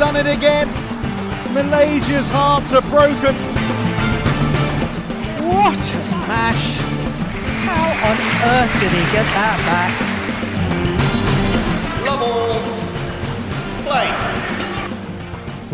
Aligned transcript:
done 0.00 0.16
it 0.16 0.26
again. 0.26 0.66
Malaysia's 1.52 2.26
hearts 2.28 2.72
are 2.72 2.80
broken. 2.80 3.36
What 5.46 5.78
a 5.78 6.04
smash! 6.06 6.78
How 7.68 7.84
on 8.08 8.16
earth 8.48 8.72
did 8.80 8.92
he 8.96 9.04
get 9.12 9.26
that 9.36 9.58
back? 9.68 9.92
Love 12.06 12.22
all. 12.22 12.62
Play. 13.84 14.08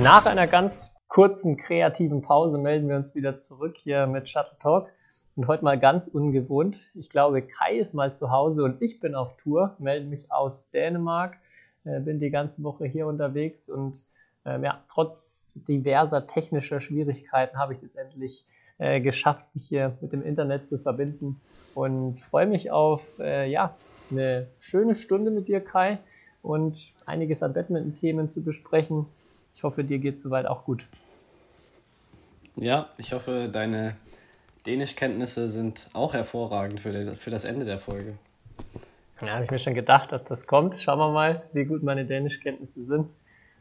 Nach 0.02 0.26
einer 0.26 0.48
ganz 0.48 0.96
kurzen 1.06 1.56
kreativen 1.56 2.20
Pause 2.20 2.58
melden 2.58 2.88
wir 2.88 2.96
uns 2.96 3.14
wieder 3.14 3.36
zurück 3.36 3.76
hier 3.76 4.08
mit 4.08 4.28
Shuttle 4.28 4.58
Talk. 4.60 4.88
Und 5.36 5.46
heute 5.46 5.62
mal 5.62 5.78
ganz 5.78 6.08
ungewohnt. 6.08 6.90
Ich 6.96 7.10
glaube, 7.10 7.42
Kai 7.42 7.78
ist 7.78 7.94
mal 7.94 8.12
zu 8.12 8.32
Hause 8.32 8.64
und 8.64 8.82
ich 8.82 8.98
bin 8.98 9.14
auf 9.14 9.36
Tour, 9.36 9.76
melde 9.78 10.06
mich 10.08 10.32
aus 10.32 10.70
Dänemark, 10.70 11.38
äh, 11.84 12.00
bin 12.00 12.18
die 12.18 12.30
ganze 12.30 12.64
Woche 12.64 12.86
hier 12.86 13.06
unterwegs 13.06 13.68
und 13.68 14.04
ähm, 14.46 14.64
ja, 14.64 14.82
trotz 14.88 15.54
diverser 15.68 16.26
technischer 16.26 16.80
Schwierigkeiten 16.80 17.58
habe 17.58 17.72
ich 17.72 17.78
es 17.78 17.82
jetzt 17.82 17.96
endlich 17.96 18.46
äh, 18.78 19.00
geschafft, 19.00 19.46
mich 19.54 19.66
hier 19.66 19.96
mit 20.00 20.12
dem 20.12 20.22
Internet 20.22 20.66
zu 20.66 20.78
verbinden 20.78 21.40
und 21.74 22.20
freue 22.20 22.46
mich 22.46 22.70
auf 22.70 23.06
äh, 23.18 23.50
ja, 23.50 23.72
eine 24.10 24.46
schöne 24.58 24.94
Stunde 24.94 25.30
mit 25.30 25.48
dir, 25.48 25.60
Kai, 25.60 25.98
und 26.42 26.94
einiges 27.06 27.42
an 27.42 27.52
Badminton-Themen 27.52 28.30
zu 28.30 28.44
besprechen. 28.44 29.06
Ich 29.54 29.64
hoffe, 29.64 29.82
dir 29.82 29.98
geht 29.98 30.14
es 30.14 30.22
soweit 30.22 30.46
auch 30.46 30.64
gut. 30.64 30.86
Ja, 32.54 32.88
ich 32.98 33.12
hoffe, 33.12 33.48
deine 33.52 33.96
Dänischkenntnisse 34.64 35.48
sind 35.48 35.88
auch 35.92 36.14
hervorragend 36.14 36.80
für, 36.80 36.92
die, 36.92 37.16
für 37.16 37.30
das 37.30 37.44
Ende 37.44 37.64
der 37.64 37.78
Folge. 37.78 38.16
Ja, 39.20 39.34
habe 39.34 39.44
ich 39.44 39.50
mir 39.50 39.58
schon 39.58 39.74
gedacht, 39.74 40.12
dass 40.12 40.24
das 40.24 40.46
kommt. 40.46 40.76
Schauen 40.76 40.98
wir 40.98 41.10
mal, 41.10 41.42
wie 41.52 41.64
gut 41.64 41.82
meine 41.82 42.04
Dänischkenntnisse 42.04 42.84
sind. 42.84 43.08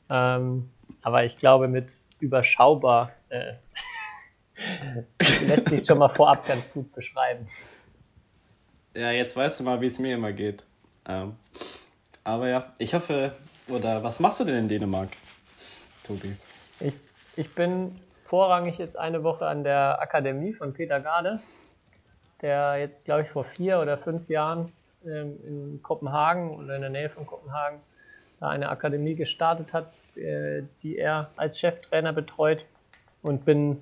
Ähm, 0.09 0.69
aber 1.01 1.23
ich 1.23 1.37
glaube, 1.37 1.67
mit 1.67 1.93
überschaubar 2.19 3.11
äh, 3.29 3.53
lässt 5.19 5.69
sich 5.69 5.85
schon 5.85 5.97
mal 5.97 6.09
vorab 6.09 6.47
ganz 6.47 6.71
gut 6.71 6.91
beschreiben. 6.93 7.47
Ja, 8.93 9.11
jetzt 9.11 9.35
weißt 9.35 9.59
du 9.59 9.63
mal, 9.63 9.81
wie 9.81 9.87
es 9.87 9.99
mir 9.99 10.15
immer 10.15 10.31
geht. 10.31 10.65
Ähm, 11.07 11.35
aber 12.23 12.47
ja, 12.47 12.73
ich 12.77 12.93
hoffe, 12.93 13.35
oder 13.67 14.03
was 14.03 14.19
machst 14.19 14.39
du 14.39 14.45
denn 14.45 14.55
in 14.55 14.67
Dänemark, 14.67 15.09
Tobi? 16.03 16.35
Ich, 16.79 16.95
ich 17.35 17.53
bin 17.53 17.99
vorrangig 18.23 18.77
jetzt 18.77 18.97
eine 18.97 19.23
Woche 19.23 19.45
an 19.47 19.63
der 19.63 20.01
Akademie 20.01 20.53
von 20.53 20.73
Peter 20.73 20.99
Garde, 20.99 21.41
der 22.41 22.77
jetzt, 22.77 23.05
glaube 23.05 23.23
ich, 23.23 23.29
vor 23.29 23.43
vier 23.43 23.79
oder 23.79 23.97
fünf 23.97 24.29
Jahren 24.29 24.71
ähm, 25.05 25.37
in 25.45 25.83
Kopenhagen 25.83 26.55
oder 26.55 26.75
in 26.75 26.81
der 26.81 26.89
Nähe 26.89 27.09
von 27.09 27.25
Kopenhagen 27.25 27.79
da 28.45 28.49
eine 28.51 28.69
Akademie 28.69 29.15
gestartet 29.15 29.73
hat, 29.73 29.93
äh, 30.15 30.63
die 30.83 30.97
er 30.97 31.31
als 31.35 31.59
Cheftrainer 31.59 32.13
betreut 32.13 32.65
und 33.23 33.43
bin 33.43 33.81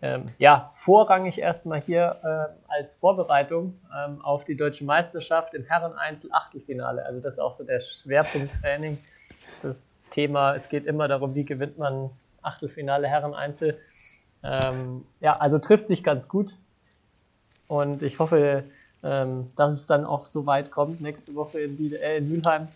ähm, 0.00 0.26
ja, 0.38 0.70
vorrangig 0.74 1.40
erstmal 1.40 1.80
hier 1.80 2.16
äh, 2.22 2.72
als 2.72 2.94
Vorbereitung 2.94 3.78
ähm, 3.94 4.24
auf 4.24 4.44
die 4.44 4.56
deutsche 4.56 4.84
Meisterschaft 4.84 5.54
im 5.54 5.64
Herren-Einzel-Achtelfinale. 5.64 7.04
Also 7.04 7.20
das 7.20 7.34
ist 7.34 7.38
auch 7.40 7.52
so 7.52 7.64
der 7.64 7.80
Schwerpunkttraining. 7.80 8.98
Das 9.60 10.02
Thema, 10.10 10.54
es 10.54 10.68
geht 10.68 10.86
immer 10.86 11.08
darum, 11.08 11.34
wie 11.34 11.44
gewinnt 11.44 11.78
man 11.78 12.10
Achtelfinale 12.42 13.08
Herren-Einzel. 13.08 13.78
Ähm, 14.44 15.04
ja, 15.20 15.32
also 15.32 15.58
trifft 15.58 15.86
sich 15.86 16.04
ganz 16.04 16.28
gut. 16.28 16.56
Und 17.66 18.02
ich 18.02 18.20
hoffe, 18.20 18.64
ähm, 19.02 19.50
dass 19.56 19.72
es 19.72 19.86
dann 19.86 20.04
auch 20.04 20.26
so 20.26 20.46
weit 20.46 20.70
kommt, 20.70 21.00
nächste 21.00 21.34
Woche 21.34 21.60
in, 21.60 21.76
Biel 21.76 21.94
äh, 21.94 22.18
in 22.18 22.28
Mülheim, 22.30 22.68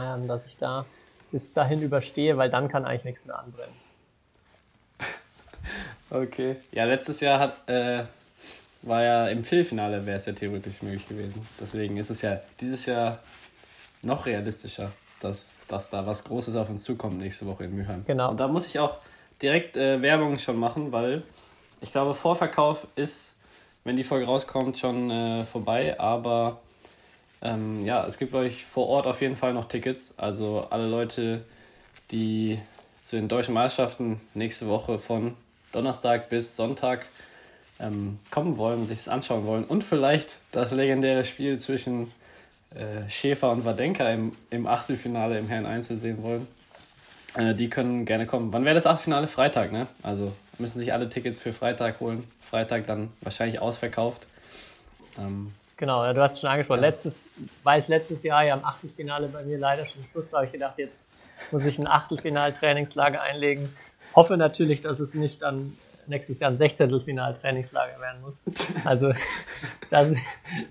ähm, 0.00 0.28
dass 0.28 0.46
ich 0.46 0.56
da 0.56 0.84
bis 1.30 1.52
dahin 1.52 1.82
überstehe, 1.82 2.36
weil 2.36 2.50
dann 2.50 2.68
kann 2.68 2.84
eigentlich 2.84 3.04
nichts 3.04 3.24
mehr 3.24 3.38
anbrennen. 3.38 3.74
Okay. 6.12 6.56
Ja, 6.72 6.86
letztes 6.86 7.20
Jahr 7.20 7.38
hat, 7.38 7.68
äh, 7.68 8.02
war 8.82 9.02
ja 9.04 9.28
im 9.28 9.44
Viertelfinale, 9.44 10.04
wäre 10.04 10.16
es 10.16 10.26
ja 10.26 10.32
theoretisch 10.32 10.82
möglich 10.82 11.06
gewesen. 11.06 11.46
Deswegen 11.60 11.98
ist 11.98 12.10
es 12.10 12.22
ja 12.22 12.40
dieses 12.60 12.84
Jahr 12.86 13.20
noch 14.02 14.26
realistischer, 14.26 14.90
dass, 15.20 15.52
dass 15.68 15.88
da 15.88 16.04
was 16.04 16.24
Großes 16.24 16.56
auf 16.56 16.68
uns 16.68 16.82
zukommt 16.82 17.18
nächste 17.18 17.46
Woche 17.46 17.62
in 17.62 17.76
Mülheim. 17.76 18.04
Genau. 18.06 18.30
Und 18.30 18.40
da 18.40 18.48
muss 18.48 18.66
ich 18.66 18.80
auch 18.80 18.96
direkt 19.40 19.76
äh, 19.76 20.02
Werbung 20.02 20.38
schon 20.38 20.56
machen, 20.56 20.90
weil 20.90 21.22
ich 21.80 21.92
glaube, 21.92 22.14
Vorverkauf 22.14 22.86
ist, 22.96 23.34
wenn 23.84 23.96
die 23.96 24.04
Folge 24.04 24.26
rauskommt, 24.26 24.78
schon 24.78 25.10
äh, 25.10 25.44
vorbei. 25.44 25.98
Aber 26.00 26.60
ähm, 27.42 27.84
ja, 27.84 28.06
es 28.06 28.18
gibt 28.18 28.34
euch 28.34 28.64
vor 28.64 28.88
Ort 28.88 29.06
auf 29.06 29.20
jeden 29.20 29.36
Fall 29.36 29.54
noch 29.54 29.66
Tickets. 29.66 30.14
Also 30.16 30.66
alle 30.70 30.86
Leute, 30.86 31.42
die 32.10 32.58
zu 33.00 33.16
den 33.16 33.28
deutschen 33.28 33.54
Meisterschaften 33.54 34.20
nächste 34.34 34.68
Woche 34.68 34.98
von 34.98 35.34
Donnerstag 35.72 36.28
bis 36.28 36.56
Sonntag 36.56 37.06
ähm, 37.78 38.18
kommen 38.30 38.56
wollen, 38.56 38.86
sich 38.86 38.98
das 38.98 39.08
anschauen 39.08 39.46
wollen 39.46 39.64
und 39.64 39.84
vielleicht 39.84 40.38
das 40.52 40.70
legendäre 40.70 41.24
Spiel 41.24 41.58
zwischen 41.58 42.12
äh, 42.74 43.08
Schäfer 43.08 43.50
und 43.50 43.64
Wadenka 43.64 44.08
im, 44.10 44.32
im 44.50 44.66
Achtelfinale 44.66 45.38
im 45.38 45.48
Herren 45.48 45.66
Einzel 45.66 45.98
sehen 45.98 46.22
wollen, 46.22 46.46
äh, 47.34 47.54
die 47.54 47.70
können 47.70 48.04
gerne 48.04 48.26
kommen. 48.26 48.52
Wann 48.52 48.64
wäre 48.64 48.74
das 48.74 48.86
Achtelfinale? 48.86 49.28
Freitag, 49.28 49.72
ne? 49.72 49.86
Also 50.02 50.32
müssen 50.58 50.78
sich 50.78 50.92
alle 50.92 51.08
Tickets 51.08 51.38
für 51.38 51.52
Freitag 51.52 52.00
holen. 52.00 52.24
Freitag 52.40 52.86
dann 52.86 53.10
wahrscheinlich 53.22 53.60
ausverkauft. 53.60 54.26
Ähm, 55.18 55.52
Genau, 55.80 56.12
du 56.12 56.20
hast 56.20 56.34
es 56.34 56.40
schon 56.40 56.50
angesprochen. 56.50 56.82
Letztes, 56.82 57.26
weil 57.62 57.80
es 57.80 57.88
letztes 57.88 58.22
Jahr 58.22 58.44
ja 58.44 58.54
im 58.54 58.62
Achtelfinale 58.66 59.28
bei 59.28 59.42
mir 59.44 59.56
leider 59.56 59.86
schon 59.86 60.04
Schluss 60.04 60.30
war, 60.30 60.40
habe 60.40 60.46
ich 60.46 60.52
gedacht, 60.52 60.78
jetzt 60.78 61.08
muss 61.52 61.64
ich 61.64 61.78
ein 61.78 61.86
Achtelfinal-Trainingslager 61.86 63.22
einlegen. 63.22 63.74
Hoffe 64.14 64.36
natürlich, 64.36 64.82
dass 64.82 65.00
es 65.00 65.14
nicht 65.14 65.40
dann 65.40 65.74
nächstes 66.06 66.38
Jahr 66.38 66.50
ein 66.50 66.58
Sechzehntelfinal-Trainingslager 66.58 67.98
werden 67.98 68.20
muss. 68.20 68.42
Also, 68.84 69.14
dass, 69.90 70.08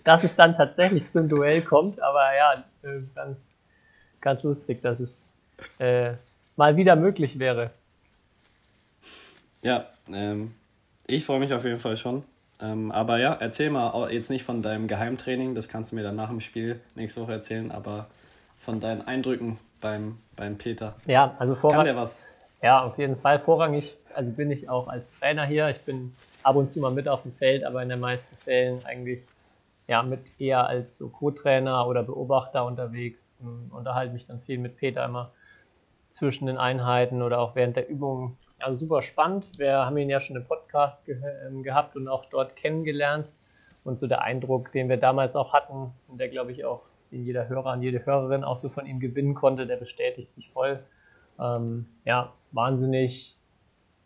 dass 0.03 0.23
es 0.25 0.35
dann 0.35 0.53
tatsächlich 0.53 1.09
zum 1.09 1.27
Duell 1.27 1.63
kommt, 1.63 1.99
aber 2.03 2.35
ja, 2.37 2.63
äh, 2.83 3.01
ganz, 3.15 3.55
ganz 4.21 4.43
lustig, 4.43 4.83
dass 4.83 4.99
es 4.99 5.31
äh, 5.79 6.11
mal 6.55 6.77
wieder 6.77 6.95
möglich 6.95 7.39
wäre. 7.39 7.71
Ja, 9.63 9.87
ähm, 10.13 10.53
ich 11.07 11.25
freue 11.25 11.39
mich 11.39 11.51
auf 11.51 11.63
jeden 11.63 11.79
Fall 11.79 11.97
schon. 11.97 12.23
Ähm, 12.61 12.91
aber 12.91 13.19
ja, 13.19 13.33
erzähl 13.39 13.69
mal 13.69 14.11
jetzt 14.11 14.29
nicht 14.29 14.43
von 14.43 14.61
deinem 14.61 14.87
Geheimtraining, 14.87 15.55
das 15.55 15.69
kannst 15.69 15.91
du 15.91 15.95
mir 15.95 16.03
dann 16.03 16.15
nach 16.15 16.29
dem 16.29 16.41
Spiel 16.41 16.81
nächste 16.95 17.21
Woche 17.21 17.33
erzählen, 17.33 17.71
aber 17.71 18.07
von 18.57 18.79
deinen 18.79 19.01
Eindrücken 19.01 19.59
beim, 19.79 20.17
beim 20.35 20.57
Peter. 20.57 20.95
Ja, 21.05 21.35
also 21.39 21.53
Kann 21.53 21.61
vorrangig. 21.61 21.85
der 21.85 21.95
was? 21.95 22.21
Ja, 22.61 22.81
auf 22.81 22.97
jeden 22.97 23.15
Fall 23.15 23.39
vorrangig. 23.39 23.95
Also 24.13 24.31
bin 24.31 24.51
ich 24.51 24.69
auch 24.69 24.87
als 24.87 25.11
Trainer 25.11 25.45
hier. 25.45 25.69
Ich 25.69 25.81
bin 25.81 26.13
ab 26.43 26.55
und 26.55 26.69
zu 26.69 26.79
mal 26.79 26.91
mit 26.91 27.07
auf 27.07 27.21
dem 27.21 27.33
Feld, 27.33 27.63
aber 27.63 27.81
in 27.81 27.89
den 27.89 27.99
meisten 27.99 28.35
Fällen 28.35 28.85
eigentlich 28.85 29.21
ja 29.87 30.03
mit 30.03 30.39
eher 30.39 30.67
als 30.67 30.97
so 30.97 31.09
Co-Trainer 31.09 31.87
oder 31.87 32.03
Beobachter 32.03 32.65
unterwegs. 32.65 33.39
Unterhalte 33.71 34.13
mich 34.13 34.27
dann 34.27 34.41
viel 34.41 34.57
mit 34.57 34.77
Peter 34.77 35.05
immer 35.05 35.31
zwischen 36.09 36.47
den 36.47 36.57
Einheiten 36.57 37.21
oder 37.21 37.39
auch 37.39 37.55
während 37.55 37.77
der 37.77 37.89
Übungen. 37.89 38.37
Also 38.61 38.85
super 38.85 39.01
spannend. 39.01 39.51
Wir 39.57 39.85
haben 39.85 39.97
ihn 39.97 40.09
ja 40.09 40.19
schon 40.19 40.35
im 40.35 40.45
Podcast 40.45 41.05
ge 41.05 41.21
ähm, 41.47 41.63
gehabt 41.63 41.95
und 41.95 42.07
auch 42.07 42.25
dort 42.25 42.55
kennengelernt. 42.55 43.31
Und 43.83 43.99
so 43.99 44.07
der 44.07 44.21
Eindruck, 44.21 44.71
den 44.71 44.89
wir 44.89 44.97
damals 44.97 45.35
auch 45.35 45.53
hatten, 45.53 45.93
und 46.07 46.19
der 46.19 46.29
glaube 46.29 46.51
ich 46.51 46.65
auch 46.65 46.81
jeder 47.11 47.47
Hörer 47.47 47.73
und 47.73 47.81
jede 47.81 48.05
Hörerin 48.05 48.43
auch 48.43 48.57
so 48.57 48.69
von 48.69 48.85
ihm 48.85 48.99
gewinnen 48.99 49.33
konnte, 49.33 49.65
der 49.65 49.77
bestätigt 49.77 50.31
sich 50.31 50.49
voll. 50.51 50.83
Ähm, 51.39 51.85
ja, 52.05 52.33
wahnsinnig, 52.51 53.37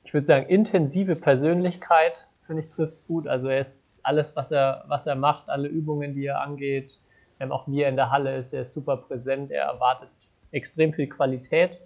ich 0.03 0.13
würde 0.13 0.25
sagen, 0.25 0.45
intensive 0.47 1.15
Persönlichkeit, 1.15 2.27
finde 2.45 2.61
ich, 2.61 2.69
trifft 2.69 2.93
es 2.93 3.07
gut. 3.07 3.27
Also 3.27 3.49
er 3.49 3.59
ist 3.59 3.99
alles, 4.03 4.35
was 4.35 4.51
er, 4.51 4.85
was 4.87 5.07
er 5.07 5.15
macht, 5.15 5.49
alle 5.49 5.67
Übungen, 5.67 6.13
die 6.13 6.25
er 6.25 6.41
angeht, 6.41 6.99
ähm, 7.39 7.51
auch 7.51 7.67
wie 7.67 7.81
er 7.81 7.89
in 7.89 7.95
der 7.95 8.11
Halle 8.11 8.37
ist, 8.37 8.53
er 8.53 8.61
ist 8.61 8.73
super 8.73 8.97
präsent, 8.97 9.51
er 9.51 9.65
erwartet 9.65 10.09
extrem 10.51 10.93
viel 10.93 11.07
Qualität. 11.07 11.81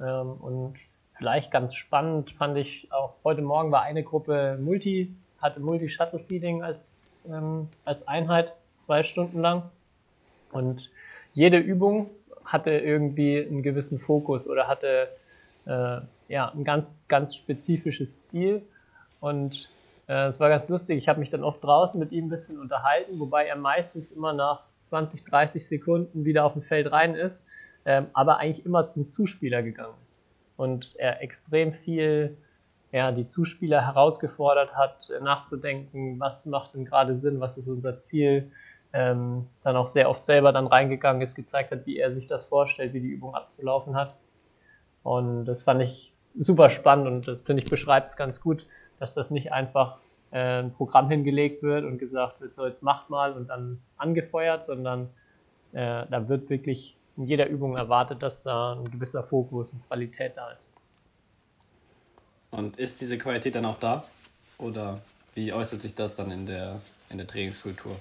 Ähm, 0.00 0.32
und 0.32 0.74
vielleicht 1.16 1.50
ganz 1.50 1.74
spannend 1.74 2.30
fand 2.30 2.56
ich 2.58 2.88
auch, 2.92 3.14
heute 3.24 3.42
Morgen 3.42 3.72
war 3.72 3.82
eine 3.82 4.02
Gruppe 4.02 4.58
Multi, 4.60 5.14
hatte 5.40 5.60
Multi-Shuttle-Feeding 5.60 6.62
als, 6.62 7.24
ähm, 7.28 7.68
als 7.84 8.06
Einheit, 8.06 8.52
zwei 8.76 9.02
Stunden 9.02 9.40
lang. 9.40 9.62
Und 10.52 10.90
jede 11.32 11.58
Übung 11.58 12.10
hatte 12.44 12.70
irgendwie 12.72 13.38
einen 13.38 13.62
gewissen 13.62 13.98
Fokus 13.98 14.48
oder 14.48 14.68
hatte 14.68 15.08
äh, 15.66 16.00
ja, 16.28 16.50
ein 16.50 16.64
ganz, 16.64 16.90
ganz 17.08 17.34
spezifisches 17.34 18.22
Ziel. 18.22 18.62
Und 19.20 19.68
äh, 20.08 20.26
es 20.28 20.38
war 20.38 20.48
ganz 20.48 20.68
lustig. 20.68 20.98
Ich 20.98 21.08
habe 21.08 21.20
mich 21.20 21.30
dann 21.30 21.42
oft 21.42 21.64
draußen 21.64 21.98
mit 21.98 22.12
ihm 22.12 22.26
ein 22.26 22.30
bisschen 22.30 22.60
unterhalten, 22.60 23.18
wobei 23.18 23.46
er 23.46 23.56
meistens 23.56 24.12
immer 24.12 24.32
nach 24.32 24.64
20, 24.84 25.24
30 25.24 25.66
Sekunden 25.66 26.24
wieder 26.24 26.44
auf 26.44 26.52
dem 26.52 26.62
Feld 26.62 26.92
rein 26.92 27.14
ist, 27.14 27.46
ähm, 27.84 28.06
aber 28.12 28.38
eigentlich 28.38 28.64
immer 28.64 28.86
zum 28.86 29.08
Zuspieler 29.08 29.62
gegangen 29.62 29.94
ist. 30.04 30.20
Und 30.56 30.94
er 30.96 31.22
extrem 31.22 31.72
viel 31.72 32.36
ja, 32.92 33.12
die 33.12 33.26
Zuspieler 33.26 33.84
herausgefordert 33.86 34.74
hat, 34.74 35.10
nachzudenken, 35.20 36.18
was 36.18 36.46
macht 36.46 36.74
denn 36.74 36.84
gerade 36.84 37.14
Sinn, 37.14 37.40
was 37.40 37.58
ist 37.58 37.68
unser 37.68 37.98
Ziel, 37.98 38.50
ähm, 38.92 39.46
dann 39.62 39.76
auch 39.76 39.86
sehr 39.86 40.08
oft 40.08 40.24
selber 40.24 40.52
dann 40.52 40.66
reingegangen 40.66 41.20
ist, 41.20 41.34
gezeigt 41.34 41.72
hat, 41.72 41.86
wie 41.86 41.98
er 41.98 42.10
sich 42.10 42.26
das 42.26 42.44
vorstellt, 42.44 42.94
wie 42.94 43.00
die 43.00 43.08
Übung 43.08 43.34
abzulaufen 43.34 43.96
hat. 43.96 44.14
Und 45.02 45.44
das 45.44 45.62
fand 45.64 45.82
ich 45.82 46.12
super 46.38 46.70
spannend 46.70 47.06
und 47.06 47.28
das 47.28 47.42
finde 47.42 47.62
ich 47.62 47.70
beschreibt 47.70 48.08
es 48.08 48.16
ganz 48.16 48.40
gut, 48.40 48.66
dass 48.98 49.14
das 49.14 49.30
nicht 49.30 49.52
einfach 49.52 49.98
äh, 50.30 50.62
ein 50.62 50.72
Programm 50.72 51.10
hingelegt 51.10 51.62
wird 51.62 51.84
und 51.84 51.98
gesagt 51.98 52.40
wird, 52.40 52.54
so 52.54 52.66
jetzt 52.66 52.82
macht 52.82 53.10
mal 53.10 53.32
und 53.32 53.48
dann 53.48 53.80
angefeuert, 53.96 54.64
sondern 54.64 55.10
äh, 55.72 56.06
da 56.10 56.28
wird 56.28 56.48
wirklich 56.48 56.96
in 57.16 57.24
jeder 57.24 57.46
Übung 57.46 57.76
erwartet, 57.76 58.22
dass 58.22 58.42
da 58.42 58.74
ein 58.74 58.90
gewisser 58.90 59.22
Fokus 59.22 59.70
und 59.70 59.86
Qualität 59.86 60.32
da 60.36 60.50
ist. 60.50 60.68
Und 62.50 62.78
ist 62.78 63.00
diese 63.00 63.18
Qualität 63.18 63.54
dann 63.54 63.64
auch 63.66 63.78
da? 63.78 64.04
Oder 64.58 65.00
wie 65.34 65.52
äußert 65.52 65.80
sich 65.80 65.94
das 65.94 66.16
dann 66.16 66.30
in 66.30 66.46
der, 66.46 66.80
in 67.10 67.18
der 67.18 67.26
Trainingskultur? 67.26 67.96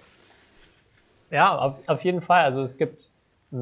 Ja, 1.32 1.58
auf, 1.58 1.76
auf 1.88 2.04
jeden 2.04 2.22
Fall. 2.22 2.44
Also 2.44 2.62
es 2.62 2.78
gibt, 2.78 3.10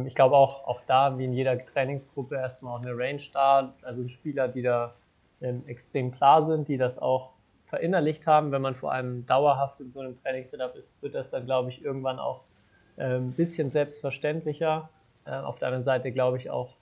ich 0.05 0.15
glaube 0.15 0.35
auch, 0.35 0.67
auch 0.67 0.81
da, 0.85 1.17
wie 1.17 1.25
in 1.25 1.33
jeder 1.33 1.63
Trainingsgruppe, 1.65 2.35
erstmal 2.35 2.77
auch 2.77 2.85
eine 2.85 2.95
Range 2.95 3.21
da. 3.33 3.73
Also 3.81 4.07
Spieler, 4.07 4.47
die 4.47 4.61
da 4.61 4.93
ähm, 5.41 5.63
extrem 5.67 6.11
klar 6.11 6.43
sind, 6.43 6.67
die 6.67 6.77
das 6.77 6.99
auch 6.99 7.31
verinnerlicht 7.67 8.27
haben. 8.27 8.51
Wenn 8.51 8.61
man 8.61 8.75
vor 8.75 8.91
allem 8.91 9.25
dauerhaft 9.25 9.79
in 9.79 9.89
so 9.89 10.01
einem 10.01 10.15
Trainingssetup 10.15 10.75
ist, 10.75 11.01
wird 11.01 11.15
das 11.15 11.31
dann, 11.31 11.45
glaube 11.45 11.69
ich, 11.69 11.83
irgendwann 11.83 12.19
auch 12.19 12.41
ein 12.97 13.11
ähm, 13.11 13.31
bisschen 13.31 13.71
selbstverständlicher. 13.71 14.89
Äh, 15.25 15.31
auf 15.31 15.59
der 15.59 15.69
anderen 15.69 15.83
Seite 15.83 16.11
glaube 16.11 16.37
ich 16.37 16.49
auch, 16.49 16.75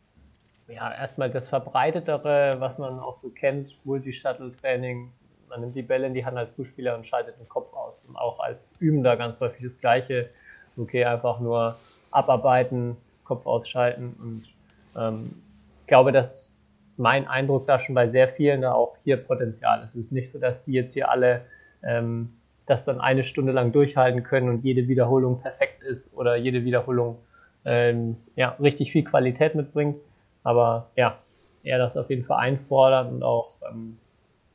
ja, 0.67 0.93
erstmal 0.93 1.29
das 1.29 1.49
Verbreitetere, 1.49 2.55
was 2.59 2.77
man 2.77 2.99
auch 2.99 3.15
so 3.15 3.29
kennt, 3.29 3.75
Multi-Shuttle-Training. 3.85 5.11
Man 5.49 5.61
nimmt 5.61 5.75
die 5.75 5.81
Bälle 5.81 6.07
in 6.07 6.13
die 6.13 6.25
Hand 6.25 6.37
als 6.37 6.53
Zuspieler 6.53 6.95
und 6.95 7.05
schaltet 7.05 7.37
den 7.39 7.49
Kopf 7.49 7.73
aus. 7.73 8.05
Und 8.07 8.15
auch 8.15 8.39
als 8.39 8.73
Übender 8.79 9.17
ganz 9.17 9.41
häufig 9.41 9.63
das 9.63 9.81
Gleiche. 9.81 10.29
Okay, 10.77 11.03
einfach 11.03 11.41
nur 11.41 11.75
abarbeiten, 12.11 12.95
Kopf 13.25 13.45
ausschalten. 13.45 14.15
Und 14.19 15.01
ähm, 15.01 15.41
ich 15.81 15.87
glaube, 15.87 16.13
dass 16.13 16.55
mein 16.95 17.27
Eindruck 17.27 17.67
da 17.67 17.79
schon 17.79 17.95
bei 17.95 18.07
sehr 18.07 18.29
vielen 18.29 18.61
da 18.61 18.73
auch 18.73 18.95
hier 19.03 19.17
Potenzial 19.17 19.83
ist. 19.83 19.91
Es 19.91 20.05
ist 20.07 20.11
nicht 20.13 20.31
so, 20.31 20.39
dass 20.39 20.63
die 20.63 20.71
jetzt 20.71 20.93
hier 20.93 21.09
alle 21.09 21.45
ähm, 21.83 22.33
das 22.65 22.85
dann 22.85 23.01
eine 23.01 23.23
Stunde 23.23 23.51
lang 23.51 23.71
durchhalten 23.73 24.23
können 24.23 24.47
und 24.47 24.63
jede 24.63 24.87
Wiederholung 24.87 25.41
perfekt 25.41 25.83
ist 25.83 26.15
oder 26.15 26.35
jede 26.37 26.63
Wiederholung 26.63 27.17
ähm, 27.65 28.17
ja, 28.35 28.55
richtig 28.59 28.91
viel 28.91 29.03
Qualität 29.03 29.55
mitbringt. 29.55 29.97
Aber 30.43 30.89
ja, 30.95 31.19
er 31.63 31.77
das 31.77 31.97
auf 31.97 32.09
jeden 32.09 32.23
Fall 32.23 32.39
einfordert 32.39 33.11
und 33.11 33.23
auch 33.23 33.55
ähm, 33.69 33.97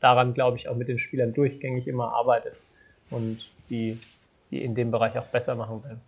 daran, 0.00 0.34
glaube 0.34 0.56
ich, 0.56 0.68
auch 0.68 0.76
mit 0.76 0.88
den 0.88 0.98
Spielern 0.98 1.32
durchgängig 1.32 1.86
immer 1.88 2.12
arbeitet 2.12 2.56
und 3.10 3.40
sie, 3.40 4.00
sie 4.38 4.62
in 4.62 4.74
dem 4.74 4.90
Bereich 4.90 5.16
auch 5.18 5.26
besser 5.26 5.54
machen 5.54 5.82
will. 5.84 5.98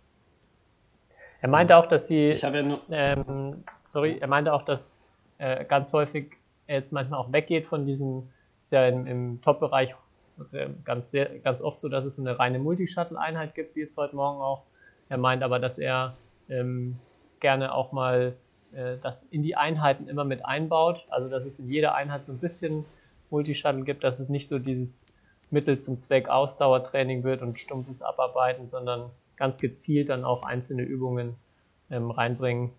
Er 1.41 1.49
meinte 1.49 1.77
auch, 1.77 1.85
dass 1.85 2.07
sie. 2.07 2.31
Ich 2.31 2.43
habe 2.43 2.57
ja 2.57 2.63
nur. 2.63 2.81
Ähm, 2.91 3.63
sorry, 3.87 4.17
er 4.19 4.27
meinte 4.27 4.53
auch, 4.53 4.63
dass 4.63 4.97
äh, 5.37 5.63
ganz 5.65 5.93
häufig 5.93 6.33
er 6.67 6.75
jetzt 6.75 6.91
manchmal 6.91 7.19
auch 7.19 7.31
weggeht 7.31 7.65
von 7.65 7.85
diesem, 7.85 8.29
ist 8.61 8.71
ja 8.71 8.85
im, 8.87 9.07
im 9.07 9.41
Top-Bereich 9.41 9.95
äh, 10.51 10.67
ganz, 10.83 11.13
ganz 11.43 11.61
oft 11.61 11.77
so, 11.77 11.87
dass 11.87 12.05
es 12.05 12.19
eine 12.19 12.37
reine 12.37 12.59
Multi-Shuttle-Einheit 12.59 13.55
gibt, 13.55 13.75
wie 13.75 13.81
jetzt 13.81 13.97
heute 13.97 14.15
Morgen 14.15 14.41
auch. 14.41 14.63
Er 15.07 15.17
meint 15.17 15.41
aber, 15.41 15.59
dass 15.59 15.79
er 15.79 16.15
ähm, 16.49 16.97
gerne 17.39 17.73
auch 17.73 17.91
mal 17.91 18.35
äh, 18.73 18.97
das 19.01 19.23
in 19.23 19.43
die 19.43 19.55
Einheiten 19.55 20.07
immer 20.07 20.23
mit 20.23 20.45
einbaut. 20.45 21.05
Also 21.09 21.29
dass 21.29 21.45
es 21.45 21.59
in 21.59 21.69
jeder 21.69 21.95
Einheit 21.95 22.25
so 22.25 22.31
ein 22.31 22.39
bisschen 22.39 22.85
Multishuttle 23.29 23.83
gibt, 23.83 24.03
dass 24.03 24.19
es 24.19 24.29
nicht 24.29 24.47
so 24.47 24.59
dieses 24.59 25.05
Mittel 25.51 25.79
zum 25.79 25.97
Zweck 25.97 26.29
Ausdauertraining 26.29 27.23
wird 27.23 27.41
und 27.41 27.57
stumpfes 27.57 28.01
Abarbeiten, 28.01 28.69
sondern 28.69 29.09
ganz 29.35 29.59
gezielt 29.59 30.09
dann 30.09 30.25
auch 30.25 30.43
einzelne 30.43 30.83
Übungen 30.83 31.35
ähm, 31.89 32.11
reinbringen. 32.11 32.71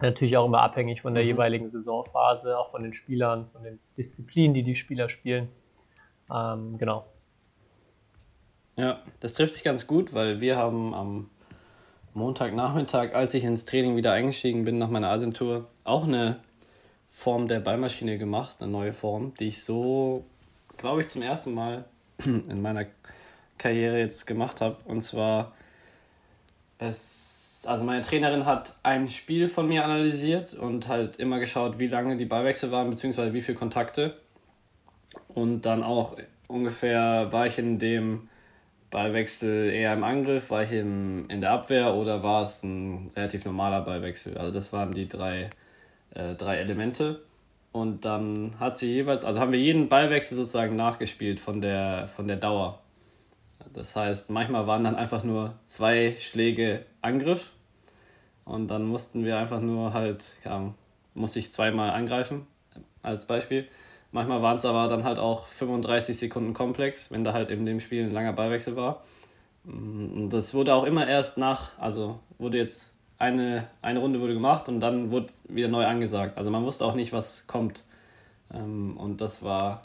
Natürlich 0.00 0.36
auch 0.36 0.46
immer 0.46 0.62
abhängig 0.62 1.02
von 1.02 1.14
der 1.14 1.24
mhm. 1.24 1.30
jeweiligen 1.30 1.68
Saisonphase, 1.68 2.58
auch 2.58 2.70
von 2.70 2.82
den 2.82 2.94
Spielern, 2.94 3.48
von 3.52 3.62
den 3.62 3.78
Disziplinen, 3.96 4.54
die 4.54 4.62
die 4.62 4.74
Spieler 4.74 5.08
spielen. 5.08 5.48
Ähm, 6.32 6.78
genau. 6.78 7.06
Ja, 8.76 9.00
das 9.18 9.34
trifft 9.34 9.54
sich 9.54 9.64
ganz 9.64 9.86
gut, 9.86 10.14
weil 10.14 10.40
wir 10.40 10.56
haben 10.56 10.94
am 10.94 11.30
Montagnachmittag, 12.20 13.14
als 13.14 13.34
ich 13.34 13.44
ins 13.44 13.64
Training 13.64 13.96
wieder 13.96 14.12
eingestiegen 14.12 14.64
bin 14.64 14.78
nach 14.78 14.90
meiner 14.90 15.08
Asientour, 15.08 15.66
auch 15.84 16.04
eine 16.04 16.36
Form 17.10 17.48
der 17.48 17.60
Ballmaschine 17.60 18.18
gemacht, 18.18 18.56
eine 18.60 18.70
neue 18.70 18.92
Form, 18.92 19.34
die 19.40 19.48
ich 19.48 19.64
so, 19.64 20.24
glaube 20.76 21.00
ich, 21.00 21.08
zum 21.08 21.22
ersten 21.22 21.54
Mal 21.54 21.84
in 22.24 22.62
meiner 22.62 22.86
Karriere 23.58 23.98
jetzt 23.98 24.26
gemacht 24.26 24.60
habe. 24.60 24.76
Und 24.84 25.00
zwar, 25.00 25.52
es, 26.78 27.64
also 27.66 27.84
meine 27.84 28.02
Trainerin 28.02 28.46
hat 28.46 28.74
ein 28.82 29.08
Spiel 29.08 29.48
von 29.48 29.66
mir 29.66 29.84
analysiert 29.84 30.54
und 30.54 30.88
halt 30.88 31.16
immer 31.16 31.40
geschaut, 31.40 31.78
wie 31.78 31.88
lange 31.88 32.16
die 32.16 32.26
Ballwechsel 32.26 32.70
waren, 32.70 32.90
beziehungsweise 32.90 33.34
wie 33.34 33.42
viele 33.42 33.58
Kontakte. 33.58 34.16
Und 35.34 35.62
dann 35.62 35.82
auch 35.82 36.16
ungefähr 36.46 37.28
war 37.32 37.46
ich 37.46 37.58
in 37.58 37.78
dem 37.78 38.28
Ballwechsel 38.90 39.70
eher 39.70 39.92
im 39.92 40.04
Angriff, 40.04 40.50
war 40.50 40.64
ich 40.64 40.72
im, 40.72 41.28
in 41.28 41.40
der 41.40 41.52
Abwehr 41.52 41.94
oder 41.94 42.22
war 42.22 42.42
es 42.42 42.62
ein 42.62 43.10
relativ 43.16 43.44
normaler 43.44 43.82
Ballwechsel? 43.82 44.36
Also 44.36 44.52
das 44.52 44.72
waren 44.72 44.92
die 44.92 45.08
drei, 45.08 45.50
äh, 46.14 46.34
drei 46.34 46.56
Elemente. 46.56 47.20
Und 47.72 48.04
dann 48.04 48.56
hat 48.58 48.76
sie 48.76 48.92
jeweils, 48.92 49.24
also 49.24 49.38
haben 49.38 49.52
wir 49.52 49.60
jeden 49.60 49.88
Ballwechsel 49.88 50.36
sozusagen 50.36 50.74
nachgespielt 50.74 51.38
von 51.38 51.60
der, 51.60 52.08
von 52.16 52.26
der 52.26 52.36
Dauer. 52.36 52.80
Das 53.72 53.94
heißt, 53.94 54.30
manchmal 54.30 54.66
waren 54.66 54.82
dann 54.82 54.96
einfach 54.96 55.22
nur 55.22 55.54
zwei 55.66 56.16
Schläge 56.18 56.84
Angriff 57.02 57.50
und 58.44 58.68
dann 58.68 58.84
mussten 58.84 59.24
wir 59.24 59.38
einfach 59.38 59.60
nur 59.60 59.92
halt, 59.92 60.24
ja, 60.44 60.74
musste 61.14 61.38
ich 61.38 61.52
zweimal 61.52 61.90
angreifen 61.90 62.46
als 63.02 63.26
Beispiel. 63.26 63.68
Manchmal 64.12 64.42
waren 64.42 64.56
es 64.56 64.64
aber 64.64 64.88
dann 64.88 65.04
halt 65.04 65.18
auch 65.18 65.46
35 65.46 66.18
Sekunden 66.18 66.52
komplex, 66.52 67.10
wenn 67.10 67.22
da 67.22 67.32
halt 67.32 67.48
in 67.48 67.64
dem 67.64 67.80
Spiel 67.80 68.04
ein 68.04 68.12
langer 68.12 68.32
Ballwechsel 68.32 68.76
war. 68.76 69.04
Und 69.64 70.30
das 70.30 70.54
wurde 70.54 70.74
auch 70.74 70.84
immer 70.84 71.06
erst 71.06 71.38
nach, 71.38 71.78
also 71.78 72.18
wurde 72.38 72.58
jetzt 72.58 72.92
eine, 73.18 73.68
eine 73.82 74.00
Runde 74.00 74.20
wurde 74.20 74.34
gemacht 74.34 74.68
und 74.68 74.80
dann 74.80 75.10
wurde 75.10 75.28
wieder 75.48 75.68
neu 75.68 75.84
angesagt. 75.86 76.38
Also 76.38 76.50
man 76.50 76.64
wusste 76.64 76.84
auch 76.84 76.94
nicht, 76.94 77.12
was 77.12 77.46
kommt. 77.46 77.84
Ähm, 78.52 78.96
und 78.96 79.20
das 79.20 79.42
war 79.42 79.82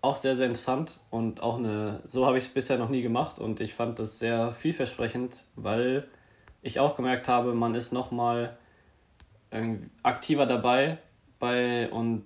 auch 0.00 0.16
sehr, 0.16 0.36
sehr 0.36 0.46
interessant 0.46 0.98
und 1.10 1.40
auch 1.42 1.58
eine, 1.58 2.00
so 2.04 2.26
habe 2.26 2.36
ich 2.38 2.46
es 2.46 2.50
bisher 2.52 2.76
noch 2.76 2.88
nie 2.88 3.02
gemacht 3.02 3.38
und 3.38 3.60
ich 3.60 3.74
fand 3.74 4.00
das 4.00 4.18
sehr 4.18 4.50
vielversprechend, 4.50 5.44
weil 5.54 6.08
ich 6.60 6.80
auch 6.80 6.96
gemerkt 6.96 7.28
habe, 7.28 7.54
man 7.54 7.74
ist 7.76 7.92
nochmal 7.92 8.56
aktiver 10.02 10.46
dabei 10.46 10.98
bei 11.38 11.90
und 11.90 12.24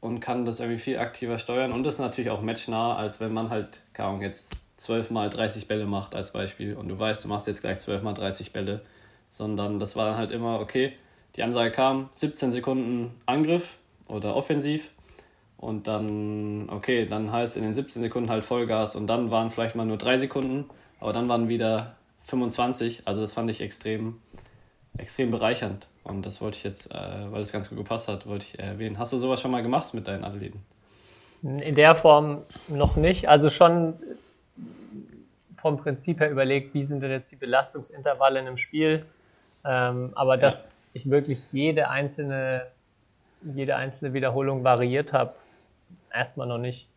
und 0.00 0.20
kann 0.20 0.44
das 0.44 0.60
irgendwie 0.60 0.78
viel 0.78 0.98
aktiver 0.98 1.38
steuern 1.38 1.72
und 1.72 1.86
ist 1.86 1.98
natürlich 1.98 2.30
auch 2.30 2.40
matchnah, 2.40 2.96
als 2.96 3.20
wenn 3.20 3.32
man 3.32 3.50
halt, 3.50 3.80
keine 3.92 4.08
Ahnung, 4.10 4.22
jetzt 4.22 4.52
12 4.76 5.10
mal 5.10 5.28
30 5.28 5.66
Bälle 5.66 5.86
macht 5.86 6.14
als 6.14 6.32
Beispiel 6.32 6.74
und 6.76 6.88
du 6.88 6.98
weißt, 6.98 7.24
du 7.24 7.28
machst 7.28 7.46
jetzt 7.46 7.62
gleich 7.62 7.78
12 7.78 8.02
mal 8.02 8.14
30 8.14 8.52
Bälle, 8.52 8.82
sondern 9.30 9.78
das 9.78 9.96
war 9.96 10.06
dann 10.06 10.16
halt 10.16 10.30
immer, 10.30 10.60
okay, 10.60 10.92
die 11.36 11.42
Ansage 11.42 11.72
kam, 11.72 12.08
17 12.12 12.52
Sekunden 12.52 13.20
Angriff 13.26 13.78
oder 14.06 14.36
offensiv 14.36 14.90
und 15.56 15.88
dann, 15.88 16.68
okay, 16.70 17.04
dann 17.06 17.32
heißt 17.32 17.56
in 17.56 17.64
den 17.64 17.74
17 17.74 18.02
Sekunden 18.02 18.30
halt 18.30 18.44
Vollgas 18.44 18.94
und 18.94 19.08
dann 19.08 19.30
waren 19.30 19.50
vielleicht 19.50 19.74
mal 19.74 19.84
nur 19.84 19.98
3 19.98 20.18
Sekunden, 20.18 20.66
aber 21.00 21.12
dann 21.12 21.28
waren 21.28 21.48
wieder 21.48 21.96
25, 22.22 23.02
also 23.04 23.20
das 23.20 23.32
fand 23.32 23.50
ich 23.50 23.60
extrem, 23.60 24.20
extrem 24.98 25.30
bereichernd. 25.30 25.88
Und 26.04 26.26
das 26.26 26.40
wollte 26.40 26.58
ich 26.58 26.64
jetzt, 26.64 26.92
äh, 26.92 26.96
weil 27.30 27.42
es 27.42 27.52
ganz 27.52 27.68
gut 27.68 27.78
gepasst 27.78 28.08
hat, 28.08 28.26
wollte 28.26 28.46
ich 28.46 28.58
erwähnen. 28.58 28.98
Hast 28.98 29.12
du 29.12 29.18
sowas 29.18 29.40
schon 29.40 29.50
mal 29.50 29.62
gemacht 29.62 29.94
mit 29.94 30.06
deinen 30.08 30.24
Athleten? 30.24 30.64
In 31.42 31.74
der 31.74 31.94
Form 31.94 32.42
noch 32.68 32.96
nicht. 32.96 33.28
Also 33.28 33.48
schon 33.48 33.94
vom 35.56 35.76
Prinzip 35.76 36.20
her 36.20 36.30
überlegt, 36.30 36.74
wie 36.74 36.84
sind 36.84 37.02
denn 37.02 37.10
jetzt 37.10 37.30
die 37.30 37.36
Belastungsintervalle 37.36 38.40
in 38.40 38.46
einem 38.46 38.56
Spiel. 38.56 39.06
Ähm, 39.64 40.12
aber 40.14 40.34
ja. 40.34 40.40
dass 40.40 40.76
ich 40.92 41.10
wirklich 41.10 41.52
jede 41.52 41.90
einzelne, 41.90 42.66
jede 43.42 43.76
einzelne 43.76 44.14
Wiederholung 44.14 44.64
variiert 44.64 45.12
habe, 45.12 45.34
erstmal 46.12 46.46
noch 46.46 46.58
nicht. 46.58 46.88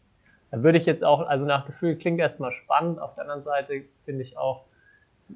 Da 0.52 0.64
würde 0.64 0.78
ich 0.78 0.86
jetzt 0.86 1.04
auch, 1.04 1.22
also 1.22 1.46
nach 1.46 1.66
Gefühl 1.66 1.96
klingt 1.96 2.20
erstmal 2.20 2.52
spannend. 2.52 3.00
Auf 3.00 3.16
der 3.16 3.24
anderen 3.24 3.42
Seite 3.42 3.84
finde 4.06 4.24
ich 4.24 4.38
auch, 4.38 4.66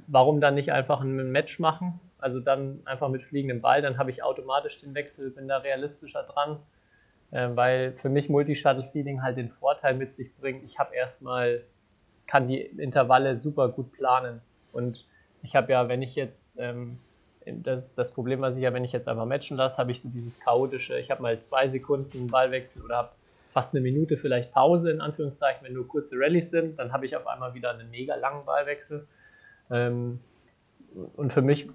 warum 0.07 0.41
dann 0.41 0.55
nicht 0.55 0.71
einfach 0.71 1.01
ein 1.01 1.31
Match 1.31 1.59
machen? 1.59 1.99
Also 2.17 2.39
dann 2.39 2.81
einfach 2.85 3.09
mit 3.09 3.21
fliegendem 3.21 3.61
Ball, 3.61 3.81
dann 3.81 3.97
habe 3.97 4.09
ich 4.09 4.23
automatisch 4.23 4.77
den 4.77 4.95
Wechsel, 4.95 5.31
bin 5.31 5.47
da 5.47 5.57
realistischer 5.57 6.23
dran, 6.23 6.59
äh, 7.31 7.49
weil 7.53 7.93
für 7.93 8.09
mich 8.09 8.29
Multi-Shuttle-Feeding 8.29 9.21
halt 9.21 9.37
den 9.37 9.49
Vorteil 9.49 9.95
mit 9.95 10.11
sich 10.11 10.35
bringt, 10.35 10.63
ich 10.63 10.79
habe 10.79 10.95
erstmal, 10.95 11.63
kann 12.27 12.47
die 12.47 12.61
Intervalle 12.61 13.37
super 13.37 13.69
gut 13.69 13.91
planen. 13.91 14.41
Und 14.71 15.05
ich 15.43 15.55
habe 15.55 15.71
ja, 15.71 15.87
wenn 15.87 16.01
ich 16.01 16.15
jetzt, 16.15 16.57
ähm, 16.59 16.97
das, 17.45 17.93
das 17.93 18.11
Problem, 18.11 18.41
was 18.41 18.55
ich 18.55 18.63
ja, 18.63 18.73
wenn 18.73 18.83
ich 18.83 18.91
jetzt 18.91 19.07
einfach 19.07 19.25
matchen 19.25 19.57
lasse, 19.57 19.77
habe 19.77 19.91
ich 19.91 20.01
so 20.01 20.09
dieses 20.09 20.39
chaotische, 20.39 20.97
ich 20.97 21.11
habe 21.11 21.21
mal 21.21 21.39
zwei 21.41 21.67
Sekunden 21.67 22.27
Ballwechsel 22.27 22.81
oder 22.81 22.97
habe 22.97 23.11
fast 23.55 23.73
eine 23.73 23.81
Minute 23.81 24.17
vielleicht 24.17 24.51
Pause, 24.51 24.91
in 24.91 24.99
Anführungszeichen, 24.99 25.63
wenn 25.63 25.73
nur 25.73 25.87
kurze 25.87 26.15
Rallyes 26.17 26.49
sind, 26.49 26.77
dann 26.79 26.91
habe 26.91 27.05
ich 27.05 27.15
auf 27.15 27.27
einmal 27.27 27.53
wieder 27.53 27.71
einen 27.71 27.89
mega 27.89 28.15
langen 28.15 28.43
Ballwechsel. 28.45 29.07
Ähm, 29.69 30.19
und 31.15 31.31
für 31.31 31.41
mich 31.41 31.69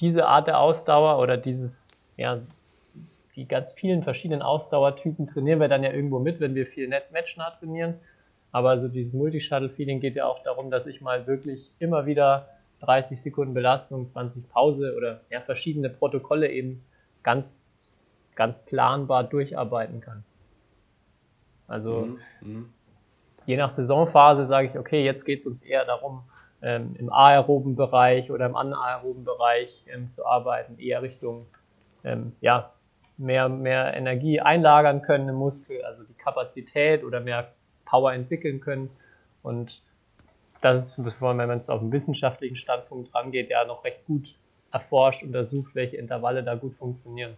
diese 0.00 0.26
Art 0.26 0.46
der 0.46 0.60
Ausdauer 0.60 1.18
oder 1.18 1.36
dieses, 1.36 1.92
ja, 2.16 2.40
die 3.34 3.46
ganz 3.46 3.72
vielen 3.72 4.02
verschiedenen 4.02 4.42
Ausdauertypen 4.42 5.26
trainieren 5.26 5.60
wir 5.60 5.68
dann 5.68 5.82
ja 5.82 5.92
irgendwo 5.92 6.18
mit, 6.18 6.40
wenn 6.40 6.54
wir 6.54 6.66
viel 6.66 6.88
matchnah 6.88 7.50
trainieren. 7.50 7.94
Aber 8.52 8.78
so 8.78 8.88
dieses 8.88 9.12
Multi-Shuttle-Feeling 9.12 10.00
geht 10.00 10.16
ja 10.16 10.26
auch 10.26 10.42
darum, 10.42 10.70
dass 10.70 10.86
ich 10.86 11.00
mal 11.02 11.26
wirklich 11.26 11.72
immer 11.78 12.06
wieder 12.06 12.48
30 12.80 13.20
Sekunden 13.20 13.54
Belastung, 13.54 14.08
20 14.08 14.48
Pause 14.48 14.94
oder 14.96 15.20
ja, 15.30 15.40
verschiedene 15.40 15.90
Protokolle 15.90 16.50
eben 16.50 16.82
ganz, 17.22 17.88
ganz 18.34 18.64
planbar 18.64 19.24
durcharbeiten 19.24 20.00
kann. 20.00 20.24
Also 21.68 22.02
mhm. 22.02 22.18
mhm. 22.40 22.68
je 23.44 23.56
nach 23.56 23.70
Saisonphase 23.70 24.46
sage 24.46 24.68
ich, 24.68 24.78
okay, 24.78 25.04
jetzt 25.04 25.24
geht 25.24 25.40
es 25.40 25.46
uns 25.46 25.62
eher 25.62 25.84
darum, 25.84 26.22
ähm, 26.66 26.96
im 26.98 27.12
aeroben 27.12 27.76
Bereich 27.76 28.32
oder 28.32 28.46
im 28.46 28.56
anaeroben 28.56 29.24
Bereich 29.24 29.86
ähm, 29.88 30.10
zu 30.10 30.26
arbeiten, 30.26 30.80
eher 30.80 31.00
Richtung 31.00 31.46
ähm, 32.02 32.32
ja, 32.40 32.72
mehr, 33.16 33.48
mehr 33.48 33.94
Energie 33.94 34.40
einlagern 34.40 35.00
können 35.00 35.28
im 35.28 35.36
Muskel, 35.36 35.84
also 35.84 36.02
die 36.02 36.14
Kapazität 36.14 37.04
oder 37.04 37.20
mehr 37.20 37.52
Power 37.84 38.12
entwickeln 38.12 38.60
können. 38.60 38.90
Und 39.44 39.80
das 40.60 40.98
ist, 40.98 41.22
wenn 41.22 41.36
man 41.36 41.50
es 41.50 41.70
auf 41.70 41.80
einen 41.80 41.92
wissenschaftlichen 41.92 42.56
Standpunkt 42.56 43.14
rangeht, 43.14 43.48
ja 43.48 43.64
noch 43.64 43.84
recht 43.84 44.04
gut 44.04 44.36
erforscht, 44.72 45.22
untersucht, 45.22 45.76
welche 45.76 45.98
Intervalle 45.98 46.42
da 46.42 46.56
gut 46.56 46.74
funktionieren. 46.74 47.36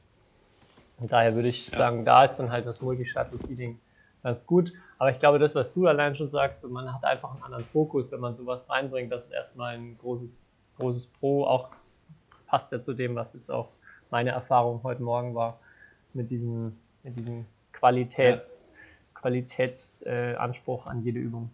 Und 0.99 1.13
daher 1.13 1.35
würde 1.35 1.49
ich 1.49 1.69
ja. 1.69 1.77
sagen, 1.77 2.07
da 2.07 2.25
ist 2.25 2.37
dann 2.39 2.51
halt 2.51 2.65
das 2.65 2.81
Multi-Shuttle-Feeding 2.81 3.79
ganz 4.23 4.47
gut. 4.47 4.73
Aber 4.99 5.11
ich 5.11 5.19
glaube, 5.19 5.39
das, 5.39 5.55
was 5.55 5.73
du 5.73 5.87
allein 5.87 6.15
schon 6.15 6.31
sagst, 6.31 6.67
man 6.69 6.93
hat 6.93 7.05
einfach 7.05 7.33
einen 7.33 7.43
anderen 7.43 7.65
Fokus, 7.65 8.11
wenn 8.13 8.21
man 8.21 8.35
sowas 8.35 8.69
reinbringt. 8.69 9.13
Das 9.13 9.27
ist 9.27 9.33
erstmal 9.33 9.77
ein 9.77 9.97
großes, 9.99 10.53
großes 10.79 11.07
Pro. 11.07 11.45
Auch 11.45 11.69
passt 12.47 12.73
ja 12.73 12.83
zu 12.83 12.95
dem, 12.95 13.15
was 13.15 13.35
jetzt 13.35 13.51
auch 13.51 13.69
meine 14.11 14.31
Erfahrung 14.31 14.83
heute 14.83 15.03
Morgen 15.03 15.35
war, 15.35 15.61
mit 16.15 16.31
diesem, 16.31 16.77
mit 17.05 17.17
diesem 17.17 17.47
Qualitäts, 17.73 18.73
ja. 18.73 19.21
Qualitätsanspruch 19.21 20.87
äh, 20.87 20.91
an 20.91 21.03
jede 21.03 21.19
Übung. 21.19 21.51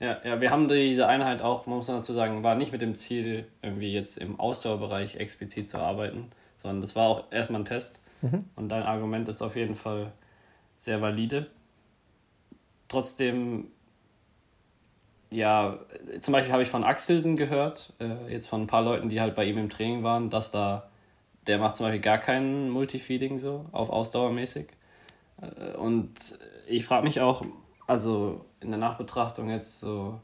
Ja, 0.00 0.18
ja, 0.24 0.40
wir 0.40 0.50
haben 0.50 0.68
diese 0.68 1.08
Einheit 1.08 1.42
auch, 1.42 1.66
man 1.66 1.76
muss 1.76 1.86
dazu 1.86 2.12
sagen, 2.12 2.44
war 2.44 2.54
nicht 2.54 2.70
mit 2.70 2.80
dem 2.80 2.94
Ziel, 2.94 3.48
irgendwie 3.62 3.92
jetzt 3.92 4.16
im 4.16 4.38
Ausdauerbereich 4.38 5.16
explizit 5.16 5.68
zu 5.68 5.78
arbeiten, 5.78 6.30
sondern 6.56 6.80
das 6.80 6.94
war 6.94 7.08
auch 7.08 7.24
erstmal 7.32 7.62
ein 7.62 7.64
Test. 7.64 7.98
Mhm. 8.22 8.44
Und 8.54 8.68
dein 8.68 8.84
Argument 8.84 9.28
ist 9.28 9.42
auf 9.42 9.56
jeden 9.56 9.74
Fall 9.74 10.12
sehr 10.78 11.02
valide. 11.02 11.50
Trotzdem, 12.88 13.66
ja, 15.30 15.78
zum 16.20 16.32
Beispiel 16.32 16.52
habe 16.52 16.62
ich 16.62 16.70
von 16.70 16.84
Axelsen 16.84 17.36
gehört, 17.36 17.92
äh, 18.00 18.32
jetzt 18.32 18.48
von 18.48 18.62
ein 18.62 18.66
paar 18.66 18.82
Leuten, 18.82 19.10
die 19.10 19.20
halt 19.20 19.34
bei 19.34 19.44
ihm 19.44 19.58
im 19.58 19.68
Training 19.68 20.02
waren, 20.02 20.30
dass 20.30 20.50
da, 20.50 20.88
der 21.46 21.58
macht 21.58 21.74
zum 21.74 21.84
Beispiel 21.84 22.00
gar 22.00 22.18
keinen 22.18 22.70
Multifeeding 22.70 23.38
so, 23.38 23.66
auf 23.72 23.90
Ausdauermäßig. 23.90 24.68
Äh, 25.42 25.76
und 25.76 26.38
ich 26.66 26.86
frage 26.86 27.04
mich 27.04 27.20
auch, 27.20 27.44
also 27.86 28.46
in 28.60 28.70
der 28.70 28.78
Nachbetrachtung 28.78 29.50
jetzt 29.50 29.80
so, 29.80 30.20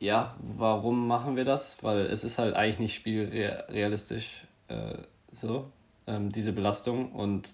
ja, 0.00 0.34
warum 0.40 1.06
machen 1.06 1.36
wir 1.36 1.44
das? 1.44 1.82
Weil 1.82 2.00
es 2.00 2.24
ist 2.24 2.38
halt 2.38 2.54
eigentlich 2.54 2.78
nicht 2.78 2.94
spielrealistisch 2.94 4.46
äh, 4.68 4.98
so, 5.30 5.70
ähm, 6.06 6.32
diese 6.32 6.52
Belastung. 6.52 7.12
Und 7.12 7.52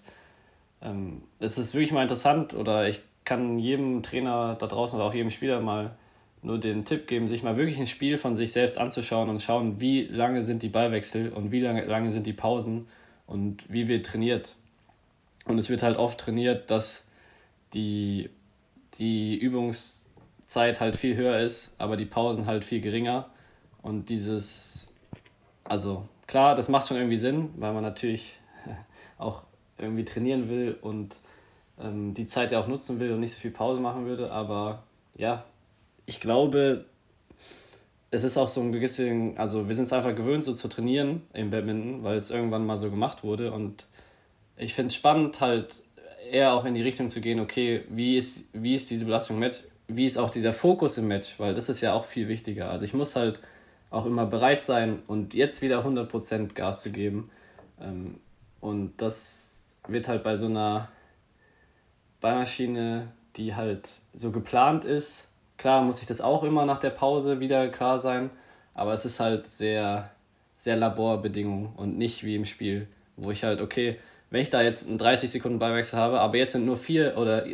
ähm, 0.81 1.23
es 1.39 1.57
ist 1.57 1.73
wirklich 1.73 1.91
mal 1.91 2.03
interessant 2.03 2.53
oder 2.53 2.87
ich 2.87 3.01
kann 3.23 3.59
jedem 3.59 4.03
Trainer 4.03 4.55
da 4.59 4.67
draußen 4.67 4.97
oder 4.97 5.07
auch 5.07 5.13
jedem 5.13 5.29
Spieler 5.29 5.61
mal 5.61 5.95
nur 6.41 6.59
den 6.59 6.85
Tipp 6.85 7.07
geben, 7.07 7.27
sich 7.27 7.43
mal 7.43 7.55
wirklich 7.55 7.77
ein 7.77 7.85
Spiel 7.85 8.17
von 8.17 8.33
sich 8.33 8.51
selbst 8.51 8.77
anzuschauen 8.77 9.29
und 9.29 9.41
schauen, 9.41 9.79
wie 9.79 10.03
lange 10.03 10.43
sind 10.43 10.63
die 10.63 10.69
Ballwechsel 10.69 11.31
und 11.31 11.51
wie 11.51 11.61
lange, 11.61 11.85
lange 11.85 12.11
sind 12.11 12.25
die 12.25 12.33
Pausen 12.33 12.87
und 13.27 13.71
wie 13.71 13.87
wird 13.87 14.07
trainiert. 14.07 14.55
Und 15.45 15.59
es 15.59 15.69
wird 15.69 15.83
halt 15.83 15.97
oft 15.97 16.19
trainiert, 16.19 16.71
dass 16.71 17.05
die, 17.73 18.29
die 18.95 19.37
Übungszeit 19.37 20.81
halt 20.81 20.95
viel 20.95 21.15
höher 21.15 21.39
ist, 21.39 21.73
aber 21.77 21.95
die 21.95 22.05
Pausen 22.05 22.47
halt 22.47 22.65
viel 22.65 22.81
geringer. 22.81 23.29
Und 23.83 24.09
dieses, 24.09 24.93
also 25.63 26.07
klar, 26.25 26.55
das 26.55 26.69
macht 26.69 26.87
schon 26.87 26.97
irgendwie 26.97 27.17
Sinn, 27.17 27.49
weil 27.57 27.73
man 27.73 27.83
natürlich 27.83 28.39
auch 29.17 29.43
irgendwie 29.81 30.05
trainieren 30.05 30.49
will 30.49 30.77
und 30.81 31.15
ähm, 31.79 32.13
die 32.13 32.25
Zeit 32.25 32.51
ja 32.51 32.59
auch 32.61 32.67
nutzen 32.67 32.99
will 32.99 33.11
und 33.11 33.19
nicht 33.19 33.33
so 33.33 33.39
viel 33.39 33.51
Pause 33.51 33.81
machen 33.81 34.05
würde. 34.05 34.31
Aber 34.31 34.83
ja, 35.17 35.45
ich 36.05 36.19
glaube, 36.19 36.85
es 38.11 38.23
ist 38.23 38.37
auch 38.37 38.47
so 38.47 38.61
ein 38.61 38.71
bisschen, 38.71 39.37
also 39.37 39.67
wir 39.67 39.75
sind 39.75 39.85
es 39.85 39.93
einfach 39.93 40.15
gewöhnt, 40.15 40.43
so 40.43 40.53
zu 40.53 40.67
trainieren 40.67 41.21
im 41.33 41.49
Badminton, 41.49 42.03
weil 42.03 42.17
es 42.17 42.29
irgendwann 42.29 42.65
mal 42.65 42.77
so 42.77 42.89
gemacht 42.89 43.23
wurde. 43.23 43.51
Und 43.51 43.87
ich 44.57 44.73
finde 44.73 44.87
es 44.87 44.95
spannend, 44.95 45.39
halt 45.39 45.83
eher 46.29 46.53
auch 46.53 46.65
in 46.65 46.73
die 46.73 46.81
Richtung 46.81 47.07
zu 47.07 47.21
gehen, 47.21 47.39
okay, 47.39 47.83
wie 47.89 48.17
ist, 48.17 48.43
wie 48.53 48.75
ist 48.75 48.89
diese 48.89 49.05
Belastung 49.05 49.37
im 49.37 49.41
Match, 49.41 49.61
wie 49.87 50.05
ist 50.05 50.17
auch 50.17 50.29
dieser 50.29 50.53
Fokus 50.53 50.97
im 50.97 51.07
Match, 51.07 51.39
weil 51.39 51.53
das 51.53 51.69
ist 51.69 51.81
ja 51.81 51.93
auch 51.93 52.05
viel 52.05 52.27
wichtiger. 52.27 52.69
Also 52.69 52.85
ich 52.85 52.93
muss 52.93 53.15
halt 53.15 53.39
auch 53.89 54.05
immer 54.05 54.25
bereit 54.25 54.61
sein 54.61 54.99
und 55.07 55.33
jetzt 55.33 55.61
wieder 55.61 55.85
100% 55.85 56.53
Gas 56.53 56.81
zu 56.81 56.91
geben. 56.91 57.29
Ähm, 57.79 58.15
und 58.59 58.93
das 58.97 59.50
wird 59.87 60.07
halt 60.07 60.23
bei 60.23 60.37
so 60.37 60.45
einer 60.47 60.89
Beimaschine, 62.19 63.07
die 63.35 63.55
halt 63.55 63.89
so 64.13 64.31
geplant 64.31 64.85
ist, 64.85 65.27
klar 65.57 65.81
muss 65.81 66.01
ich 66.01 66.07
das 66.07 66.21
auch 66.21 66.43
immer 66.43 66.65
nach 66.65 66.79
der 66.79 66.89
Pause 66.89 67.39
wieder 67.39 67.67
klar 67.69 67.99
sein, 67.99 68.29
aber 68.73 68.93
es 68.93 69.05
ist 69.05 69.19
halt 69.19 69.47
sehr, 69.47 70.09
sehr 70.55 70.75
Laborbedingungen 70.75 71.73
und 71.75 71.97
nicht 71.97 72.23
wie 72.23 72.35
im 72.35 72.45
Spiel, 72.45 72.87
wo 73.15 73.31
ich 73.31 73.43
halt, 73.43 73.61
okay, 73.61 73.97
wenn 74.31 74.41
ich 74.41 74.49
da 74.49 74.61
jetzt 74.61 74.87
einen 74.87 74.97
30 74.97 75.29
Sekunden 75.29 75.59
Beiwechsel 75.59 75.99
habe, 75.99 76.19
aber 76.19 76.37
jetzt 76.37 76.53
sind 76.53 76.65
nur 76.65 76.77
vier 76.77 77.17
oder 77.17 77.45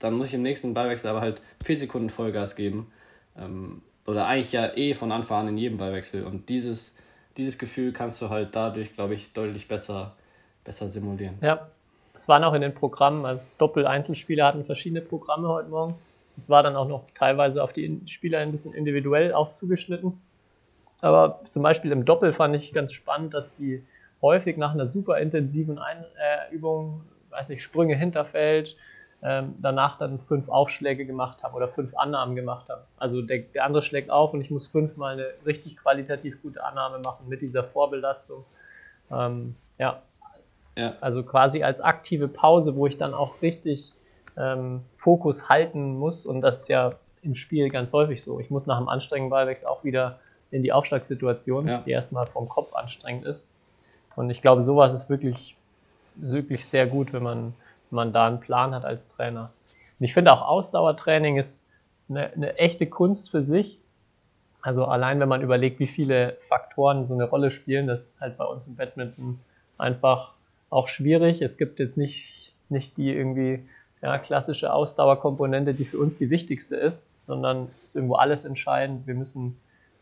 dann 0.00 0.14
muss 0.14 0.26
ich 0.28 0.34
im 0.34 0.42
nächsten 0.42 0.74
Beiwechsel 0.74 1.08
aber 1.08 1.20
halt 1.20 1.40
vier 1.64 1.76
Sekunden 1.76 2.10
Vollgas 2.10 2.56
geben. 2.56 2.90
Ähm, 3.38 3.82
oder 4.04 4.26
eigentlich 4.26 4.52
ja 4.52 4.76
eh 4.76 4.94
von 4.94 5.12
Anfang 5.12 5.42
an 5.42 5.48
in 5.48 5.56
jedem 5.56 5.78
Beiwechsel. 5.78 6.24
Und 6.24 6.48
dieses, 6.48 6.94
dieses 7.36 7.56
Gefühl 7.56 7.92
kannst 7.92 8.20
du 8.20 8.28
halt 8.28 8.54
dadurch, 8.54 8.92
glaube 8.92 9.14
ich, 9.14 9.32
deutlich 9.32 9.68
besser, 9.68 10.16
besser 10.64 10.88
simulieren. 10.88 11.36
Ja, 11.40 11.70
es 12.14 12.28
waren 12.28 12.44
auch 12.44 12.54
in 12.54 12.60
den 12.60 12.74
Programmen, 12.74 13.26
als 13.26 13.56
Doppel-Einzelspieler 13.56 14.46
hatten 14.46 14.64
verschiedene 14.64 15.00
Programme 15.00 15.48
heute 15.48 15.68
Morgen. 15.68 15.96
Es 16.36 16.48
war 16.48 16.62
dann 16.62 16.76
auch 16.76 16.88
noch 16.88 17.04
teilweise 17.14 17.62
auf 17.62 17.72
die 17.72 18.00
Spieler 18.06 18.38
ein 18.38 18.52
bisschen 18.52 18.72
individuell 18.72 19.34
auch 19.34 19.50
zugeschnitten. 19.50 20.20
Aber 21.02 21.40
zum 21.50 21.62
Beispiel 21.62 21.90
im 21.92 22.04
Doppel 22.04 22.32
fand 22.32 22.54
ich 22.54 22.72
ganz 22.72 22.92
spannend, 22.92 23.34
dass 23.34 23.56
die 23.56 23.84
häufig 24.22 24.56
nach 24.56 24.72
einer 24.72 24.86
super 24.86 25.18
intensiven 25.18 25.78
Ein 25.78 25.98
äh, 25.98 26.54
Übung, 26.54 27.02
weiß 27.30 27.48
nicht, 27.48 27.62
Sprünge 27.62 27.96
Hinterfeld, 27.96 28.76
ähm, 29.22 29.56
danach 29.60 29.96
dann 29.96 30.18
fünf 30.18 30.48
Aufschläge 30.48 31.06
gemacht 31.06 31.42
haben 31.42 31.54
oder 31.54 31.66
fünf 31.66 31.96
Annahmen 31.96 32.36
gemacht 32.36 32.70
haben. 32.70 32.82
Also 32.96 33.22
der, 33.22 33.40
der 33.40 33.64
andere 33.64 33.82
schlägt 33.82 34.10
auf 34.10 34.34
und 34.34 34.40
ich 34.40 34.50
muss 34.50 34.68
fünfmal 34.68 35.14
eine 35.14 35.26
richtig 35.44 35.76
qualitativ 35.76 36.40
gute 36.42 36.62
Annahme 36.64 37.00
machen 37.00 37.28
mit 37.28 37.42
dieser 37.42 37.64
Vorbelastung. 37.64 38.44
Ähm, 39.10 39.56
ja, 39.78 40.02
ja. 40.76 40.94
Also 41.00 41.22
quasi 41.22 41.62
als 41.62 41.80
aktive 41.80 42.28
Pause, 42.28 42.76
wo 42.76 42.86
ich 42.86 42.96
dann 42.96 43.14
auch 43.14 43.42
richtig 43.42 43.92
ähm, 44.36 44.82
Fokus 44.96 45.48
halten 45.48 45.96
muss. 45.98 46.26
Und 46.26 46.40
das 46.40 46.62
ist 46.62 46.68
ja 46.68 46.92
im 47.22 47.34
Spiel 47.34 47.70
ganz 47.70 47.92
häufig 47.92 48.22
so. 48.22 48.40
Ich 48.40 48.50
muss 48.50 48.66
nach 48.66 48.76
einem 48.76 48.88
anstrengenden 48.88 49.30
Ballwechsel 49.30 49.68
auch 49.68 49.84
wieder 49.84 50.18
in 50.50 50.62
die 50.62 50.72
Aufschlagssituation, 50.72 51.66
ja. 51.66 51.78
die 51.78 51.90
erstmal 51.90 52.26
vom 52.26 52.48
Kopf 52.48 52.74
anstrengend 52.74 53.24
ist. 53.24 53.48
Und 54.16 54.30
ich 54.30 54.42
glaube, 54.42 54.62
sowas 54.62 54.92
ist 54.92 55.10
wirklich, 55.10 55.56
wirklich 56.16 56.66
sehr 56.66 56.86
gut, 56.86 57.12
wenn 57.12 57.22
man, 57.22 57.54
wenn 57.90 57.96
man 57.96 58.12
da 58.12 58.26
einen 58.26 58.40
Plan 58.40 58.74
hat 58.74 58.84
als 58.84 59.08
Trainer. 59.08 59.50
Und 59.98 60.04
ich 60.04 60.14
finde 60.14 60.32
auch 60.32 60.42
Ausdauertraining 60.42 61.36
ist 61.36 61.68
eine, 62.08 62.32
eine 62.32 62.58
echte 62.58 62.86
Kunst 62.86 63.30
für 63.30 63.42
sich. 63.42 63.80
Also 64.60 64.84
allein 64.84 65.20
wenn 65.20 65.28
man 65.28 65.42
überlegt, 65.42 65.78
wie 65.78 65.86
viele 65.86 66.36
Faktoren 66.48 67.06
so 67.06 67.14
eine 67.14 67.24
Rolle 67.24 67.50
spielen, 67.50 67.86
das 67.86 68.04
ist 68.04 68.20
halt 68.20 68.36
bei 68.36 68.44
uns 68.44 68.66
im 68.66 68.76
Badminton 68.76 69.40
einfach 69.78 70.33
auch 70.74 70.88
schwierig. 70.88 71.40
Es 71.40 71.56
gibt 71.56 71.78
jetzt 71.78 71.96
nicht, 71.96 72.54
nicht 72.68 72.96
die 72.96 73.12
irgendwie 73.12 73.68
ja, 74.02 74.18
klassische 74.18 74.72
Ausdauerkomponente, 74.72 75.72
die 75.72 75.84
für 75.84 75.98
uns 75.98 76.18
die 76.18 76.30
wichtigste 76.30 76.76
ist, 76.76 77.12
sondern 77.24 77.68
ist 77.84 77.94
irgendwo 77.94 78.16
alles 78.16 78.44
entscheidend. 78.44 79.06
Wir 79.06 79.14
müssen 79.14 79.56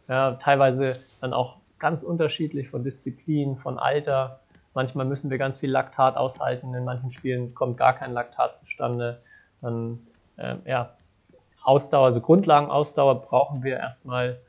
ja, 0.08 0.32
teilweise 0.32 0.96
dann 1.20 1.34
auch 1.34 1.58
ganz 1.78 2.02
unterschiedlich 2.02 2.70
von 2.70 2.84
Disziplin, 2.84 3.56
von 3.56 3.78
Alter. 3.78 4.40
Manchmal 4.74 5.04
müssen 5.04 5.30
wir 5.30 5.38
ganz 5.38 5.58
viel 5.58 5.70
Laktat 5.70 6.16
aushalten, 6.16 6.74
in 6.74 6.84
manchen 6.84 7.10
Spielen 7.10 7.54
kommt 7.54 7.76
gar 7.76 7.94
kein 7.94 8.12
Laktat 8.12 8.56
zustande. 8.56 9.20
Dann, 9.60 10.00
äh, 10.36 10.56
ja, 10.64 10.96
Ausdauer, 11.62 12.06
also 12.06 12.20
Grundlagenausdauer 12.20 13.20
brauchen 13.22 13.62
wir 13.62 13.76
erstmal 13.76 14.40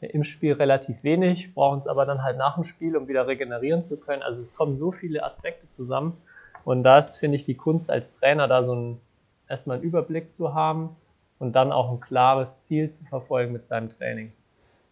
im 0.00 0.24
Spiel 0.24 0.52
relativ 0.52 1.02
wenig, 1.02 1.54
brauchen 1.54 1.78
es 1.78 1.86
aber 1.86 2.04
dann 2.06 2.22
halt 2.22 2.36
nach 2.36 2.54
dem 2.54 2.64
Spiel, 2.64 2.96
um 2.96 3.08
wieder 3.08 3.26
regenerieren 3.26 3.82
zu 3.82 3.96
können. 3.96 4.22
Also 4.22 4.40
es 4.40 4.54
kommen 4.54 4.74
so 4.74 4.92
viele 4.92 5.24
Aspekte 5.24 5.68
zusammen. 5.70 6.16
Und 6.64 6.82
da 6.82 6.98
ist, 6.98 7.18
finde 7.18 7.36
ich, 7.36 7.44
die 7.44 7.56
Kunst 7.56 7.90
als 7.90 8.16
Trainer, 8.16 8.48
da 8.48 8.62
so 8.62 8.74
ein, 8.74 9.00
erstmal 9.48 9.76
einen 9.76 9.84
Überblick 9.84 10.34
zu 10.34 10.54
haben 10.54 10.96
und 11.38 11.54
dann 11.54 11.72
auch 11.72 11.90
ein 11.90 12.00
klares 12.00 12.60
Ziel 12.60 12.90
zu 12.90 13.04
verfolgen 13.04 13.52
mit 13.52 13.64
seinem 13.64 13.90
Training. 13.90 14.32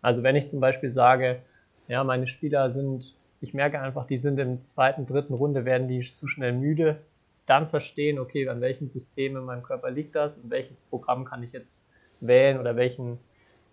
Also 0.00 0.22
wenn 0.22 0.36
ich 0.36 0.48
zum 0.48 0.60
Beispiel 0.60 0.90
sage, 0.90 1.42
ja, 1.88 2.04
meine 2.04 2.26
Spieler 2.26 2.70
sind 2.70 3.14
ich 3.42 3.52
merke 3.54 3.80
einfach, 3.80 4.06
die 4.06 4.18
sind 4.18 4.38
im 4.38 4.62
zweiten, 4.62 5.04
dritten 5.04 5.34
Runde, 5.34 5.64
werden 5.64 5.88
die 5.88 6.00
zu 6.00 6.28
schnell 6.28 6.52
müde. 6.52 7.02
Dann 7.44 7.66
verstehen, 7.66 8.20
okay, 8.20 8.48
an 8.48 8.60
welchem 8.60 8.86
System 8.86 9.36
in 9.36 9.42
meinem 9.42 9.64
Körper 9.64 9.90
liegt 9.90 10.14
das 10.14 10.38
und 10.38 10.50
welches 10.50 10.80
Programm 10.80 11.24
kann 11.24 11.42
ich 11.42 11.50
jetzt 11.50 11.84
wählen 12.20 12.60
oder 12.60 12.76
welchen 12.76 13.18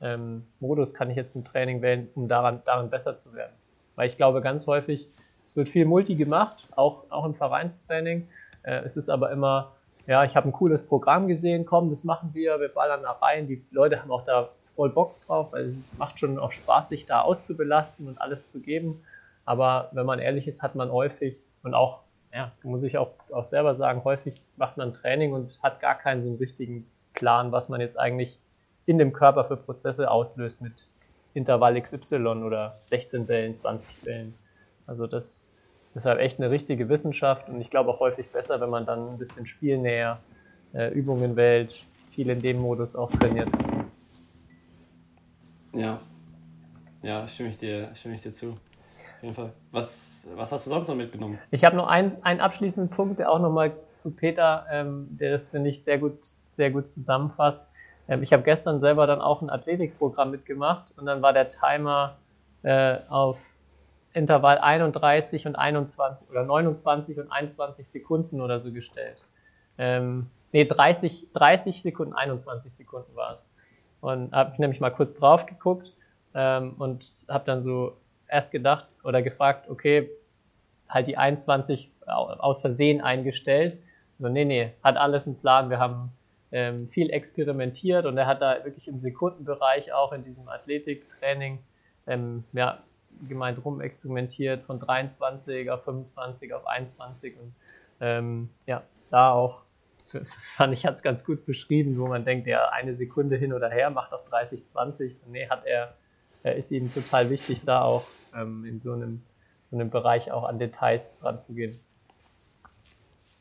ähm, 0.02 0.46
Modus 0.60 0.94
kann 0.94 1.10
ich 1.10 1.18
jetzt 1.18 1.36
im 1.36 1.44
Training 1.44 1.82
wählen, 1.82 2.10
um 2.16 2.28
daran, 2.28 2.62
daran 2.66 2.90
besser 2.90 3.18
zu 3.18 3.34
werden. 3.34 3.54
Weil 3.96 4.08
ich 4.08 4.18
glaube, 4.18 4.42
ganz 4.42 4.66
häufig, 4.68 5.08
es 5.46 5.56
wird 5.56 5.70
viel 5.70 5.86
Multi 5.86 6.16
gemacht, 6.16 6.68
auch, 6.76 7.06
auch 7.10 7.26
im 7.26 7.34
Vereinstraining. 7.34 8.28
Äh, 8.64 8.82
es 8.86 8.98
ist 8.98 9.10
aber 9.10 9.32
immer, 9.32 9.74
ja, 10.08 10.24
ich 10.24 10.36
habe 10.36 10.50
ein 10.50 10.52
cooles 10.52 10.86
Programm 10.86 11.28
gesehen, 11.28 11.66
komm, 11.66 11.90
das 11.90 12.04
machen 12.04 12.34
wir, 12.34 12.60
wir 12.60 12.70
ballern 12.70 13.02
da 13.04 13.12
rein. 13.12 13.48
Die 13.48 13.66
Leute 13.72 14.02
haben 14.02 14.12
auch 14.12 14.24
da 14.24 14.50
voll 14.76 14.90
Bock 14.90 15.20
drauf, 15.22 15.52
weil 15.52 15.66
es 15.66 15.98
macht 15.98 16.20
schon 16.20 16.40
auch 16.40 16.52
Spaß, 16.52 16.90
sich 16.90 17.06
da 17.06 17.22
auszubelasten 17.22 18.08
und 18.08 18.22
alles 18.22 18.50
zu 18.50 18.62
geben. 18.62 19.04
Aber 19.44 19.90
wenn 19.94 20.06
man 20.06 20.20
ehrlich 20.20 20.48
ist, 20.48 20.62
hat 20.62 20.76
man 20.76 20.92
häufig 20.92 21.44
und 21.64 21.74
auch, 21.74 22.02
ja, 22.34 22.52
muss 22.64 22.84
ich 22.84 22.98
auch, 22.98 23.12
auch 23.34 23.44
selber 23.44 23.74
sagen, 23.74 24.04
häufig 24.04 24.42
macht 24.56 24.78
man 24.78 24.94
Training 24.94 25.34
und 25.34 25.62
hat 25.62 25.80
gar 25.80 25.96
keinen 25.96 26.24
so 26.24 26.30
einen 26.30 26.38
richtigen 26.38 26.90
Plan, 27.14 27.52
was 27.52 27.68
man 27.68 27.82
jetzt 27.82 28.00
eigentlich 28.00 28.40
in 28.90 28.98
dem 28.98 29.14
Körper 29.14 29.46
für 29.46 29.56
Prozesse 29.56 30.10
auslöst 30.10 30.62
mit 30.62 30.88
Intervall 31.36 31.80
XY 31.80 32.26
oder 32.44 32.76
16 32.82 33.28
Bällen, 33.28 33.56
20 33.56 34.02
Bällen. 34.02 34.34
Also 34.88 35.06
das, 35.06 35.52
deshalb 35.94 36.20
echt 36.20 36.40
eine 36.40 36.50
richtige 36.50 36.90
Wissenschaft 36.90 37.50
und 37.50 37.62
ich 37.62 37.70
glaube 37.70 37.92
auch 37.92 38.00
häufig 38.00 38.28
besser, 38.30 38.60
wenn 38.62 38.72
man 38.72 38.88
dann 38.88 39.12
ein 39.12 39.20
bisschen 39.20 39.46
spielnäher 39.46 40.20
äh, 40.74 40.92
Übungen 40.92 41.36
wählt, 41.36 41.86
viel 42.10 42.32
in 42.32 42.42
dem 42.42 42.58
Modus 42.58 42.96
auch 42.96 43.12
trainiert. 43.12 43.50
Ja, 45.74 46.00
ja, 47.04 47.28
stimme 47.28 47.50
ich 47.50 47.60
dir, 47.60 47.94
stimme 47.94 48.16
ich 48.16 48.22
dir 48.22 48.32
zu. 48.32 48.54
Auf 48.54 49.22
jeden 49.22 49.36
Fall. 49.36 49.54
Was, 49.72 50.26
was 50.34 50.52
hast 50.52 50.66
du 50.66 50.72
sonst 50.72 50.88
noch 50.88 50.96
mitgenommen? 50.96 51.38
Ich 51.52 51.64
habe 51.64 51.76
noch 51.76 51.88
einen, 51.88 52.18
einen 52.24 52.40
abschließenden 52.40 52.90
Punkt, 52.90 53.20
der 53.20 53.30
auch 53.30 53.40
nochmal 53.40 53.74
zu 53.94 54.10
Peter, 54.10 54.66
ähm, 54.72 55.08
der 55.12 55.32
das, 55.32 55.50
finde 55.50 55.70
ich, 55.70 55.84
sehr 55.84 56.00
gut, 56.00 56.18
sehr 56.24 56.72
gut 56.72 56.90
zusammenfasst. 56.90 57.69
Ähm, 58.10 58.24
ich 58.24 58.34
habe 58.34 58.44
gestern 58.44 58.82
selber 58.82 59.08
dann 59.08 59.22
auch 59.22 59.42
ein 59.42 59.50
Athletikprogramm 59.50 60.32
mitgemacht 60.32 60.92
und 60.98 61.06
dann 61.06 61.22
war 61.22 61.32
der 61.32 61.50
Timer 61.50 62.18
äh, 62.64 62.98
auf 63.10 63.40
Intervall 64.14 64.58
31 64.58 65.46
und 65.46 65.56
21 65.56 66.30
oder 66.30 66.44
29 66.44 67.20
und 67.20 67.32
21 67.32 67.88
Sekunden 67.88 68.42
oder 68.42 68.60
so 68.60 68.72
gestellt. 68.74 69.24
Ähm, 69.78 70.28
nee, 70.52 70.66
30, 70.66 71.28
30 71.32 71.82
Sekunden, 71.82 72.14
21 72.14 72.74
Sekunden 72.74 73.16
war 73.16 73.36
es. 73.36 73.54
Und 74.02 74.34
habe 74.34 74.52
ich 74.54 74.60
nämlich 74.60 74.80
mal 74.80 74.90
kurz 74.90 75.18
drauf 75.18 75.46
geguckt 75.46 75.94
ähm, 76.34 76.74
und 76.80 77.12
habe 77.28 77.46
dann 77.46 77.62
so 77.62 77.98
erst 78.28 78.52
gedacht 78.52 78.88
oder 79.04 79.22
gefragt, 79.22 79.70
okay, 79.70 80.10
halt 80.88 81.08
die 81.08 81.18
21 81.18 81.92
aus 82.08 82.62
Versehen 82.62 83.02
eingestellt. 83.02 83.78
So, 84.18 84.28
nee, 84.28 84.46
nee, 84.46 84.74
hat 84.84 84.98
alles 84.98 85.28
einen 85.28 85.38
Plan. 85.38 85.70
Wir 85.70 85.80
haben 85.80 86.12
ähm, 86.52 86.90
viel 86.90 87.10
experimentiert 87.12 88.06
und 88.06 88.18
er 88.18 88.28
hat 88.28 88.42
da 88.42 88.64
wirklich 88.66 88.88
im 88.88 88.98
Sekundenbereich 88.98 89.94
auch 89.94 90.14
in 90.14 90.24
diesem 90.24 90.48
Athletiktraining 90.48 91.60
ähm, 92.08 92.44
ja, 92.54 92.82
gemeint 93.28 93.64
rum 93.64 93.82
experimentiert 93.82 94.64
von 94.64 94.80
23 94.80 95.70
auf 95.70 95.84
25 95.84 96.54
auf 96.54 96.66
21 96.68 97.36
und 97.40 97.54
ähm, 98.02 98.50
ja, 98.66 98.84
da 99.12 99.32
auch 99.32 99.64
fand 100.56 100.74
ich, 100.74 100.86
hat 100.86 100.96
es 100.96 101.04
ganz 101.04 101.24
gut 101.24 101.46
beschrieben, 101.46 101.98
wo 102.00 102.08
man 102.08 102.26
denkt, 102.26 102.48
ja, 102.48 102.70
eine 102.70 102.94
Sekunde 102.94 103.36
hin 103.36 103.54
oder 103.54 103.70
her 103.70 103.90
macht 103.90 104.12
auf 104.14 104.26
30, 104.26 104.66
20. 104.66 105.28
Nee, 105.28 105.48
hat 105.48 105.66
er, 105.66 105.94
er 106.44 106.56
ist 106.56 106.72
ihm 106.72 106.92
total 106.94 107.30
wichtig, 107.30 107.62
da 107.64 107.82
auch 107.82 108.06
ähm, 108.36 108.66
in 108.66 108.80
so 108.80 108.94
einem, 108.94 109.22
so 109.64 109.76
einem 109.76 109.90
Bereich 109.90 110.32
auch 110.32 110.44
an 110.44 110.58
Details 110.58 111.20
ranzugehen. 111.24 111.80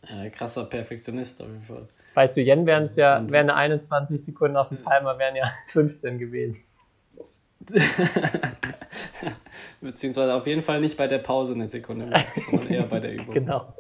Ja, 0.08 0.28
krasser 0.30 0.64
Perfektionist 0.64 1.40
auf 1.40 1.48
jeden 1.48 1.64
Fall. 1.64 1.88
Weißt 2.18 2.36
du, 2.36 2.40
Jen 2.40 2.66
wären 2.66 2.82
es 2.82 2.96
ja, 2.96 3.22
wären 3.30 3.48
21 3.48 4.20
Sekunden 4.20 4.56
auf 4.56 4.70
dem 4.70 4.78
Timer, 4.78 5.16
wären 5.20 5.36
ja 5.36 5.52
15 5.68 6.18
gewesen. 6.18 6.60
Beziehungsweise 9.80 10.34
auf 10.34 10.44
jeden 10.48 10.62
Fall 10.62 10.80
nicht 10.80 10.96
bei 10.96 11.06
der 11.06 11.18
Pause 11.18 11.54
eine 11.54 11.68
Sekunde 11.68 12.06
mehr, 12.06 12.24
sondern 12.50 12.72
eher 12.72 12.82
bei 12.82 12.98
der 12.98 13.14
Übung. 13.14 13.34
Genau. 13.34 13.72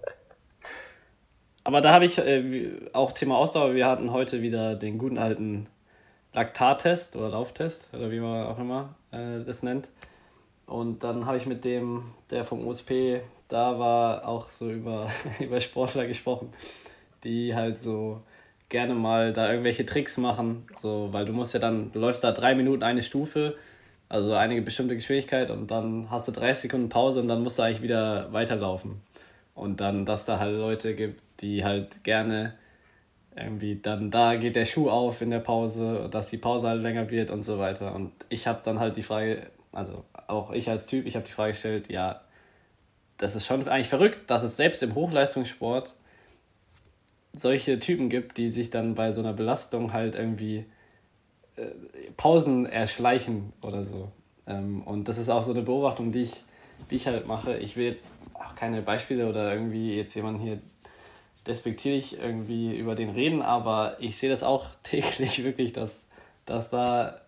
Aber 1.64 1.80
da 1.80 1.92
habe 1.92 2.04
ich 2.04 2.18
äh, 2.18 2.70
auch 2.92 3.10
Thema 3.10 3.38
Ausdauer. 3.38 3.74
Wir 3.74 3.88
hatten 3.88 4.12
heute 4.12 4.40
wieder 4.40 4.76
den 4.76 4.98
guten 4.98 5.18
alten 5.18 5.66
Laktattest 6.32 7.16
oder 7.16 7.30
Lauftest 7.30 7.92
oder 7.92 8.12
wie 8.12 8.20
man 8.20 8.46
auch 8.46 8.60
immer 8.60 8.94
äh, 9.10 9.42
das 9.44 9.64
nennt. 9.64 9.90
Und 10.64 11.02
dann 11.02 11.26
habe 11.26 11.38
ich 11.38 11.46
mit 11.46 11.64
dem, 11.64 12.04
der 12.30 12.44
vom 12.44 12.64
USP 12.64 13.20
da 13.48 13.80
war, 13.80 14.28
auch 14.28 14.48
so 14.50 14.70
über, 14.70 15.10
über 15.40 15.60
Sportler 15.60 16.06
gesprochen 16.06 16.52
die 17.24 17.54
halt 17.54 17.76
so 17.76 18.22
gerne 18.68 18.94
mal 18.94 19.32
da 19.32 19.50
irgendwelche 19.50 19.86
Tricks 19.86 20.16
machen, 20.18 20.66
so, 20.76 21.08
weil 21.12 21.24
du 21.24 21.32
musst 21.32 21.54
ja 21.54 21.60
dann, 21.60 21.90
du 21.92 21.98
läufst 21.98 22.22
da 22.24 22.32
drei 22.32 22.54
Minuten 22.54 22.82
eine 22.82 23.02
Stufe, 23.02 23.56
also 24.08 24.34
eine 24.34 24.60
bestimmte 24.62 24.94
Geschwindigkeit 24.94 25.50
und 25.50 25.70
dann 25.70 26.10
hast 26.10 26.28
du 26.28 26.32
30 26.32 26.62
Sekunden 26.62 26.88
Pause 26.88 27.20
und 27.20 27.28
dann 27.28 27.42
musst 27.42 27.58
du 27.58 27.62
eigentlich 27.62 27.82
wieder 27.82 28.32
weiterlaufen. 28.32 29.00
Und 29.54 29.80
dann, 29.80 30.04
dass 30.06 30.24
da 30.24 30.38
halt 30.38 30.56
Leute 30.56 30.94
gibt, 30.94 31.20
die 31.40 31.64
halt 31.64 32.04
gerne 32.04 32.54
irgendwie 33.36 33.76
dann, 33.76 34.10
da 34.10 34.36
geht 34.36 34.56
der 34.56 34.64
Schuh 34.64 34.90
auf 34.90 35.20
in 35.20 35.30
der 35.30 35.40
Pause, 35.40 36.08
dass 36.10 36.30
die 36.30 36.38
Pause 36.38 36.68
halt 36.68 36.82
länger 36.82 37.10
wird 37.10 37.30
und 37.30 37.42
so 37.42 37.58
weiter. 37.58 37.94
Und 37.94 38.12
ich 38.28 38.46
habe 38.46 38.60
dann 38.64 38.80
halt 38.80 38.96
die 38.96 39.02
Frage, 39.02 39.42
also 39.72 40.04
auch 40.26 40.52
ich 40.52 40.68
als 40.68 40.86
Typ, 40.86 41.06
ich 41.06 41.16
habe 41.16 41.26
die 41.26 41.32
Frage 41.32 41.52
gestellt, 41.52 41.90
ja, 41.90 42.20
das 43.16 43.34
ist 43.34 43.46
schon 43.46 43.66
eigentlich 43.68 43.88
verrückt, 43.88 44.30
dass 44.30 44.42
es 44.42 44.56
selbst 44.56 44.82
im 44.82 44.94
Hochleistungssport 44.94 45.94
solche 47.32 47.78
Typen 47.78 48.08
gibt, 48.08 48.36
die 48.36 48.50
sich 48.50 48.70
dann 48.70 48.94
bei 48.94 49.12
so 49.12 49.20
einer 49.20 49.32
Belastung 49.32 49.92
halt 49.92 50.14
irgendwie 50.14 50.64
äh, 51.56 51.66
Pausen 52.16 52.66
erschleichen 52.66 53.52
oder 53.62 53.84
so. 53.84 54.10
Ähm, 54.46 54.82
und 54.82 55.08
das 55.08 55.18
ist 55.18 55.28
auch 55.28 55.42
so 55.42 55.52
eine 55.52 55.62
Beobachtung, 55.62 56.12
die 56.12 56.22
ich, 56.22 56.42
die 56.90 56.96
ich 56.96 57.06
halt 57.06 57.26
mache. 57.26 57.56
Ich 57.58 57.76
will 57.76 57.84
jetzt 57.84 58.06
auch 58.34 58.54
keine 58.54 58.82
Beispiele 58.82 59.28
oder 59.28 59.52
irgendwie 59.52 59.94
jetzt 59.94 60.14
jemanden 60.14 60.40
hier 60.40 60.58
despektierlich 61.46 62.18
irgendwie 62.18 62.76
über 62.76 62.94
den 62.94 63.10
reden, 63.10 63.42
aber 63.42 63.96
ich 64.00 64.16
sehe 64.18 64.30
das 64.30 64.42
auch 64.42 64.66
täglich 64.82 65.44
wirklich, 65.44 65.72
dass, 65.72 66.06
dass 66.46 66.70
da 66.70 67.20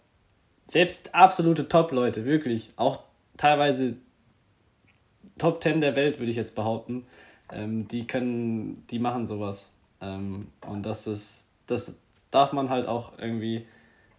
selbst 0.67 1.15
absolute 1.15 1.69
Top-Leute, 1.69 2.25
wirklich, 2.25 2.73
auch 2.77 3.01
teilweise 3.37 3.97
Top 5.39 5.63
10 5.63 5.81
der 5.81 5.97
Welt, 5.97 6.19
würde 6.19 6.31
ich 6.31 6.37
jetzt 6.37 6.55
behaupten, 6.55 7.07
ähm, 7.51 7.89
die 7.89 8.07
können, 8.07 8.87
die 8.91 8.99
machen 8.99 9.27
sowas. 9.27 9.70
Ähm, 10.01 10.49
und 10.67 10.87
das 10.87 11.07
ist, 11.07 11.51
das 11.67 11.97
darf 12.31 12.53
man 12.53 12.71
halt 12.71 12.87
auch 12.87 13.19
irgendwie, 13.19 13.67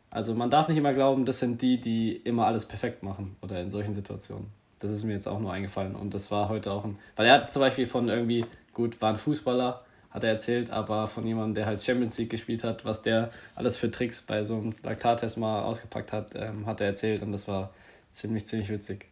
also 0.09 0.33
man 0.35 0.49
darf 0.49 0.67
nicht 0.67 0.77
immer 0.77 0.93
glauben, 0.93 1.25
das 1.25 1.39
sind 1.39 1.61
die, 1.61 1.79
die 1.79 2.15
immer 2.15 2.45
alles 2.45 2.65
perfekt 2.65 3.03
machen 3.03 3.35
oder 3.41 3.61
in 3.61 3.71
solchen 3.71 3.93
Situationen. 3.93 4.47
Das 4.79 4.91
ist 4.91 5.03
mir 5.03 5.13
jetzt 5.13 5.27
auch 5.27 5.39
nur 5.39 5.53
eingefallen 5.53 5.95
und 5.95 6.13
das 6.13 6.31
war 6.31 6.49
heute 6.49 6.71
auch 6.71 6.85
ein, 6.85 6.97
weil 7.15 7.27
er 7.27 7.33
hat 7.33 7.51
zum 7.51 7.61
Beispiel 7.61 7.85
von 7.85 8.09
irgendwie, 8.09 8.45
gut, 8.73 8.99
war 9.01 9.09
ein 9.09 9.15
Fußballer, 9.15 9.83
hat 10.09 10.23
er 10.23 10.31
erzählt, 10.31 10.71
aber 10.71 11.07
von 11.07 11.25
jemandem, 11.25 11.55
der 11.55 11.65
halt 11.67 11.81
Champions 11.81 12.17
League 12.17 12.29
gespielt 12.29 12.63
hat, 12.63 12.83
was 12.83 13.01
der 13.01 13.31
alles 13.55 13.77
für 13.77 13.89
Tricks 13.89 14.21
bei 14.21 14.43
so 14.43 14.55
einem 14.55 14.75
Laktattest 14.83 15.37
mal 15.37 15.63
ausgepackt 15.63 16.11
hat, 16.11 16.31
ähm, 16.35 16.65
hat 16.65 16.81
er 16.81 16.87
erzählt 16.87 17.21
und 17.21 17.31
das 17.31 17.47
war 17.47 17.69
ziemlich, 18.09 18.45
ziemlich 18.45 18.69
witzig. 18.69 19.05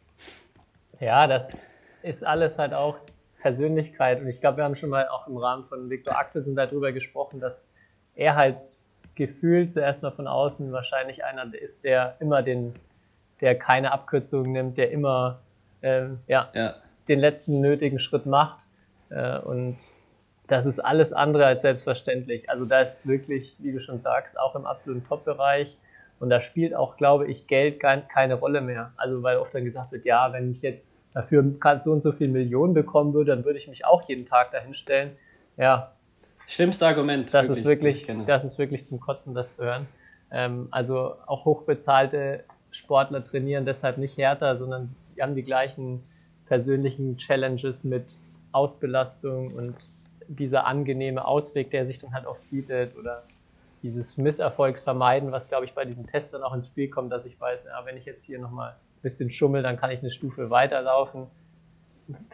Ja, 1.00 1.28
das 1.28 1.64
ist 2.04 2.26
alles 2.26 2.58
halt 2.58 2.74
auch 2.74 2.98
Persönlichkeit. 3.40 4.22
Und 4.22 4.28
ich 4.28 4.42
glaube, 4.42 4.58
wir 4.58 4.64
haben 4.64 4.76
schon 4.76 4.90
mal 4.90 5.08
auch 5.08 5.28
im 5.28 5.38
Rahmen 5.38 5.66
von 5.66 5.90
Viktor 5.90 6.18
Axelsen 6.18 6.56
darüber 6.56 6.92
gesprochen, 6.92 7.40
dass 7.40 7.68
er 8.16 8.36
halt 8.36 8.76
gefühlt 9.16 9.72
zuerst 9.72 10.04
mal 10.04 10.12
von 10.12 10.28
außen 10.28 10.72
wahrscheinlich 10.72 11.24
einer 11.26 11.54
ist, 11.54 11.84
der 11.84 12.16
immer 12.20 12.42
den, 12.42 12.74
der 13.42 13.58
keine 13.58 13.92
Abkürzungen 13.92 14.52
nimmt, 14.52 14.78
der 14.78 14.92
immer 14.92 15.40
ähm, 15.82 16.20
ja, 16.28 16.50
ja, 16.54 16.76
den 17.08 17.20
letzten 17.20 17.60
nötigen 17.62 18.00
Schritt 18.00 18.26
macht. 18.26 18.66
Äh, 19.10 19.40
und 19.40 19.78
das 20.48 20.66
ist 20.66 20.80
alles 20.80 21.14
andere 21.14 21.46
als 21.46 21.62
selbstverständlich. 21.62 22.50
Also 22.50 22.66
da 22.66 22.82
ist 22.82 23.08
wirklich, 23.08 23.56
wie 23.60 23.72
du 23.72 23.80
schon 23.80 24.00
sagst, 24.00 24.40
auch 24.40 24.56
im 24.56 24.66
absoluten 24.66 25.06
Top-Bereich. 25.06 25.78
Und 26.20 26.30
da 26.30 26.42
spielt 26.42 26.76
auch, 26.76 26.98
glaube 26.98 27.28
ich, 27.28 27.48
Geld 27.48 27.80
keine 27.80 28.34
Rolle 28.34 28.62
mehr. 28.62 28.92
Also 28.98 29.24
weil 29.24 29.38
oft 29.38 29.54
dann 29.54 29.64
gesagt 29.64 29.92
wird, 29.92 30.06
ja, 30.06 30.34
wenn 30.34 30.50
ich 30.50 30.62
jetzt 30.62 30.94
dafür 31.14 31.44
so 31.78 31.92
und 31.92 32.02
so 32.02 32.12
viel 32.12 32.28
Millionen 32.28 32.74
bekommen 32.74 33.14
würde, 33.14 33.36
dann 33.36 33.46
würde 33.46 33.60
ich 33.60 33.68
mich 33.68 33.86
auch 33.86 34.08
jeden 34.08 34.26
Tag 34.26 34.52
dahin 34.52 34.74
stellen. 34.74 35.16
Ja. 35.58 35.94
Schlimmste 36.48 36.88
Argument. 36.88 37.34
Das 37.34 37.50
wirklich, 37.50 38.04
ist 38.04 38.08
wirklich, 38.08 38.26
das 38.26 38.46
ist 38.46 38.58
wirklich 38.58 38.86
zum 38.86 39.00
Kotzen, 39.00 39.34
das 39.34 39.56
zu 39.56 39.64
hören. 39.66 39.88
Ähm, 40.32 40.68
also 40.72 41.16
auch 41.26 41.46
hochbezahlte 41.46 42.44
Sportler 42.72 43.24
trainieren 43.24 43.66
deshalb 43.66 43.98
nicht 43.98 44.18
härter, 44.18 44.58
sondern 44.58 44.96
die 45.16 45.22
haben 45.22 45.36
die 45.36 45.44
gleichen 45.44 46.04
persönlichen 46.46 47.18
Challenges 47.18 47.84
mit 47.84 48.18
Ausbelastung 48.52 49.54
und 49.54 49.76
dieser 50.28 50.66
angenehme 50.66 51.26
Ausweg, 51.26 51.72
der 51.72 51.86
sich 51.86 52.00
dann 52.00 52.14
halt 52.14 52.26
oft 52.26 52.48
bietet 52.50 52.96
oder 52.96 53.24
dieses 53.82 54.18
Misserfolgs 54.18 54.82
vermeiden, 54.82 55.32
was 55.32 55.48
glaube 55.48 55.66
ich 55.66 55.74
bei 55.74 55.86
diesen 55.86 56.06
Testern 56.06 56.44
auch 56.44 56.54
ins 56.54 56.68
Spiel 56.68 56.90
kommt, 56.90 57.12
dass 57.12 57.26
ich 57.26 57.40
weiß, 57.40 57.66
ja, 57.66 57.86
wenn 57.86 57.98
ich 57.98 58.06
jetzt 58.06 58.26
hier 58.26 58.40
nochmal 58.40 58.76
bisschen 59.02 59.30
schummel, 59.30 59.64
dann 59.64 59.78
kann 59.78 59.92
ich 59.92 60.00
eine 60.00 60.12
Stufe 60.12 60.50
weiterlaufen. 60.50 61.28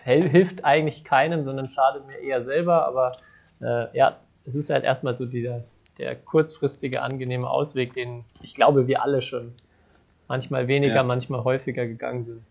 hilft 0.04 0.64
eigentlich 0.64 1.04
keinem, 1.04 1.44
sondern 1.44 1.68
schadet 1.68 2.06
mir 2.08 2.18
eher 2.18 2.42
selber. 2.42 2.86
Aber 2.86 3.14
äh, 3.62 3.96
ja, 3.98 4.18
es 4.46 4.56
ist 4.56 4.70
halt 4.70 4.84
erstmal 4.84 5.16
so 5.16 5.26
der, 5.26 5.64
der 5.98 6.16
kurzfristige, 6.16 7.02
angenehme 7.02 7.50
Ausweg, 7.50 7.94
den 7.94 8.26
ich 8.42 8.56
glaube, 8.56 8.88
wir 8.88 9.02
alle 9.02 9.22
schon 9.22 9.54
manchmal 10.28 10.68
weniger, 10.68 10.96
ja. 10.96 11.04
manchmal 11.04 11.44
häufiger 11.44 11.86
gegangen 11.86 12.24
sind. 12.24 12.44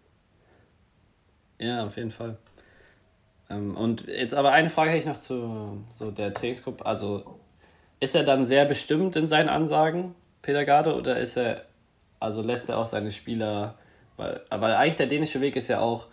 Ja, 1.58 1.86
auf 1.86 1.96
jeden 1.96 2.10
Fall. 2.10 2.36
Ähm, 3.50 3.76
und 3.76 4.06
jetzt 4.06 4.34
aber 4.34 4.52
eine 4.52 4.70
Frage 4.70 4.90
hätte 4.90 5.00
ich 5.00 5.06
noch 5.06 5.16
zu 5.16 5.84
so 5.88 6.10
der 6.10 6.34
Trainingsgruppe. 6.34 6.84
Also 6.84 7.38
ist 8.00 8.14
er 8.14 8.24
dann 8.24 8.44
sehr 8.44 8.64
bestimmt 8.64 9.16
in 9.16 9.26
seinen 9.26 9.48
Ansagen, 9.48 10.14
Peter 10.42 10.64
Garde, 10.64 10.94
oder 10.94 11.18
ist 11.18 11.36
er, 11.36 11.64
also 12.20 12.42
lässt 12.42 12.68
er 12.68 12.78
auch 12.78 12.86
seine 12.86 13.10
Spieler, 13.10 13.76
weil, 14.16 14.40
weil 14.50 14.74
eigentlich 14.74 14.96
der 14.96 15.06
dänische 15.06 15.40
Weg 15.40 15.56
ist 15.56 15.68
ja 15.68 15.80
auch, 15.80 16.06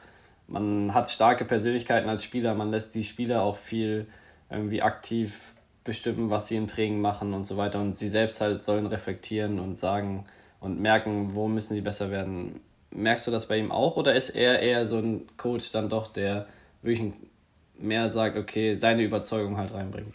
man 0.47 0.93
hat 0.93 1.09
starke 1.09 1.45
Persönlichkeiten 1.45 2.09
als 2.09 2.23
Spieler, 2.23 2.55
man 2.55 2.71
lässt 2.71 2.93
die 2.95 3.03
Spieler 3.03 3.43
auch 3.43 3.57
viel 3.57 4.07
irgendwie 4.49 4.81
aktiv 4.81 5.53
bestimmen, 5.83 6.29
was 6.29 6.47
sie 6.47 6.57
im 6.57 6.67
Training 6.67 7.01
machen 7.01 7.33
und 7.33 7.45
so 7.45 7.57
weiter. 7.57 7.79
Und 7.79 7.95
sie 7.95 8.09
selbst 8.09 8.41
halt 8.41 8.61
sollen 8.61 8.85
reflektieren 8.85 9.59
und 9.59 9.75
sagen 9.75 10.25
und 10.59 10.79
merken, 10.79 11.31
wo 11.33 11.47
müssen 11.47 11.73
sie 11.73 11.81
besser 11.81 12.11
werden. 12.11 12.59
Merkst 12.91 13.25
du 13.27 13.31
das 13.31 13.47
bei 13.47 13.57
ihm 13.57 13.71
auch 13.71 13.95
oder 13.95 14.13
ist 14.13 14.29
er 14.29 14.59
eher 14.59 14.85
so 14.85 14.97
ein 14.97 15.27
Coach 15.37 15.71
dann 15.71 15.89
doch, 15.89 16.07
der 16.07 16.45
wirklich 16.81 17.13
mehr 17.77 18.09
sagt, 18.09 18.37
okay, 18.37 18.75
seine 18.75 19.03
Überzeugung 19.03 19.57
halt 19.57 19.73
reinbringt? 19.73 20.13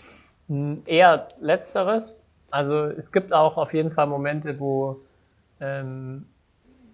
Eher 0.86 1.28
letzteres. 1.40 2.18
Also 2.50 2.84
es 2.84 3.12
gibt 3.12 3.32
auch 3.32 3.56
auf 3.56 3.74
jeden 3.74 3.90
Fall 3.90 4.06
Momente, 4.06 4.60
wo, 4.60 5.00
ähm, 5.60 6.26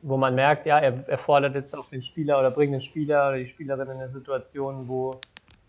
wo 0.03 0.17
man 0.17 0.35
merkt, 0.35 0.67
ja, 0.67 0.79
er, 0.79 1.09
er 1.09 1.19
fordert 1.19 1.55
jetzt 1.55 1.77
auch 1.77 1.89
den 1.89 2.03
Spieler 2.03 2.39
oder 2.39 2.51
bringt 2.51 2.75
den 2.75 2.81
Spieler 2.81 3.29
oder 3.29 3.39
die 3.39 3.47
Spielerin 3.47 3.89
in 3.89 3.97
eine 3.99 4.11
Situation, 4.11 4.89
wo 4.89 5.21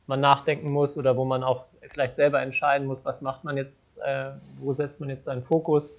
man 0.08 0.20
nachdenken 0.20 0.70
muss 0.70 0.98
oder 0.98 1.16
wo 1.16 1.24
man 1.24 1.44
auch 1.44 1.66
vielleicht 1.90 2.16
selber 2.16 2.42
entscheiden 2.42 2.88
muss, 2.88 3.06
was 3.06 3.22
macht 3.22 3.44
man 3.44 3.58
jetzt, 3.58 4.00
äh, 4.00 4.32
wo 4.60 4.74
setzt 4.74 5.00
man 5.00 5.10
jetzt 5.10 5.26
seinen 5.26 5.44
Fokus. 5.44 5.96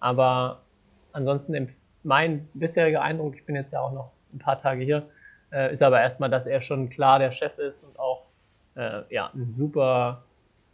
Aber 0.00 0.62
ansonsten 1.12 1.74
mein 2.02 2.48
bisheriger 2.54 3.02
Eindruck, 3.02 3.36
ich 3.36 3.44
bin 3.44 3.56
jetzt 3.56 3.72
ja 3.72 3.80
auch 3.80 3.92
noch 3.92 4.12
ein 4.32 4.38
paar 4.38 4.56
Tage 4.56 4.84
hier, 4.84 5.08
äh, 5.52 5.72
ist 5.72 5.82
aber 5.82 6.00
erstmal, 6.00 6.30
dass 6.30 6.46
er 6.46 6.60
schon 6.60 6.88
klar 6.88 7.18
der 7.18 7.32
Chef 7.32 7.58
ist 7.58 7.84
und 7.84 7.98
auch 7.98 8.24
äh, 8.76 9.02
ja, 9.10 9.30
ein 9.34 9.52
super 9.52 10.24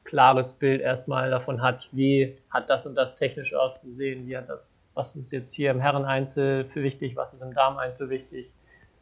klares 0.04 0.54
Bild 0.54 0.80
erstmal 0.80 1.30
davon 1.30 1.62
hat, 1.62 1.88
wie 1.92 2.38
hat 2.50 2.70
das 2.70 2.86
und 2.86 2.94
das 2.94 3.14
technisch 3.14 3.54
auszusehen, 3.54 4.26
wie 4.26 4.36
hat 4.36 4.48
das, 4.48 4.79
was 4.94 5.16
ist 5.16 5.30
jetzt 5.30 5.52
hier 5.52 5.70
im 5.70 5.80
Herreneinzel 5.80 6.64
für 6.64 6.82
wichtig, 6.82 7.16
was 7.16 7.34
ist 7.34 7.42
im 7.42 7.54
Dameneinzel 7.54 8.10
wichtig, 8.10 8.52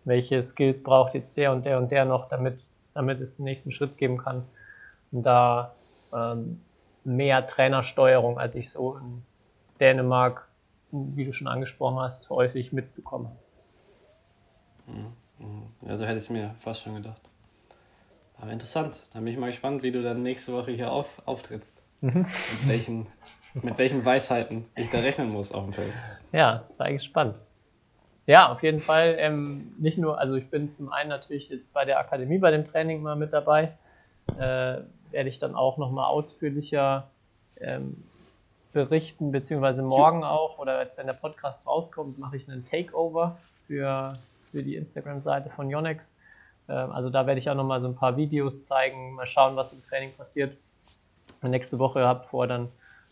welche 0.05 0.43
Skills 0.43 0.83
braucht 0.83 1.15
jetzt 1.15 1.37
der 1.37 1.53
und 1.53 1.65
der 1.65 1.79
und 1.79 1.91
der 1.91 2.05
noch, 2.05 2.29
damit 2.29 2.69
damit 2.99 3.21
es 3.21 3.37
den 3.37 3.45
nächsten 3.45 3.71
Schritt 3.71 3.97
geben 3.97 4.19
kann. 4.19 4.45
Und 5.13 5.23
da 5.23 5.75
ähm, 6.13 6.61
mehr 7.05 7.47
Trainersteuerung, 7.47 8.39
als 8.39 8.57
ich 8.57 8.71
so 8.71 8.97
in 8.97 9.23
Dänemark, 9.79 10.49
wie 10.91 11.25
du 11.25 11.33
schon 11.33 11.47
angesprochen 11.47 12.01
hast, 12.01 12.29
häufig 12.29 12.73
mitbekomme. 12.73 13.31
Mhm, 14.87 15.13
mhm. 15.39 15.63
Also 15.87 16.07
hätte 16.07 16.19
ich 16.19 16.25
es 16.25 16.31
mir 16.31 16.57
fast 16.59 16.83
schon 16.83 16.95
gedacht. 16.95 17.23
Aber 18.41 18.51
interessant. 18.51 19.01
Da 19.13 19.21
bin 19.21 19.29
ich 19.29 19.39
mal 19.39 19.47
gespannt, 19.47 19.85
wie 19.85 19.93
du 19.93 20.03
dann 20.03 20.23
nächste 20.23 20.53
Woche 20.53 20.73
hier 20.73 20.91
auf, 20.91 21.23
auftrittst. 21.25 21.81
Mhm. 22.01 22.21
Mit, 22.21 22.67
welchen, 22.67 23.07
mit 23.63 23.79
welchen 23.79 24.05
Weisheiten 24.05 24.67
ich 24.77 24.91
da 24.91 25.01
rechnen 25.01 25.31
muss 25.31 25.53
auf 25.53 25.65
dem 25.65 25.73
Feld. 25.73 25.93
Ja, 26.33 26.65
sei 26.77 26.93
gespannt. 26.93 27.37
Ja, 28.27 28.53
auf 28.53 28.63
jeden 28.63 28.79
Fall. 28.79 29.17
Ähm, 29.19 29.75
nicht 29.79 29.97
nur, 29.97 30.19
also 30.19 30.35
ich 30.35 30.51
bin 30.51 30.73
zum 30.73 30.93
einen 30.93 31.09
natürlich 31.09 31.49
jetzt 31.49 31.73
bei 31.73 31.85
der 31.85 31.99
Akademie 31.99 32.39
bei 32.39 32.51
dem 32.51 32.65
Training 32.65 33.03
mal 33.03 33.17
mit 33.17 33.33
dabei. 33.33 33.73
Äh, 34.39 34.83
werde 35.11 35.29
ich 35.29 35.39
dann 35.39 35.55
auch 35.55 35.79
nochmal 35.79 36.11
ausführlicher 36.11 37.09
ähm, 37.61 38.05
berichten, 38.73 39.33
beziehungsweise 39.33 39.83
morgen 39.83 40.25
auch 40.25 40.59
oder 40.59 40.83
jetzt, 40.83 40.99
wenn 40.99 41.07
der 41.07 41.15
Podcast 41.15 41.67
rauskommt, 41.67 42.19
mache 42.19 42.37
ich 42.37 42.49
einen 42.49 42.65
Takeover 42.65 43.39
für, 43.67 44.13
für 44.53 44.63
die 44.63 44.77
Instagram-Seite 44.77 45.49
von 45.49 45.71
Yonex. 45.71 46.15
Äh, 46.69 46.73
also 46.73 47.09
da 47.11 47.27
werde 47.27 47.39
ich 47.39 47.49
auch 47.49 47.55
nochmal 47.55 47.81
so 47.81 47.89
ein 47.89 47.97
paar 47.97 48.17
Videos 48.17 48.65
zeigen, 48.65 49.15
mal 49.15 49.27
schauen, 49.27 49.57
was 49.57 49.73
im 49.73 49.83
Training 49.83 50.13
passiert. 50.13 50.57
Nächste 51.41 51.79
Woche 51.79 52.07
habe 52.07 52.21
ich 52.25 52.29
vor, 52.29 52.47
dann 52.47 52.69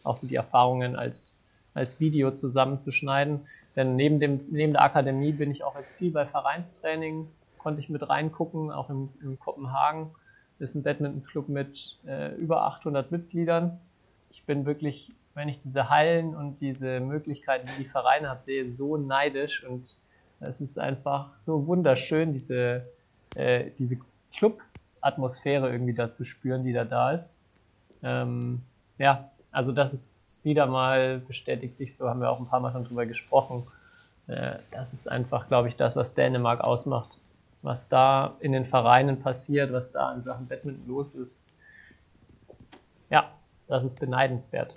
auch 0.06 0.16
so 0.16 0.26
die 0.26 0.36
Erfahrungen 0.36 0.96
als, 0.96 1.36
als 1.74 2.00
Video 2.00 2.30
zusammenzuschneiden. 2.30 3.40
Denn 3.74 3.96
neben, 3.96 4.20
dem, 4.20 4.40
neben 4.50 4.72
der 4.72 4.82
Akademie 4.82 5.32
bin 5.32 5.50
ich 5.50 5.62
auch 5.62 5.76
jetzt 5.76 5.92
viel 5.92 6.10
bei 6.10 6.26
Vereinstraining, 6.26 7.28
konnte 7.58 7.80
ich 7.80 7.88
mit 7.88 8.08
reingucken, 8.08 8.70
auch 8.70 8.88
im, 8.88 9.10
im 9.22 9.38
Kopenhagen. 9.38 10.10
Das 10.58 10.70
ist 10.70 10.76
ein 10.76 10.82
Badminton-Club 10.82 11.48
mit 11.48 11.98
äh, 12.06 12.34
über 12.36 12.62
800 12.62 13.10
Mitgliedern. 13.10 13.78
Ich 14.30 14.44
bin 14.44 14.64
wirklich, 14.64 15.12
wenn 15.34 15.48
ich 15.48 15.60
diese 15.60 15.90
Hallen 15.90 16.34
und 16.34 16.60
diese 16.60 17.00
Möglichkeiten, 17.00 17.68
die 17.68 17.82
die 17.82 17.88
Vereine 17.88 18.30
haben, 18.30 18.38
sehe, 18.38 18.68
so 18.70 18.96
neidisch 18.96 19.64
und 19.64 19.96
es 20.40 20.60
ist 20.60 20.78
einfach 20.78 21.36
so 21.38 21.66
wunderschön, 21.66 22.32
diese, 22.32 22.86
äh, 23.34 23.70
diese 23.78 23.98
Club-Atmosphäre 24.32 25.70
irgendwie 25.70 25.94
da 25.94 26.10
zu 26.10 26.24
spüren, 26.24 26.64
die 26.64 26.72
da 26.72 26.84
da 26.84 27.12
ist. 27.12 27.34
Ähm, 28.02 28.62
ja, 28.98 29.30
also 29.56 29.72
das 29.72 29.94
ist 29.94 30.38
wieder 30.42 30.66
mal 30.66 31.18
bestätigt 31.18 31.78
sich 31.78 31.96
so, 31.96 32.10
haben 32.10 32.20
wir 32.20 32.30
auch 32.30 32.38
ein 32.38 32.46
paar 32.46 32.60
Mal 32.60 32.72
schon 32.72 32.84
drüber 32.84 33.06
gesprochen. 33.06 33.66
Äh, 34.26 34.56
das 34.70 34.92
ist 34.92 35.10
einfach, 35.10 35.48
glaube 35.48 35.68
ich, 35.68 35.76
das, 35.76 35.96
was 35.96 36.12
Dänemark 36.12 36.60
ausmacht. 36.60 37.18
Was 37.62 37.88
da 37.88 38.36
in 38.40 38.52
den 38.52 38.66
Vereinen 38.66 39.18
passiert, 39.18 39.72
was 39.72 39.92
da 39.92 40.12
in 40.12 40.20
Sachen 40.20 40.46
Badminton 40.46 40.86
los 40.86 41.14
ist. 41.14 41.42
Ja, 43.08 43.30
das 43.66 43.86
ist 43.86 43.98
beneidenswert. 43.98 44.76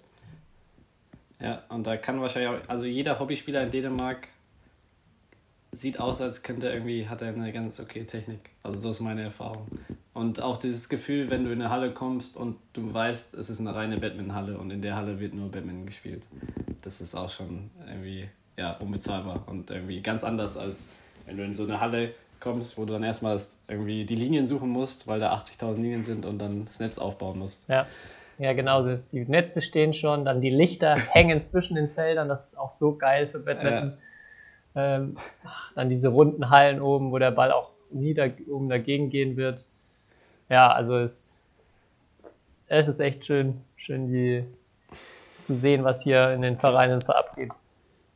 Ja, 1.42 1.62
und 1.68 1.86
da 1.86 1.98
kann 1.98 2.22
wahrscheinlich 2.22 2.50
auch, 2.50 2.70
also 2.70 2.86
jeder 2.86 3.20
Hobbyspieler 3.20 3.64
in 3.64 3.72
Dänemark 3.72 4.30
sieht 5.72 6.00
aus, 6.00 6.22
als 6.22 6.44
könnte 6.44 6.68
er 6.68 6.74
irgendwie, 6.74 7.08
hat 7.08 7.22
er 7.22 7.30
eine 7.30 7.52
ganz 7.52 7.80
okay 7.80 8.04
Technik. 8.04 8.50
Also 8.64 8.80
so 8.80 8.92
ist 8.92 9.00
meine 9.02 9.24
Erfahrung. 9.24 9.68
Und 10.14 10.42
auch 10.42 10.58
dieses 10.58 10.90
Gefühl, 10.90 11.30
wenn 11.30 11.44
du 11.44 11.52
in 11.52 11.62
eine 11.62 11.70
Halle 11.70 11.92
kommst 11.92 12.36
und 12.36 12.58
du 12.74 12.94
weißt, 12.94 13.36
es 13.36 13.50
ist 13.50 13.60
eine 13.60 13.76
reine 13.76 13.98
Badminton-Halle 13.98 14.58
und 14.58 14.72
in 14.72 14.82
der 14.82 14.96
Halle 14.96 15.20
wird 15.20 15.34
nur 15.34 15.52
Badminton 15.52 15.86
gespielt. 15.86 16.24
Das 16.82 17.02
ist 17.02 17.16
auch 17.16 17.30
schon 17.30 17.70
irgendwie 17.88 18.28
ja, 18.58 18.76
unbezahlbar 18.78 19.44
und 19.48 19.70
irgendwie 19.70 20.02
ganz 20.02 20.24
anders, 20.24 20.58
als 20.58 20.86
wenn 21.26 21.38
du 21.38 21.44
in 21.44 21.54
so 21.54 21.64
eine 21.64 21.80
Halle 21.80 22.14
kommst, 22.40 22.78
wo 22.78 22.86
du 22.86 22.94
dann 22.94 23.04
erstmal 23.04 23.40
irgendwie 23.68 24.06
die 24.06 24.16
Linien 24.16 24.46
suchen 24.46 24.70
musst, 24.70 25.08
weil 25.08 25.20
da 25.20 25.34
80.000 25.34 25.76
Linien 25.76 26.04
sind 26.04 26.26
und 26.26 26.40
dann 26.40 26.66
das 26.66 26.80
Netz 26.80 26.98
aufbauen 26.98 27.40
musst. 27.40 27.68
Ja. 27.70 27.86
Ja, 28.40 28.54
genau. 28.54 28.84
Die 28.84 29.26
Netze 29.26 29.62
stehen 29.62 29.94
schon, 29.94 30.24
dann 30.24 30.40
die 30.40 30.50
Lichter 30.50 30.96
hängen 31.12 31.44
zwischen 31.44 31.76
den 31.76 31.90
Feldern. 31.90 32.30
Das 32.30 32.48
ist 32.48 32.58
auch 32.58 32.72
so 32.72 32.96
geil 32.96 33.28
für 33.28 33.40
Badminton. 33.40 33.90
Ja. 33.90 33.98
Ähm, 34.76 35.18
dann 35.76 35.90
diese 35.90 36.10
runden 36.10 36.50
Hallen 36.50 36.82
oben, 36.82 37.12
wo 37.12 37.18
der 37.18 37.32
Ball 37.32 37.52
auch 37.52 37.72
nie 37.92 38.14
da, 38.14 38.28
oben 38.50 38.70
dagegen 38.70 39.10
gehen 39.10 39.36
wird. 39.36 39.66
Ja, 40.50 40.72
also 40.72 40.98
es, 40.98 41.46
es 42.68 42.88
ist 42.88 43.00
echt 43.00 43.26
schön, 43.26 43.62
schön 43.76 44.08
die, 44.08 44.46
zu 45.40 45.56
sehen, 45.56 45.84
was 45.84 46.04
hier 46.04 46.32
in 46.32 46.42
den 46.42 46.58
Vereinen 46.58 47.04
abgeht. 47.08 47.52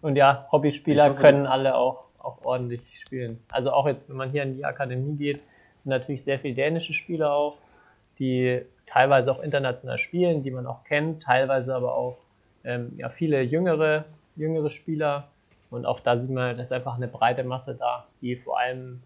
Und 0.02 0.16
ja, 0.16 0.48
Hobbyspieler 0.52 1.10
hoffe, 1.10 1.22
können 1.22 1.48
alle 1.48 1.76
auch, 1.76 2.06
auch 2.20 2.44
ordentlich 2.44 3.00
spielen. 3.00 3.40
Also 3.50 3.72
auch 3.72 3.88
jetzt, 3.88 4.10
wenn 4.10 4.18
man 4.18 4.32
hier 4.32 4.44
in 4.44 4.56
die 4.56 4.66
Akademie 4.66 5.16
geht, 5.16 5.42
sind 5.78 5.90
natürlich 5.90 6.24
sehr 6.24 6.40
viele 6.40 6.54
dänische 6.54 6.94
Spieler 6.94 7.34
auch, 7.34 7.60
die 8.20 8.62
teilweise 8.86 9.32
auch 9.32 9.40
international 9.40 9.98
spielen, 9.98 10.44
die 10.44 10.52
man 10.52 10.68
auch 10.68 10.84
kennt, 10.84 11.24
teilweise 11.24 11.76
aber 11.76 11.96
auch 11.96 12.18
ähm, 12.64 12.94
ja, 12.98 13.10
viele 13.10 13.42
jüngere, 13.42 14.06
jüngere 14.36 14.70
Spieler, 14.70 15.30
und 15.74 15.88
auch 15.88 16.00
da 16.00 16.18
sieht 16.18 16.30
man, 16.30 16.56
da 16.56 16.62
ist 16.62 16.72
einfach 16.72 16.96
eine 16.96 17.08
breite 17.08 17.44
Masse 17.44 17.74
da, 17.76 18.08
die 18.22 18.36
vor 18.36 18.60
allem 18.60 19.02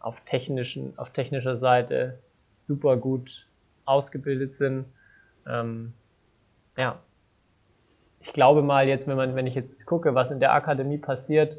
auf, 0.00 0.20
technischen, 0.20 0.92
auf 0.98 1.10
technischer 1.10 1.56
Seite 1.56 2.18
super 2.58 2.98
gut 2.98 3.48
ausgebildet 3.86 4.52
sind. 4.52 4.84
Ähm, 5.48 5.94
ja, 6.76 6.98
ich 8.20 8.34
glaube 8.34 8.60
mal 8.60 8.86
jetzt, 8.86 9.08
wenn 9.08 9.16
man, 9.16 9.34
wenn 9.34 9.46
ich 9.46 9.54
jetzt 9.54 9.86
gucke, 9.86 10.14
was 10.14 10.30
in 10.30 10.40
der 10.40 10.52
Akademie 10.52 10.98
passiert, 10.98 11.56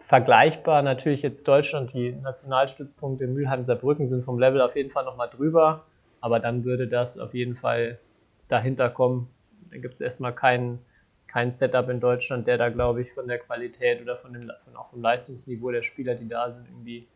vergleichbar 0.00 0.82
natürlich 0.82 1.22
jetzt 1.22 1.46
Deutschland, 1.46 1.92
die 1.92 2.10
Nationalstützpunkte 2.10 3.24
in 3.24 3.34
Mülheim, 3.34 3.62
Saarbrücken 3.62 4.08
sind 4.08 4.24
vom 4.24 4.36
Level 4.38 4.60
auf 4.62 4.74
jeden 4.74 4.90
Fall 4.90 5.04
nochmal 5.04 5.28
drüber, 5.28 5.84
aber 6.20 6.40
dann 6.40 6.64
würde 6.64 6.88
das 6.88 7.18
auf 7.18 7.34
jeden 7.34 7.54
Fall 7.54 8.00
dahinter 8.48 8.90
kommen. 8.90 9.28
Da 9.70 9.78
gibt 9.78 9.94
es 9.94 10.00
erstmal 10.00 10.34
keinen 10.34 10.80
kein 11.28 11.50
Setup 11.50 11.88
in 11.88 12.00
Deutschland, 12.00 12.46
der 12.46 12.58
da, 12.58 12.70
glaube 12.70 13.02
ich, 13.02 13.12
von 13.12 13.28
der 13.28 13.38
Qualität 13.38 14.00
oder 14.00 14.16
von 14.16 14.32
dem, 14.32 14.50
von 14.64 14.76
auch 14.76 14.88
vom 14.88 15.02
Leistungsniveau 15.02 15.70
der 15.70 15.82
Spieler, 15.82 16.14
die 16.14 16.26
da 16.26 16.50
sind, 16.50 16.66
irgendwie 16.66 17.06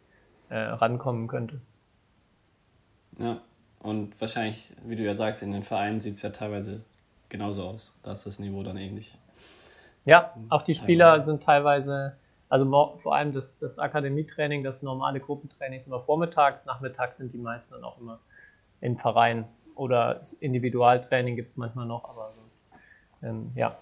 äh, 0.51 0.57
rankommen 0.57 1.27
könnte. 1.29 1.61
Ja, 3.19 3.41
und 3.81 4.21
wahrscheinlich, 4.21 4.73
wie 4.85 4.97
du 4.97 5.03
ja 5.03 5.15
sagst, 5.15 5.43
in 5.43 5.53
den 5.53 5.63
Vereinen 5.63 6.01
sieht 6.01 6.17
es 6.17 6.23
ja 6.23 6.31
teilweise 6.31 6.83
genauso 7.29 7.65
aus. 7.65 7.95
Da 8.03 8.13
ist 8.13 8.27
das 8.27 8.39
Niveau 8.39 8.63
dann 8.63 8.77
ähnlich. 8.77 9.19
Ja, 10.05 10.35
auch 10.51 10.63
die 10.63 10.75
Spieler 10.75 11.23
sind 11.23 11.43
teilweise, 11.43 12.17
Also 12.49 12.67
vor 12.99 13.15
allem 13.15 13.33
das, 13.33 13.57
das 13.57 13.79
Akademietraining, 13.79 14.63
das 14.63 14.83
normale 14.83 15.21
Gruppentraining 15.21 15.79
ist 15.79 15.87
immer 15.87 16.01
vormittags, 16.01 16.67
nachmittags 16.67 17.17
sind 17.17 17.33
die 17.33 17.39
meisten 17.39 17.73
dann 17.73 17.83
auch 17.83 17.99
immer 17.99 18.19
im 18.83 18.99
Verein. 18.99 19.49
Oder 19.75 20.21
Individualtraining 20.41 21.35
gibt 21.35 21.51
es 21.53 21.57
manchmal 21.57 21.87
noch, 21.87 22.05
aber 22.05 22.33
sonst, 22.35 22.67
ähm, 23.23 23.53
ja, 23.55 23.79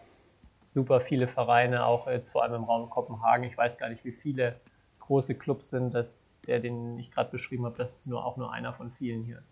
super 0.72 1.00
viele 1.00 1.26
Vereine, 1.26 1.84
auch 1.84 2.06
jetzt 2.06 2.30
vor 2.30 2.42
allem 2.42 2.54
im 2.54 2.64
Raum 2.64 2.90
Kopenhagen. 2.90 3.44
Ich 3.44 3.56
weiß 3.56 3.78
gar 3.78 3.88
nicht, 3.88 4.04
wie 4.04 4.12
viele 4.12 4.60
große 5.00 5.34
Clubs 5.34 5.70
sind, 5.70 5.92
dass 5.92 6.40
der, 6.42 6.60
den 6.60 6.98
ich 6.98 7.10
gerade 7.10 7.30
beschrieben 7.30 7.64
habe, 7.64 7.76
das 7.76 7.94
ist 7.94 8.06
nur 8.06 8.24
auch 8.24 8.36
nur 8.36 8.52
einer 8.52 8.72
von 8.72 8.92
vielen 8.92 9.24
hier. 9.24 9.42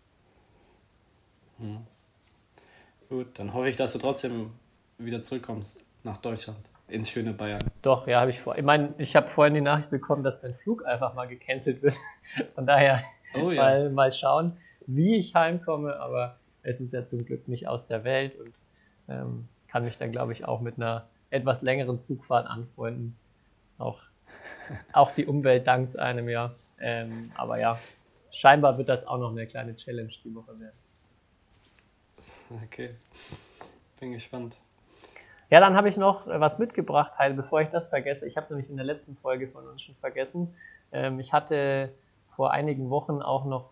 Hm. 1.58 1.78
Gut, 3.08 3.38
dann 3.38 3.52
hoffe 3.52 3.68
ich, 3.68 3.76
dass 3.76 3.92
du 3.92 3.98
trotzdem 3.98 4.52
wieder 4.98 5.18
zurückkommst 5.18 5.84
nach 6.04 6.18
Deutschland, 6.18 6.60
ins 6.86 7.10
schöne 7.10 7.32
Bayern. 7.32 7.62
Doch, 7.82 8.06
ja, 8.06 8.20
habe 8.20 8.30
ich 8.30 8.40
vor. 8.40 8.56
Ich 8.56 8.62
meine, 8.62 8.94
ich 8.98 9.16
habe 9.16 9.28
vorhin 9.28 9.54
die 9.54 9.60
Nachricht 9.60 9.90
bekommen, 9.90 10.22
dass 10.22 10.42
mein 10.42 10.54
Flug 10.54 10.86
einfach 10.86 11.14
mal 11.14 11.26
gecancelt 11.26 11.82
wird. 11.82 11.96
Von 12.54 12.66
daher 12.66 13.02
oh, 13.34 13.50
ja. 13.50 13.62
mal, 13.62 13.90
mal 13.90 14.12
schauen, 14.12 14.56
wie 14.86 15.16
ich 15.16 15.34
heimkomme, 15.34 15.98
aber 15.98 16.36
es 16.62 16.80
ist 16.80 16.92
ja 16.92 17.04
zum 17.04 17.24
Glück 17.24 17.48
nicht 17.48 17.66
aus 17.66 17.86
der 17.86 18.04
Welt 18.04 18.38
und 18.38 18.52
ähm, 19.08 19.48
kann 19.68 19.84
mich 19.84 19.98
dann, 19.98 20.12
glaube 20.12 20.32
ich, 20.32 20.44
auch 20.44 20.60
mit 20.60 20.76
einer 20.76 21.06
etwas 21.30 21.62
längeren 21.62 22.00
Zugfahrt 22.00 22.46
anfreunden. 22.46 23.16
Auch, 23.78 24.00
auch 24.92 25.12
die 25.12 25.26
Umwelt 25.26 25.66
dankt 25.66 25.98
einem 25.98 26.28
ja. 26.28 26.54
Ähm, 26.80 27.32
aber 27.36 27.58
ja, 27.58 27.78
scheinbar 28.30 28.78
wird 28.78 28.88
das 28.88 29.06
auch 29.06 29.18
noch 29.18 29.30
eine 29.30 29.46
kleine 29.46 29.76
Challenge 29.76 30.12
die 30.24 30.34
Woche 30.34 30.58
werden. 30.58 30.76
Okay, 32.64 32.94
bin 34.00 34.12
gespannt. 34.12 34.56
Ja, 35.50 35.60
dann 35.60 35.74
habe 35.74 35.88
ich 35.88 35.96
noch 35.96 36.26
äh, 36.26 36.40
was 36.40 36.58
mitgebracht, 36.58 37.18
Heil, 37.18 37.34
bevor 37.34 37.60
ich 37.60 37.68
das 37.68 37.88
vergesse. 37.88 38.26
Ich 38.26 38.36
habe 38.36 38.44
es 38.44 38.50
nämlich 38.50 38.70
in 38.70 38.76
der 38.76 38.84
letzten 38.84 39.16
Folge 39.16 39.48
von 39.48 39.66
uns 39.66 39.82
schon 39.82 39.94
vergessen. 39.96 40.54
Ähm, 40.92 41.20
ich 41.20 41.32
hatte 41.32 41.92
vor 42.36 42.52
einigen 42.52 42.90
Wochen 42.90 43.22
auch 43.22 43.44
noch, 43.44 43.70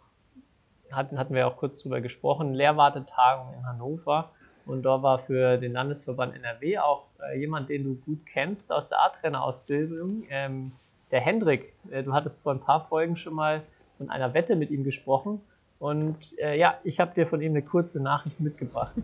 hatten, 0.91 1.19
hatten 1.19 1.35
wir 1.35 1.47
auch 1.47 1.57
kurz 1.57 1.79
drüber 1.79 2.01
gesprochen, 2.01 2.55
Lehrwartetagung 2.55 3.55
in 3.55 3.67
Hannover. 3.67 4.31
Und 4.67 4.83
da 4.83 5.03
war 5.03 5.21
für 5.21 5.57
den 5.59 5.73
Landesverband 5.73 6.35
NRW 6.35 6.79
auch 6.79 7.05
äh, 7.23 7.39
jemand, 7.39 7.71
den 7.71 7.85
du 7.85 7.95
gut 7.95 8.27
kennst 8.27 8.73
aus 8.73 8.89
der 8.89 9.01
A-Trainer-Ausbildung, 9.01 10.25
ähm, 10.29 10.73
der 11.13 11.21
Hendrik. 11.21 11.73
Äh, 11.91 12.03
du 12.03 12.13
hattest 12.13 12.43
vor 12.43 12.53
ein 12.53 12.61
paar 12.61 12.87
Folgen 12.87 13.15
schon 13.15 13.35
mal 13.35 13.63
von 13.97 14.11
einer 14.11 14.35
Wette 14.35 14.57
mit 14.57 14.71
ihm 14.71 14.83
gesprochen. 14.83 15.41
Und 15.79 16.37
äh, 16.39 16.59
ja, 16.59 16.79
ich 16.83 16.99
habe 16.99 17.15
dir 17.15 17.27
von 17.27 17.41
ihm 17.41 17.53
eine 17.53 17.63
kurze 17.63 18.01
Nachricht 18.03 18.41
mitgebracht. 18.41 18.95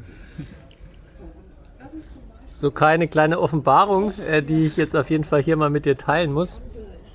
So 2.51 2.71
keine 2.71 3.09
kleine 3.09 3.41
Offenbarung, 3.41 4.13
äh, 4.29 4.43
die 4.43 4.67
ich 4.67 4.77
jetzt 4.77 4.97
auf 4.97 5.11
jeden 5.11 5.25
Fall 5.25 5.43
hier 5.43 5.57
mal 5.57 5.71
mit 5.71 5.87
dir 5.87 5.97
teilen 5.97 6.33
muss. 6.33 6.61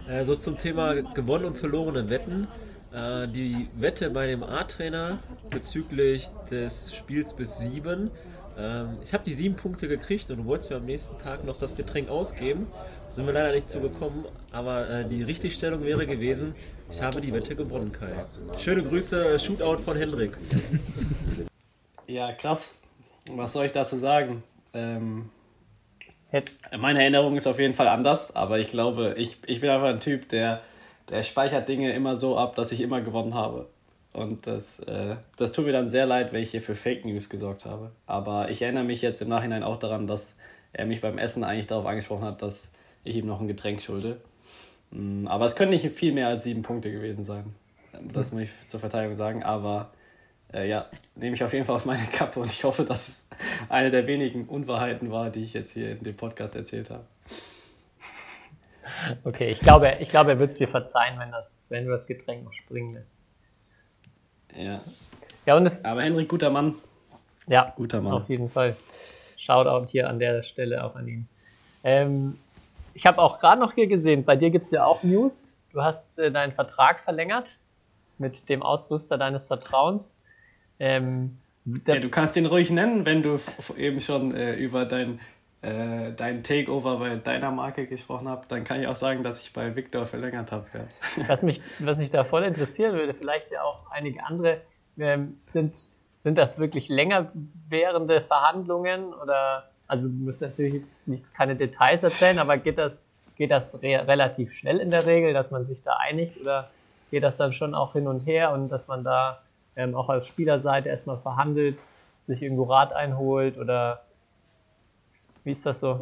Äh, 0.07 0.23
so 0.23 0.35
zum 0.35 0.57
Thema 0.57 1.01
gewonnen 1.01 1.45
und 1.45 1.57
verlorene 1.57 2.09
Wetten. 2.09 2.47
Äh, 2.93 3.27
die 3.27 3.67
Wette 3.75 4.09
bei 4.09 4.27
dem 4.27 4.41
A-Trainer 4.41 5.17
bezüglich 5.49 6.29
des 6.49 6.95
Spiels 6.95 7.33
bis 7.33 7.59
7 7.59 8.09
ähm, 8.57 8.97
ich 9.03 9.13
habe 9.13 9.23
die 9.23 9.33
sieben 9.33 9.55
Punkte 9.55 9.87
gekriegt 9.87 10.29
und 10.31 10.37
du 10.37 10.45
wolltest 10.45 10.69
mir 10.69 10.77
am 10.77 10.85
nächsten 10.85 11.17
Tag 11.17 11.45
noch 11.45 11.59
das 11.59 11.75
Getränk 11.75 12.09
ausgeben. 12.09 12.67
Sind 13.09 13.25
wir 13.25 13.33
leider 13.33 13.53
nicht 13.53 13.69
zugekommen, 13.69 14.25
aber 14.51 14.89
äh, 14.89 15.07
die 15.07 15.23
Richtigstellung 15.23 15.83
wäre 15.83 16.07
gewesen, 16.07 16.55
ich 16.89 17.01
habe 17.01 17.21
die 17.21 17.33
Wette 17.33 17.55
gewonnen, 17.55 17.91
Kai. 17.91 18.25
Schöne 18.57 18.83
Grüße, 18.83 19.37
Shootout 19.39 19.79
von 19.79 19.97
Hendrik. 19.97 20.37
Ja, 22.09 22.31
krass. 22.31 22.73
Was 23.29 23.51
soll 23.51 23.65
ich 23.65 23.73
dazu 23.73 23.97
sagen? 23.97 24.41
Ähm, 24.73 25.29
meine 26.77 27.01
Erinnerung 27.01 27.35
ist 27.35 27.47
auf 27.47 27.59
jeden 27.59 27.73
Fall 27.73 27.89
anders, 27.89 28.33
aber 28.33 28.59
ich 28.59 28.71
glaube, 28.71 29.15
ich, 29.17 29.37
ich 29.45 29.59
bin 29.59 29.69
einfach 29.69 29.89
ein 29.89 29.99
Typ, 29.99 30.29
der, 30.29 30.61
der 31.09 31.23
speichert 31.23 31.67
Dinge 31.67 31.91
immer 31.91 32.15
so 32.15 32.37
ab, 32.37 32.55
dass 32.55 32.71
ich 32.71 32.79
immer 32.79 33.01
gewonnen 33.01 33.33
habe. 33.33 33.67
Und 34.17 34.47
das, 34.47 34.79
äh, 34.79 35.15
das 35.37 35.51
tut 35.51 35.65
mir 35.65 35.71
dann 35.71 35.85
sehr 35.85 36.07
leid, 36.07 36.33
wenn 36.33 36.41
ich 36.41 36.49
hier 36.49 36.61
für 36.61 36.73
Fake 36.73 37.05
News 37.05 37.29
gesorgt 37.29 37.65
habe. 37.65 37.91
Aber 38.07 38.49
ich 38.49 38.63
erinnere 38.63 38.83
mich 38.83 39.03
jetzt 39.03 39.21
im 39.21 39.29
Nachhinein 39.29 39.61
auch 39.61 39.75
daran, 39.75 40.07
dass 40.07 40.33
er 40.73 40.87
mich 40.87 41.01
beim 41.01 41.19
Essen 41.19 41.43
eigentlich 41.43 41.67
darauf 41.67 41.85
angesprochen 41.85 42.23
hat, 42.23 42.41
dass 42.41 42.69
ich 43.03 43.15
ihm 43.15 43.27
noch 43.27 43.39
ein 43.39 43.47
Getränk 43.47 43.79
schulde. 43.79 44.19
Mm, 44.89 45.27
aber 45.27 45.45
es 45.45 45.55
können 45.55 45.69
nicht 45.69 45.85
viel 45.91 46.13
mehr 46.13 46.29
als 46.29 46.41
sieben 46.41 46.63
Punkte 46.63 46.91
gewesen 46.91 47.23
sein. 47.23 47.53
Das 48.11 48.31
muss 48.31 48.41
ich 48.41 48.49
zur 48.65 48.79
Verteidigung 48.79 49.15
sagen. 49.15 49.43
Aber 49.43 49.91
äh, 50.51 50.67
ja, 50.67 50.87
nehme 51.13 51.35
ich 51.35 51.43
auf 51.43 51.53
jeden 51.53 51.65
Fall 51.65 51.75
auf 51.75 51.85
meine 51.85 52.05
Kappe 52.11 52.39
und 52.39 52.51
ich 52.51 52.63
hoffe, 52.63 52.85
dass 52.85 53.07
es 53.07 53.23
eine 53.69 53.91
der 53.91 54.07
wenigen 54.07 54.45
Unwahrheiten 54.45 55.11
war, 55.11 55.29
die 55.29 55.43
ich 55.43 55.53
jetzt 55.53 55.73
hier 55.73 55.91
in 55.91 56.03
dem 56.03 56.17
Podcast 56.17 56.55
erzählt 56.55 56.89
habe. 56.89 57.05
Okay, 59.23 59.51
ich 59.51 59.59
glaube, 59.59 59.91
ich 59.99 60.09
glaube 60.09 60.31
er 60.31 60.39
wird 60.39 60.53
es 60.53 60.57
dir 60.57 60.67
verzeihen, 60.67 61.19
wenn, 61.19 61.31
das, 61.31 61.69
wenn 61.69 61.85
du 61.85 61.91
das 61.91 62.07
Getränk 62.07 62.43
noch 62.43 62.53
springen 62.53 62.95
lässt. 62.95 63.15
Ja. 64.55 64.81
ja 65.45 65.55
und 65.55 65.65
es, 65.65 65.85
Aber 65.85 66.01
Henrik, 66.01 66.29
guter 66.29 66.49
Mann. 66.49 66.75
Ja, 67.47 67.73
guter 67.75 68.01
Mann. 68.01 68.13
Auf 68.13 68.29
jeden 68.29 68.49
Fall. 68.49 68.75
Shoutout 69.35 69.91
hier 69.91 70.09
an 70.09 70.19
der 70.19 70.41
Stelle 70.43 70.83
auch 70.83 70.95
an 70.95 71.07
ihn. 71.07 71.27
Ähm, 71.83 72.37
ich 72.93 73.05
habe 73.05 73.21
auch 73.21 73.39
gerade 73.39 73.61
noch 73.61 73.73
hier 73.73 73.87
gesehen, 73.87 74.25
bei 74.25 74.35
dir 74.35 74.49
gibt 74.49 74.65
es 74.65 74.71
ja 74.71 74.83
auch 74.85 75.03
News. 75.03 75.53
Du 75.71 75.83
hast 75.83 76.17
äh, 76.17 76.31
deinen 76.31 76.51
Vertrag 76.51 77.01
verlängert 77.01 77.57
mit 78.17 78.49
dem 78.49 78.63
Ausrüster 78.63 79.17
deines 79.17 79.45
Vertrauens. 79.45 80.17
Ähm, 80.79 81.37
ja, 81.85 81.99
du 81.99 82.09
kannst 82.09 82.35
ihn 82.35 82.45
ruhig 82.45 82.69
nennen, 82.69 83.05
wenn 83.05 83.21
du 83.21 83.39
eben 83.77 84.01
schon 84.01 84.33
äh, 84.33 84.55
über 84.55 84.85
dein, 84.85 85.19
äh, 85.61 86.11
dein 86.15 86.43
Takeover 86.43 86.97
bei 86.97 87.15
deiner 87.15 87.51
Marke 87.51 87.87
gesprochen 87.87 88.29
hast. 88.29 88.51
Dann 88.51 88.63
kann 88.63 88.79
ich 88.79 88.87
auch 88.87 88.95
sagen, 88.95 89.23
dass 89.23 89.41
ich 89.41 89.53
bei 89.53 89.75
Victor 89.75 90.05
verlängert 90.05 90.51
habe. 90.51 90.65
Ja. 90.73 91.27
Was, 91.27 91.41
mich, 91.41 91.61
was 91.79 91.97
mich 91.97 92.09
da 92.09 92.23
voll 92.23 92.43
interessieren 92.43 92.93
würde, 92.93 93.13
vielleicht 93.13 93.51
ja 93.51 93.63
auch 93.63 93.89
einige 93.89 94.23
andere, 94.23 94.61
ähm, 94.99 95.39
sind, 95.45 95.75
sind 96.19 96.37
das 96.37 96.59
wirklich 96.59 96.89
länger 96.89 97.31
währende 97.69 98.21
Verhandlungen 98.21 99.13
oder, 99.13 99.69
also 99.87 100.07
du 100.07 100.13
musst 100.13 100.41
natürlich 100.41 100.73
jetzt 100.73 101.07
nicht, 101.07 101.33
keine 101.33 101.55
Details 101.55 102.03
erzählen, 102.03 102.39
aber 102.39 102.57
geht 102.57 102.77
das, 102.77 103.09
geht 103.35 103.51
das 103.51 103.81
re 103.81 104.07
relativ 104.07 104.53
schnell 104.53 104.79
in 104.79 104.89
der 104.89 105.05
Regel, 105.05 105.33
dass 105.33 105.51
man 105.51 105.65
sich 105.65 105.81
da 105.81 105.97
einigt 105.97 106.39
oder 106.39 106.69
geht 107.11 107.23
das 107.23 107.37
dann 107.37 107.53
schon 107.53 107.73
auch 107.73 107.93
hin 107.93 108.07
und 108.07 108.21
her 108.21 108.51
und 108.51 108.69
dass 108.69 108.87
man 108.87 109.03
da 109.03 109.41
ähm, 109.75 109.95
auch 109.95 110.09
als 110.09 110.27
Spielerseite 110.27 110.89
erstmal 110.89 111.17
verhandelt, 111.17 111.83
sich 112.21 112.41
irgendwo 112.41 112.63
Rat 112.63 112.93
einholt 112.93 113.57
oder 113.57 114.01
wie 115.47 115.51
ist 115.51 115.65
das 115.65 115.79
so? 115.79 115.97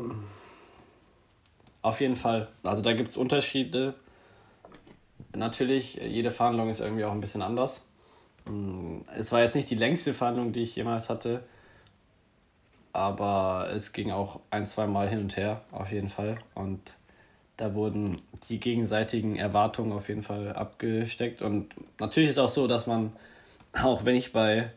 Auf 1.83 2.01
jeden 2.01 2.15
Fall. 2.15 2.49
Also 2.63 2.81
da 2.81 2.93
gibt 2.93 3.09
es 3.09 3.15
Unterschiede. 3.15 3.93
Natürlich, 5.35 5.95
jede 5.95 6.31
Verhandlung 6.31 6.67
ist 6.69 6.79
irgendwie 6.79 7.05
auch 7.05 7.11
ein 7.11 7.21
bisschen 7.21 7.43
anders. 7.43 7.87
Mm, 8.45 9.01
es 9.15 9.31
war 9.31 9.41
jetzt 9.41 9.55
nicht 9.55 9.69
die 9.69 9.75
längste 9.75 10.15
Verhandlung, 10.15 10.51
die 10.51 10.63
ich 10.63 10.75
jemals 10.75 11.09
hatte, 11.09 11.43
aber 12.91 13.69
es 13.71 13.93
ging 13.93 14.09
auch 14.09 14.39
ein, 14.49 14.65
zwei 14.65 14.87
Mal 14.87 15.09
hin 15.09 15.19
und 15.19 15.37
her, 15.37 15.61
auf 15.71 15.91
jeden 15.91 16.09
Fall. 16.09 16.39
Und 16.55 16.95
da 17.55 17.75
wurden 17.75 18.23
die 18.49 18.59
gegenseitigen 18.59 19.35
Erwartungen 19.35 19.91
auf 19.91 20.07
jeden 20.09 20.23
Fall 20.23 20.53
abgesteckt. 20.53 21.43
Und 21.43 21.75
natürlich 21.99 22.31
ist 22.31 22.39
auch 22.39 22.49
so, 22.49 22.65
dass 22.65 22.87
man 22.87 23.11
auch 23.83 24.05
wenn 24.05 24.15
ich 24.15 24.33
bei 24.33 24.71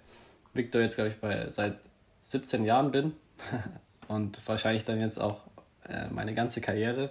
Victor 0.53 0.83
jetzt, 0.83 0.97
glaube 0.97 1.09
ich, 1.09 1.17
bei 1.17 1.49
seit 1.49 1.79
17 2.21 2.67
Jahren 2.67 2.91
bin 2.91 3.15
und 4.09 4.41
wahrscheinlich 4.47 4.85
dann 4.85 5.01
jetzt 5.01 5.21
auch 5.21 5.43
äh, 5.89 6.07
meine 6.11 6.35
ganze 6.35 6.61
Karriere, 6.61 7.11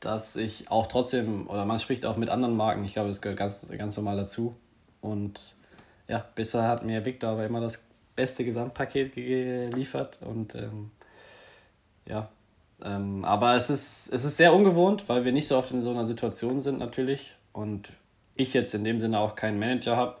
dass 0.00 0.36
ich 0.36 0.70
auch 0.70 0.86
trotzdem, 0.86 1.48
oder 1.48 1.64
man 1.64 1.78
spricht 1.78 2.04
auch 2.04 2.16
mit 2.16 2.28
anderen 2.28 2.56
Marken, 2.56 2.84
ich 2.84 2.92
glaube, 2.92 3.08
das 3.08 3.22
gehört 3.22 3.38
ganz, 3.38 3.66
ganz 3.78 3.96
normal 3.96 4.16
dazu. 4.16 4.54
Und 5.00 5.54
ja, 6.08 6.24
bisher 6.34 6.68
hat 6.68 6.84
mir 6.84 7.04
Victor 7.04 7.30
aber 7.30 7.46
immer 7.46 7.60
das 7.60 7.82
beste 8.16 8.44
Gesamtpaket 8.44 9.14
geliefert 9.14 10.20
und 10.22 10.54
ähm, 10.54 10.90
ja, 12.06 12.28
ähm, 12.82 13.24
aber 13.24 13.56
es 13.56 13.70
ist, 13.70 14.12
es 14.12 14.24
ist 14.24 14.36
sehr 14.36 14.54
ungewohnt, 14.54 15.08
weil 15.08 15.24
wir 15.24 15.32
nicht 15.32 15.48
so 15.48 15.56
oft 15.56 15.72
in 15.72 15.82
so 15.82 15.90
einer 15.90 16.06
Situation 16.06 16.60
sind 16.60 16.78
natürlich 16.78 17.34
und 17.52 17.92
ich 18.34 18.52
jetzt 18.52 18.74
in 18.74 18.84
dem 18.84 19.00
Sinne 19.00 19.18
auch 19.18 19.34
keinen 19.34 19.58
Manager 19.58 19.96
habe 19.96 20.16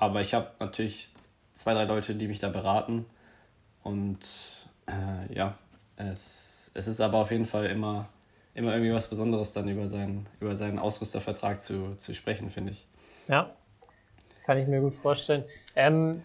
aber 0.00 0.22
ich 0.22 0.32
habe 0.32 0.50
natürlich 0.58 1.10
zwei, 1.52 1.74
drei 1.74 1.84
Leute, 1.84 2.14
die 2.14 2.26
mich 2.26 2.38
da 2.38 2.48
beraten. 2.48 3.04
Und 3.82 4.59
äh, 4.90 5.34
ja, 5.34 5.54
es, 5.96 6.70
es 6.74 6.86
ist 6.86 7.00
aber 7.00 7.18
auf 7.18 7.30
jeden 7.30 7.46
Fall 7.46 7.66
immer, 7.66 8.08
immer 8.54 8.72
irgendwie 8.72 8.92
was 8.92 9.08
Besonderes, 9.08 9.52
dann 9.52 9.68
über 9.68 9.88
seinen, 9.88 10.26
über 10.40 10.56
seinen 10.56 10.78
Ausrüstervertrag 10.78 11.60
zu, 11.60 11.94
zu 11.96 12.14
sprechen, 12.14 12.50
finde 12.50 12.72
ich. 12.72 12.86
Ja, 13.28 13.50
kann 14.44 14.58
ich 14.58 14.66
mir 14.66 14.80
gut 14.80 14.96
vorstellen. 14.96 15.44
Ähm, 15.76 16.22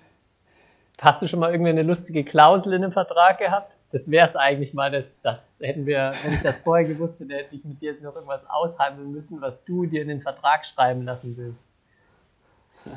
hast 0.99 1.21
du 1.21 1.27
schon 1.27 1.39
mal 1.39 1.51
irgendeine 1.51 1.83
lustige 1.83 2.23
Klausel 2.23 2.73
in 2.73 2.83
einem 2.83 2.91
Vertrag 2.91 3.37
gehabt? 3.37 3.77
Das 3.91 4.09
wäre 4.09 4.27
es 4.27 4.35
eigentlich 4.35 4.73
mal, 4.73 4.89
das, 4.89 5.21
das 5.21 5.59
hätten 5.61 5.85
wir, 5.85 6.11
wenn 6.23 6.33
ich 6.33 6.41
das 6.41 6.59
vorher 6.59 6.87
gewusst 6.87 7.19
hätte, 7.19 7.35
hätte 7.35 7.55
ich 7.55 7.63
mit 7.63 7.81
dir 7.81 7.91
jetzt 7.91 8.01
noch 8.01 8.15
irgendwas 8.15 8.49
aushandeln 8.49 9.11
müssen, 9.11 9.41
was 9.41 9.63
du 9.63 9.85
dir 9.85 10.01
in 10.01 10.07
den 10.07 10.21
Vertrag 10.21 10.65
schreiben 10.65 11.03
lassen 11.03 11.37
willst. 11.37 11.73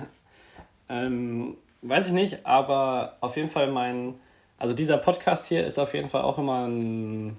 Ähm, 0.91 1.59
weiß 1.83 2.07
ich 2.07 2.15
nicht, 2.15 2.47
aber 2.47 3.19
auf 3.21 3.37
jeden 3.37 3.51
Fall 3.51 3.71
mein, 3.71 4.15
also 4.59 4.75
dieser 4.75 4.99
Podcast 4.99 5.47
hier 5.47 5.67
ist 5.67 5.79
auf 5.79 5.95
jeden 5.95 6.09
Fall 6.09 6.23
auch 6.23 6.39
immer 6.39 6.67
ein, 6.67 7.37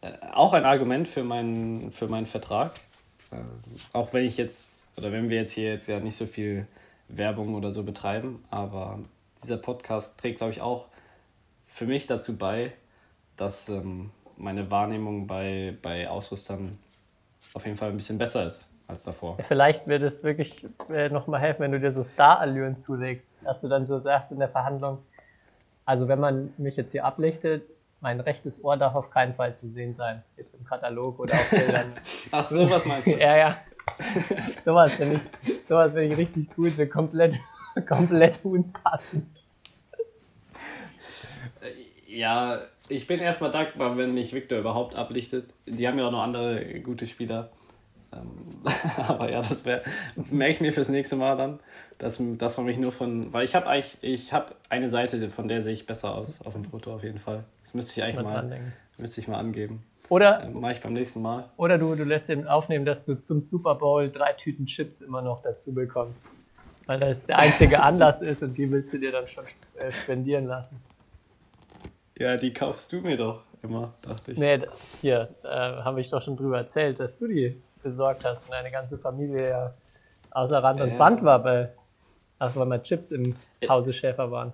äh, 0.00 0.12
auch 0.32 0.52
ein 0.52 0.64
Argument 0.64 1.06
für 1.06 1.22
meinen, 1.22 1.92
für 1.92 2.08
meinen 2.08 2.26
Vertrag. 2.26 2.72
Äh, 3.30 3.36
auch 3.92 4.12
wenn 4.12 4.24
ich 4.24 4.36
jetzt, 4.36 4.86
oder 4.96 5.12
wenn 5.12 5.28
wir 5.28 5.36
jetzt 5.36 5.52
hier 5.52 5.70
jetzt 5.70 5.86
ja 5.88 6.00
nicht 6.00 6.16
so 6.16 6.26
viel 6.26 6.66
Werbung 7.08 7.54
oder 7.54 7.72
so 7.72 7.82
betreiben, 7.82 8.42
aber 8.50 8.98
dieser 9.42 9.58
Podcast 9.58 10.18
trägt, 10.18 10.38
glaube 10.38 10.52
ich, 10.52 10.60
auch 10.60 10.86
für 11.66 11.86
mich 11.86 12.06
dazu 12.06 12.36
bei, 12.36 12.72
dass 13.36 13.68
ähm, 13.68 14.10
meine 14.36 14.70
Wahrnehmung 14.70 15.26
bei, 15.26 15.76
bei 15.82 16.08
Ausrüstern 16.08 16.78
auf 17.54 17.64
jeden 17.64 17.76
Fall 17.76 17.90
ein 17.90 17.96
bisschen 17.96 18.18
besser 18.18 18.46
ist 18.46 18.68
als 18.86 19.04
davor. 19.04 19.36
Ja, 19.38 19.44
vielleicht 19.44 19.86
wird 19.86 20.02
es 20.02 20.22
wirklich 20.24 20.66
äh, 20.90 21.08
nochmal 21.08 21.40
helfen, 21.40 21.62
wenn 21.62 21.72
du 21.72 21.80
dir 21.80 21.92
so 21.92 22.02
Star-Allüren 22.02 22.76
zulegst, 22.76 23.36
dass 23.44 23.60
du 23.60 23.68
dann 23.68 23.86
so 23.86 23.98
sagst 23.98 24.32
in 24.32 24.38
der 24.38 24.48
Verhandlung, 24.48 24.98
also 25.90 26.06
wenn 26.06 26.20
man 26.20 26.54
mich 26.56 26.76
jetzt 26.76 26.92
hier 26.92 27.04
ablichtet, 27.04 27.64
mein 28.00 28.20
rechtes 28.20 28.62
Ohr 28.62 28.76
darf 28.76 28.94
auf 28.94 29.10
keinen 29.10 29.34
Fall 29.34 29.56
zu 29.56 29.68
sehen 29.68 29.92
sein, 29.92 30.22
jetzt 30.36 30.54
im 30.54 30.64
Katalog 30.64 31.18
oder 31.18 31.34
auf 31.34 31.50
Bildern. 31.50 31.94
Ach, 32.30 32.44
sowas 32.44 32.86
meinst 32.86 33.08
du? 33.08 33.10
ja, 33.18 33.36
ja. 33.36 33.56
sowas 34.64 34.94
finde 34.94 35.16
ich, 35.16 35.52
sowas 35.68 35.92
find 35.92 36.12
ich 36.12 36.16
richtig 36.16 36.54
gut, 36.54 36.76
so 36.76 36.86
komplett, 36.86 37.36
komplett 37.88 38.38
unpassend. 38.44 39.46
Ja, 42.06 42.60
ich 42.88 43.08
bin 43.08 43.18
erstmal 43.18 43.50
dankbar, 43.50 43.98
wenn 43.98 44.14
mich 44.14 44.32
Victor 44.32 44.60
überhaupt 44.60 44.94
ablichtet. 44.94 45.52
Die 45.66 45.88
haben 45.88 45.98
ja 45.98 46.06
auch 46.06 46.12
noch 46.12 46.22
andere 46.22 46.80
gute 46.82 47.04
Spieler. 47.04 47.50
Ähm, 48.12 48.30
aber 49.08 49.30
ja, 49.30 49.42
das 49.42 49.64
wäre, 49.64 49.82
merke 50.30 50.52
ich 50.52 50.60
mir 50.60 50.72
fürs 50.72 50.88
nächste 50.88 51.16
Mal 51.16 51.36
dann, 51.36 51.60
dass, 51.98 52.20
dass 52.38 52.56
man 52.56 52.66
mich 52.66 52.78
nur 52.78 52.92
von, 52.92 53.32
weil 53.32 53.44
ich 53.44 53.54
habe 53.54 53.66
eigentlich, 53.66 53.98
ich 54.02 54.32
habe 54.32 54.54
eine 54.68 54.88
Seite, 54.88 55.30
von 55.30 55.48
der 55.48 55.62
sehe 55.62 55.72
ich 55.72 55.86
besser 55.86 56.14
aus 56.14 56.40
auf 56.42 56.54
dem 56.54 56.64
Foto 56.64 56.94
auf 56.94 57.02
jeden 57.02 57.18
Fall. 57.18 57.44
Das 57.62 57.74
müsste 57.74 58.00
ich 58.00 58.04
eigentlich 58.04 58.24
mal, 58.24 58.60
müsste 58.98 59.20
ich 59.20 59.28
mal 59.28 59.38
angeben. 59.38 59.82
Oder 60.08 60.42
ähm, 60.42 60.60
mache 60.60 60.72
ich 60.72 60.80
beim 60.80 60.92
nächsten 60.92 61.22
Mal. 61.22 61.48
Oder 61.56 61.78
du, 61.78 61.94
du 61.94 62.02
lässt 62.02 62.28
eben 62.30 62.46
aufnehmen, 62.46 62.84
dass 62.84 63.06
du 63.06 63.18
zum 63.18 63.40
Super 63.42 63.76
Bowl 63.76 64.10
drei 64.10 64.32
Tüten 64.32 64.66
Chips 64.66 65.00
immer 65.00 65.22
noch 65.22 65.40
dazu 65.40 65.72
bekommst. 65.72 66.26
Weil 66.86 66.98
das 66.98 67.26
der 67.26 67.38
einzige 67.38 67.80
Anlass 67.82 68.20
ist 68.20 68.42
und 68.42 68.58
die 68.58 68.68
willst 68.70 68.92
du 68.92 68.98
dir 68.98 69.12
dann 69.12 69.28
schon 69.28 69.44
äh, 69.78 69.92
spendieren 69.92 70.46
lassen. 70.46 70.80
Ja, 72.18 72.36
die 72.36 72.52
kaufst 72.52 72.92
du 72.92 73.00
mir 73.00 73.16
doch 73.16 73.44
immer, 73.62 73.94
dachte 74.02 74.32
ich. 74.32 74.38
Nee, 74.38 74.58
hier, 75.00 75.28
äh, 75.44 75.48
habe 75.48 76.00
ich 76.00 76.10
doch 76.10 76.20
schon 76.20 76.36
drüber 76.36 76.58
erzählt, 76.58 76.98
dass 76.98 77.18
du 77.18 77.28
die 77.28 77.62
besorgt 77.82 78.24
hast 78.24 78.44
und 78.44 78.52
deine 78.52 78.70
ganze 78.70 78.98
Familie 78.98 79.50
ja 79.50 79.74
außer 80.30 80.62
Rand 80.62 80.80
und 80.80 80.96
Band 80.98 81.24
war, 81.24 81.42
bei, 81.42 81.70
also 82.38 82.60
weil 82.60 82.66
mal 82.66 82.82
Chips 82.82 83.10
im 83.10 83.36
Hause 83.68 83.92
Schäfer 83.92 84.30
waren. 84.30 84.52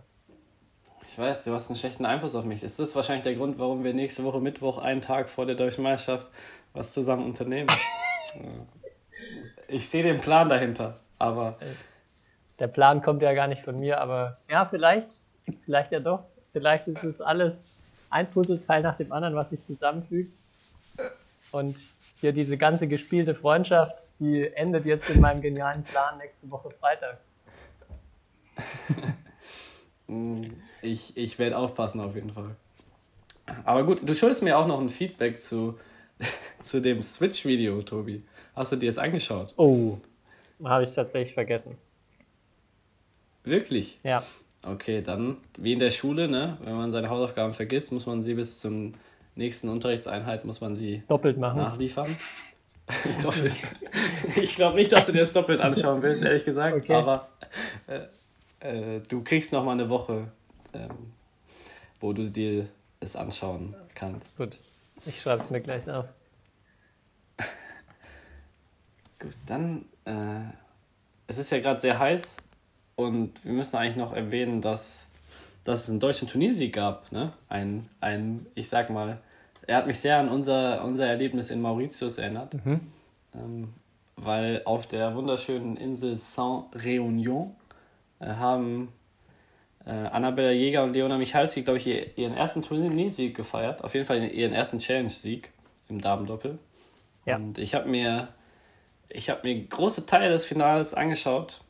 Ich 1.10 1.18
weiß, 1.18 1.44
du 1.44 1.52
hast 1.52 1.70
einen 1.70 1.76
schlechten 1.76 2.04
Einfluss 2.04 2.34
auf 2.34 2.44
mich. 2.44 2.62
Ist 2.62 2.78
das 2.78 2.94
wahrscheinlich 2.94 3.24
der 3.24 3.34
Grund, 3.34 3.58
warum 3.58 3.84
wir 3.84 3.94
nächste 3.94 4.22
Woche 4.24 4.40
Mittwoch, 4.40 4.78
einen 4.78 5.00
Tag 5.00 5.30
vor 5.30 5.46
der 5.46 5.54
Deutschen 5.54 5.82
Meisterschaft, 5.82 6.26
was 6.74 6.92
zusammen 6.92 7.24
unternehmen? 7.24 7.70
ich 9.68 9.88
sehe 9.88 10.02
den 10.02 10.20
Plan 10.20 10.48
dahinter, 10.48 11.00
aber. 11.18 11.56
Der 12.58 12.68
Plan 12.68 13.02
kommt 13.02 13.22
ja 13.22 13.32
gar 13.32 13.48
nicht 13.48 13.62
von 13.62 13.80
mir, 13.80 14.00
aber 14.00 14.38
ja, 14.50 14.64
vielleicht, 14.66 15.10
vielleicht 15.62 15.92
ja 15.92 16.00
doch. 16.00 16.24
Vielleicht 16.52 16.86
ist 16.86 17.02
es 17.02 17.20
alles 17.20 17.70
ein 18.10 18.28
Puzzleteil 18.28 18.82
nach 18.82 18.94
dem 18.94 19.12
anderen, 19.12 19.34
was 19.34 19.50
sich 19.50 19.62
zusammenfügt. 19.62 20.38
Und 21.52 21.76
hier 22.16 22.32
diese 22.32 22.56
ganze 22.56 22.88
gespielte 22.88 23.34
Freundschaft, 23.34 24.04
die 24.18 24.46
endet 24.54 24.86
jetzt 24.86 25.10
in 25.10 25.20
meinem 25.20 25.40
genialen 25.40 25.84
Plan 25.84 26.18
nächste 26.18 26.50
Woche 26.50 26.70
Freitag. 26.70 27.20
ich 30.82 31.16
ich 31.16 31.38
werde 31.38 31.58
aufpassen 31.58 32.00
auf 32.00 32.14
jeden 32.14 32.32
Fall. 32.32 32.56
Aber 33.64 33.84
gut, 33.84 34.08
du 34.08 34.14
schuldest 34.14 34.42
mir 34.42 34.58
auch 34.58 34.66
noch 34.66 34.80
ein 34.80 34.88
Feedback 34.88 35.38
zu, 35.38 35.78
zu 36.62 36.80
dem 36.80 37.02
Switch-Video, 37.02 37.82
Tobi. 37.82 38.22
Hast 38.54 38.72
du 38.72 38.76
dir 38.76 38.88
das 38.88 38.98
angeschaut? 38.98 39.52
Oh, 39.56 39.98
habe 40.64 40.84
ich 40.84 40.94
tatsächlich 40.94 41.34
vergessen. 41.34 41.76
Wirklich? 43.44 44.00
Ja. 44.02 44.24
Okay, 44.64 45.02
dann 45.02 45.36
wie 45.58 45.74
in 45.74 45.78
der 45.78 45.90
Schule, 45.90 46.26
ne? 46.26 46.56
Wenn 46.64 46.74
man 46.74 46.90
seine 46.90 47.08
Hausaufgaben 47.08 47.54
vergisst, 47.54 47.92
muss 47.92 48.06
man 48.06 48.22
sie 48.22 48.34
bis 48.34 48.58
zum 48.58 48.94
nächsten 49.36 49.68
Unterrichtseinheit 49.68 50.44
muss 50.44 50.60
man 50.60 50.74
sie 50.74 51.02
doppelt 51.08 51.38
machen. 51.38 51.58
nachliefern. 51.58 52.16
doppelt. 53.22 53.54
Ich 54.36 54.54
glaube 54.54 54.76
nicht, 54.76 54.92
dass 54.92 55.06
du 55.06 55.12
dir 55.12 55.20
das 55.20 55.32
doppelt 55.32 55.60
anschauen 55.60 56.02
willst, 56.02 56.22
ehrlich 56.22 56.44
gesagt. 56.44 56.76
Okay. 56.76 56.94
Aber 56.94 57.28
äh, 57.86 58.96
äh, 58.96 59.00
du 59.00 59.22
kriegst 59.22 59.52
noch 59.52 59.64
mal 59.64 59.72
eine 59.72 59.88
Woche, 59.88 60.28
ähm, 60.72 61.12
wo 62.00 62.12
du 62.12 62.30
dir 62.30 62.68
es 63.00 63.16
anschauen 63.16 63.74
kannst. 63.94 64.36
Gut, 64.36 64.60
ich 65.04 65.20
schreibe 65.20 65.42
es 65.42 65.50
mir 65.50 65.60
gleich 65.60 65.88
auf. 65.90 66.06
Gut, 69.18 69.34
dann 69.46 69.84
äh, 70.04 70.44
es 71.26 71.38
ist 71.38 71.50
ja 71.50 71.58
gerade 71.58 71.80
sehr 71.80 71.98
heiß 71.98 72.38
und 72.94 73.44
wir 73.44 73.52
müssen 73.52 73.76
eigentlich 73.76 73.96
noch 73.96 74.12
erwähnen, 74.12 74.62
dass, 74.62 75.06
dass 75.64 75.84
es 75.84 75.90
einen 75.90 76.00
deutschen 76.00 76.28
Turniersieg 76.28 76.74
gab. 76.74 77.10
Ne? 77.12 77.32
Ein, 77.48 77.88
ein, 78.00 78.46
ich 78.54 78.68
sag 78.68 78.90
mal, 78.90 79.20
er 79.66 79.76
hat 79.76 79.86
mich 79.86 79.98
sehr 79.98 80.18
an 80.18 80.28
unser, 80.28 80.84
unser 80.84 81.06
Erlebnis 81.06 81.50
in 81.50 81.60
Mauritius 81.60 82.18
erinnert. 82.18 82.54
Mhm. 82.64 82.80
Ähm, 83.34 83.74
weil 84.16 84.62
auf 84.64 84.86
der 84.86 85.14
wunderschönen 85.14 85.76
Insel 85.76 86.16
Saint-Réunion 86.16 87.50
äh, 88.20 88.26
haben 88.26 88.92
äh, 89.84 89.90
Annabella 89.90 90.50
Jäger 90.50 90.84
und 90.84 90.94
Leona 90.94 91.18
Michalski, 91.18 91.62
glaube 91.62 91.78
ich, 91.78 91.86
ihren 92.18 92.34
ersten 92.34 92.62
Turniersieg 92.62 93.36
gefeiert. 93.36 93.84
Auf 93.84 93.94
jeden 93.94 94.06
Fall 94.06 94.24
ihren 94.24 94.52
ersten 94.52 94.78
Challenge-Sieg 94.78 95.50
im 95.88 96.00
Damendoppel. 96.00 96.58
Ja. 97.26 97.36
Und 97.36 97.58
ich 97.58 97.74
habe 97.74 97.88
mir, 97.88 98.28
hab 99.14 99.44
mir 99.44 99.66
große 99.66 100.06
Teile 100.06 100.30
des 100.30 100.46
Finals 100.46 100.94
angeschaut 100.94 101.60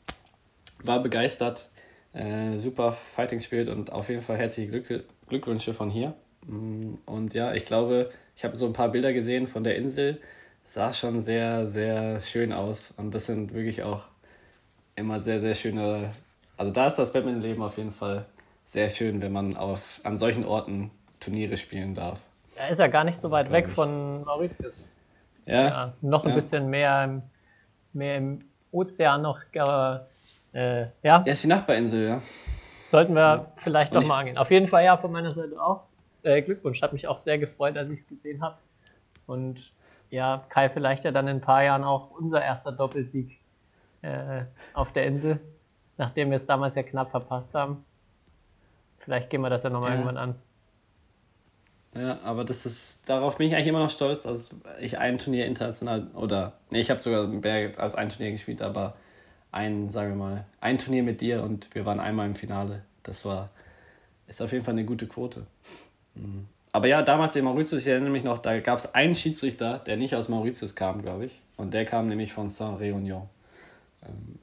war 0.83 1.01
begeistert. 1.01 1.67
Äh, 2.13 2.57
super 2.57 2.93
Fighting 2.93 3.39
Spirit 3.39 3.69
und 3.69 3.91
auf 3.91 4.09
jeden 4.09 4.21
Fall 4.21 4.37
herzliche 4.37 4.69
Glück 4.69 5.03
Glückwünsche 5.27 5.73
von 5.73 5.89
hier. 5.89 6.13
Mm, 6.47 6.95
und 7.05 7.33
ja, 7.33 7.53
ich 7.53 7.65
glaube, 7.65 8.09
ich 8.35 8.43
habe 8.43 8.57
so 8.57 8.65
ein 8.65 8.73
paar 8.73 8.89
Bilder 8.89 9.13
gesehen 9.13 9.47
von 9.47 9.63
der 9.63 9.75
Insel. 9.75 10.19
Sah 10.65 10.91
schon 10.91 11.21
sehr, 11.21 11.67
sehr 11.67 12.21
schön 12.21 12.51
aus. 12.51 12.93
Und 12.97 13.13
das 13.13 13.27
sind 13.27 13.53
wirklich 13.53 13.83
auch 13.83 14.05
immer 14.95 15.19
sehr, 15.19 15.39
sehr 15.39 15.53
schöne. 15.53 16.11
Also 16.57 16.71
da 16.71 16.87
ist 16.87 16.97
das 16.97 17.13
Badminton-Leben 17.13 17.61
auf 17.61 17.77
jeden 17.77 17.91
Fall 17.91 18.25
sehr 18.65 18.89
schön, 18.89 19.21
wenn 19.21 19.31
man 19.31 19.55
auf, 19.55 20.01
an 20.03 20.17
solchen 20.17 20.43
Orten 20.43 20.91
Turniere 21.19 21.57
spielen 21.57 21.95
darf. 21.95 22.19
Da 22.55 22.67
ist 22.67 22.79
ja 22.79 22.87
gar 22.87 23.03
nicht 23.03 23.17
so 23.17 23.31
weit 23.31 23.51
weg 23.51 23.65
ich. 23.67 23.73
von 23.73 24.23
Mauritius. 24.23 24.87
Ja, 25.45 25.67
ja, 25.67 25.93
noch 26.01 26.25
ein 26.25 26.31
ja. 26.31 26.35
bisschen 26.35 26.69
mehr, 26.69 27.21
mehr 27.93 28.17
im 28.17 28.43
Ozean 28.71 29.21
noch, 29.21 29.39
aber 29.57 30.07
äh, 30.53 30.87
ja. 31.03 31.23
Er 31.23 31.27
ist 31.27 31.43
die 31.43 31.47
Nachbarinsel, 31.47 32.07
ja. 32.07 32.21
Sollten 32.83 33.13
wir 33.13 33.21
ja. 33.21 33.51
vielleicht 33.57 33.95
doch 33.95 34.05
mal 34.05 34.19
angehen. 34.19 34.37
Auf 34.37 34.51
jeden 34.51 34.67
Fall 34.67 34.83
ja, 34.83 34.97
von 34.97 35.11
meiner 35.11 35.31
Seite 35.31 35.61
auch. 35.61 35.86
Äh, 36.27 36.41
Glückwunsch, 36.41 36.81
hat 36.81 36.91
mich 36.91 37.07
auch 37.07 37.17
sehr 37.17 37.37
gefreut, 37.37 37.77
als 37.77 37.89
ich 37.89 37.99
es 38.01 38.07
gesehen 38.07 38.41
habe. 38.41 38.57
Und 39.27 39.71
ja, 40.09 40.45
Kai, 40.49 40.69
vielleicht 40.69 41.05
ja 41.05 41.11
dann 41.11 41.25
in 41.29 41.37
ein 41.37 41.41
paar 41.41 41.63
Jahren 41.63 41.85
auch 41.85 42.11
unser 42.11 42.43
erster 42.43 42.73
Doppelsieg 42.73 43.39
äh, 44.01 44.43
auf 44.73 44.91
der 44.91 45.05
Insel, 45.05 45.39
nachdem 45.97 46.29
wir 46.29 46.35
es 46.35 46.45
damals 46.45 46.75
ja 46.75 46.83
knapp 46.83 47.11
verpasst 47.11 47.55
haben. 47.55 47.85
Vielleicht 48.99 49.29
gehen 49.29 49.39
wir 49.39 49.49
das 49.49 49.63
ja 49.63 49.69
nochmal 49.69 49.91
ja. 49.91 49.95
irgendwann 49.95 50.17
an. 50.17 50.35
Ja, 51.95 52.19
aber 52.23 52.43
das 52.43 52.65
ist, 52.65 52.99
darauf 53.07 53.37
bin 53.37 53.47
ich 53.47 53.55
eigentlich 53.55 53.67
immer 53.67 53.79
noch 53.79 53.89
stolz, 53.89 54.23
dass 54.23 54.53
ich 54.81 54.99
ein 54.99 55.17
Turnier 55.19 55.45
international, 55.45 56.07
oder, 56.13 56.59
nee, 56.71 56.81
ich 56.81 56.89
habe 56.89 57.01
sogar 57.01 57.21
als 57.77 57.95
ein 57.95 58.09
Turnier 58.09 58.31
gespielt, 58.31 58.61
aber 58.61 58.97
ein, 59.51 59.89
sagen 59.89 60.09
wir 60.09 60.17
mal, 60.17 60.45
ein 60.59 60.77
Turnier 60.77 61.03
mit 61.03 61.21
dir 61.21 61.41
und 61.41 61.73
wir 61.73 61.85
waren 61.85 62.01
einmal 62.01 62.27
im 62.27 62.35
Finale. 62.35 62.83
Das 63.03 63.23
war, 63.23 63.49
ist 64.27 64.41
auf 64.41 64.51
jeden 64.51 64.65
Fall 64.65 64.73
eine 64.73 64.83
gute 64.83 65.07
Quote. 65.07 65.47
Aber 66.71 66.87
ja, 66.87 67.01
damals 67.01 67.35
in 67.35 67.45
Mauritius, 67.45 67.81
ich 67.81 67.87
erinnere 67.87 68.11
mich 68.11 68.23
noch, 68.23 68.37
da 68.37 68.59
gab 68.59 68.77
es 68.77 68.93
einen 68.93 69.15
Schiedsrichter, 69.15 69.79
der 69.79 69.97
nicht 69.97 70.15
aus 70.15 70.29
Mauritius 70.29 70.75
kam, 70.75 71.01
glaube 71.01 71.25
ich. 71.25 71.39
Und 71.55 71.73
der 71.73 71.85
kam 71.85 72.07
nämlich 72.07 72.33
von 72.33 72.49
Saint-Réunion. 72.49 73.23
Ähm, 74.03 74.39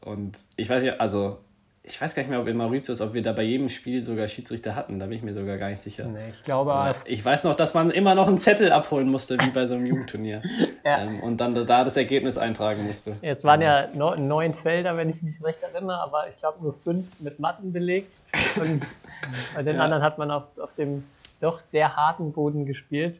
und 0.00 0.38
ich 0.56 0.68
weiß 0.68 0.84
ja, 0.84 0.94
also 0.94 1.38
ich 1.84 2.00
weiß 2.00 2.14
gar 2.14 2.22
nicht 2.22 2.30
mehr, 2.30 2.40
ob 2.40 2.46
in 2.46 2.56
Mauritius, 2.56 3.00
ob 3.00 3.12
wir 3.12 3.22
da 3.22 3.32
bei 3.32 3.42
jedem 3.42 3.68
Spiel 3.68 4.02
sogar 4.02 4.28
Schiedsrichter 4.28 4.76
hatten. 4.76 5.00
Da 5.00 5.06
bin 5.06 5.16
ich 5.18 5.22
mir 5.24 5.34
sogar 5.34 5.58
gar 5.58 5.68
nicht 5.68 5.80
sicher. 5.80 6.04
Nee, 6.04 6.30
ich 6.30 6.44
glaube 6.44 6.72
Aber 6.72 6.96
Ich 7.06 7.24
weiß 7.24 7.42
noch, 7.42 7.56
dass 7.56 7.74
man 7.74 7.90
immer 7.90 8.14
noch 8.14 8.28
einen 8.28 8.38
Zettel 8.38 8.70
abholen 8.70 9.08
musste, 9.08 9.36
wie 9.40 9.50
bei 9.50 9.66
so 9.66 9.74
einem 9.74 9.86
Jugendturnier. 9.86 10.42
ja. 10.84 10.98
ähm, 10.98 11.20
und 11.20 11.40
dann 11.40 11.54
da 11.54 11.84
das 11.84 11.96
Ergebnis 11.96 12.38
eintragen 12.38 12.86
musste. 12.86 13.16
Jetzt 13.20 13.42
waren 13.42 13.60
ja 13.62 13.88
neun 13.94 14.54
Felder, 14.54 14.96
wenn 14.96 15.10
ich 15.10 15.22
mich 15.22 15.42
recht 15.42 15.60
erinnere, 15.62 15.98
aber 15.98 16.28
ich 16.28 16.36
glaube 16.36 16.62
nur 16.62 16.72
fünf 16.72 17.18
mit 17.18 17.40
Matten 17.40 17.72
belegt. 17.72 18.20
Und 18.60 18.82
bei 19.54 19.64
den 19.64 19.76
ja. 19.76 19.82
anderen 19.82 20.04
hat 20.04 20.18
man 20.18 20.30
auf, 20.30 20.56
auf 20.58 20.72
dem 20.76 21.04
doch 21.40 21.58
sehr 21.58 21.96
harten 21.96 22.32
Boden 22.32 22.64
gespielt. 22.64 23.18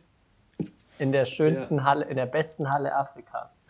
In 1.00 1.10
der 1.10 1.24
schönsten 1.24 1.78
ja. 1.78 1.84
Halle, 1.84 2.04
in 2.04 2.14
der 2.14 2.26
besten 2.26 2.70
Halle 2.70 2.94
Afrikas. 2.94 3.66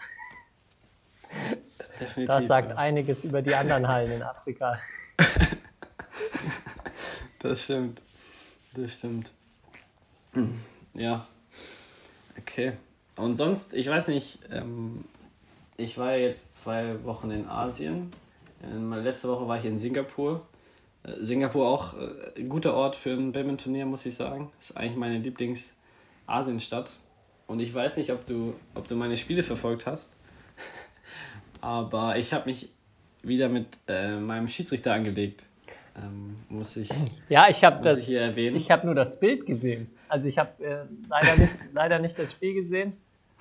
Definitiv, 2.01 2.27
das 2.27 2.47
sagt 2.47 2.71
ja. 2.71 2.77
einiges 2.77 3.25
über 3.25 3.43
die 3.43 3.55
anderen 3.55 3.87
Hallen 3.87 4.13
in 4.13 4.23
Afrika. 4.23 4.79
das 7.41 7.65
stimmt. 7.65 8.01
Das 8.75 8.95
stimmt. 8.95 9.33
Ja. 10.95 11.27
Okay. 12.39 12.73
Und 13.17 13.35
sonst, 13.35 13.75
ich 13.75 13.89
weiß 13.89 14.09
nicht, 14.09 14.39
ähm, 14.51 15.05
ich 15.77 15.99
war 15.99 16.17
jetzt 16.17 16.59
zwei 16.59 17.03
Wochen 17.05 17.31
in 17.31 17.47
Asien. 17.47 18.13
Ähm, 18.65 18.93
letzte 18.93 19.29
Woche 19.29 19.49
war 19.49 19.59
ich 19.59 19.65
in 19.65 19.77
Singapur. 19.77 20.47
Äh, 21.03 21.21
Singapur 21.21 21.69
auch 21.69 21.95
äh, 21.95 22.41
ein 22.41 22.49
guter 22.49 22.75
Ort 22.75 22.97
für 22.97 23.11
ein 23.11 23.33
Badminton-Turnier, 23.33 23.87
muss 23.87 24.07
ich 24.07 24.15
sagen. 24.15 24.51
Das 24.57 24.71
ist 24.71 24.77
eigentlich 24.77 24.97
meine 24.97 25.19
Lieblings-Asienstadt. 25.19 26.99
Und 27.47 27.61
ich 27.61 27.75
weiß 27.75 27.97
nicht, 27.97 28.13
ob 28.13 28.27
du, 28.27 28.55
ob 28.75 28.89
du 28.89 28.97
meine 28.97 29.17
Spiele 29.17 29.43
verfolgt 29.43 29.87
hast. 29.87 30.17
Aber 31.63 32.19
ich 32.19 32.35
habe 32.35 32.51
mich 32.51 32.69
wieder 33.23 33.49
mit 33.49 33.67
äh, 33.89 34.17
meinem 34.17 34.49
Schiedsrichter 34.49 34.93
angelegt. 34.93 35.45
Ähm, 35.97 36.37
muss 36.49 36.77
ich. 36.77 36.91
Ja, 37.29 37.49
ich 37.49 37.63
habe 37.65 37.83
das. 37.83 38.01
ich 38.01 38.07
hier 38.07 38.21
erwähnen? 38.21 38.57
Ich 38.57 38.71
habe 38.71 38.85
nur 38.85 38.95
das 38.95 39.19
Bild 39.19 39.47
gesehen. 39.47 39.89
Also 40.09 40.29
ich 40.29 40.39
habe 40.39 40.63
äh, 40.65 40.85
leider 41.09 41.37
nicht, 41.37 41.57
leider 41.73 41.99
nicht 41.99 42.19
das 42.19 42.33
Spiel 42.33 42.55
gesehen. 42.55 42.97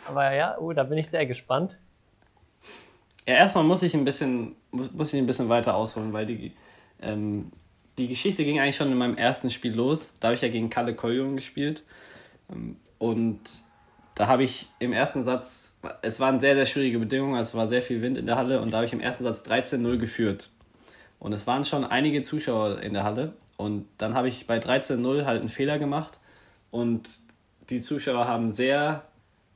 Aber 0.07 0.33
ja, 0.33 0.57
oh, 0.57 0.71
da 0.71 0.83
bin 0.83 0.97
ich 0.97 1.09
sehr 1.09 1.25
gespannt. 1.25 1.77
Ja, 3.27 3.35
erstmal 3.35 3.63
muss 3.63 3.83
ich 3.83 3.93
ein 3.93 4.05
bisschen, 4.05 4.55
muss, 4.71 4.91
muss 4.91 5.13
ich 5.13 5.19
ein 5.19 5.27
bisschen 5.27 5.49
weiter 5.49 5.75
ausholen, 5.75 6.13
weil 6.13 6.25
die, 6.25 6.53
ähm, 7.01 7.51
die 7.97 8.07
Geschichte 8.07 8.43
ging 8.43 8.59
eigentlich 8.59 8.75
schon 8.75 8.91
in 8.91 8.97
meinem 8.97 9.17
ersten 9.17 9.49
Spiel 9.49 9.73
los. 9.73 10.13
Da 10.19 10.27
habe 10.27 10.35
ich 10.35 10.41
ja 10.41 10.49
gegen 10.49 10.69
Kalle 10.69 10.93
Koljon 10.93 11.35
gespielt. 11.35 11.83
Ähm, 12.51 12.77
und 12.99 13.41
da 14.21 14.27
habe 14.27 14.43
ich 14.43 14.67
im 14.77 14.93
ersten 14.93 15.23
Satz, 15.23 15.79
es 16.03 16.19
waren 16.19 16.39
sehr, 16.39 16.53
sehr 16.53 16.67
schwierige 16.67 16.99
Bedingungen, 16.99 17.39
es 17.39 17.55
war 17.55 17.67
sehr 17.67 17.81
viel 17.81 18.03
Wind 18.03 18.19
in 18.19 18.27
der 18.27 18.35
Halle 18.35 18.61
und 18.61 18.69
da 18.69 18.77
habe 18.77 18.85
ich 18.85 18.93
im 18.93 18.99
ersten 18.99 19.23
Satz 19.23 19.41
13-0 19.49 19.97
geführt. 19.97 20.51
Und 21.17 21.33
es 21.33 21.47
waren 21.47 21.65
schon 21.65 21.83
einige 21.83 22.21
Zuschauer 22.21 22.81
in 22.81 22.93
der 22.93 23.03
Halle. 23.03 23.33
Und 23.57 23.87
dann 23.97 24.13
habe 24.13 24.29
ich 24.29 24.45
bei 24.45 24.59
13-0 24.59 25.25
halt 25.25 25.39
einen 25.39 25.49
Fehler 25.49 25.79
gemacht 25.79 26.19
und 26.69 27.09
die 27.71 27.79
Zuschauer 27.79 28.27
haben 28.27 28.51
sehr 28.51 29.05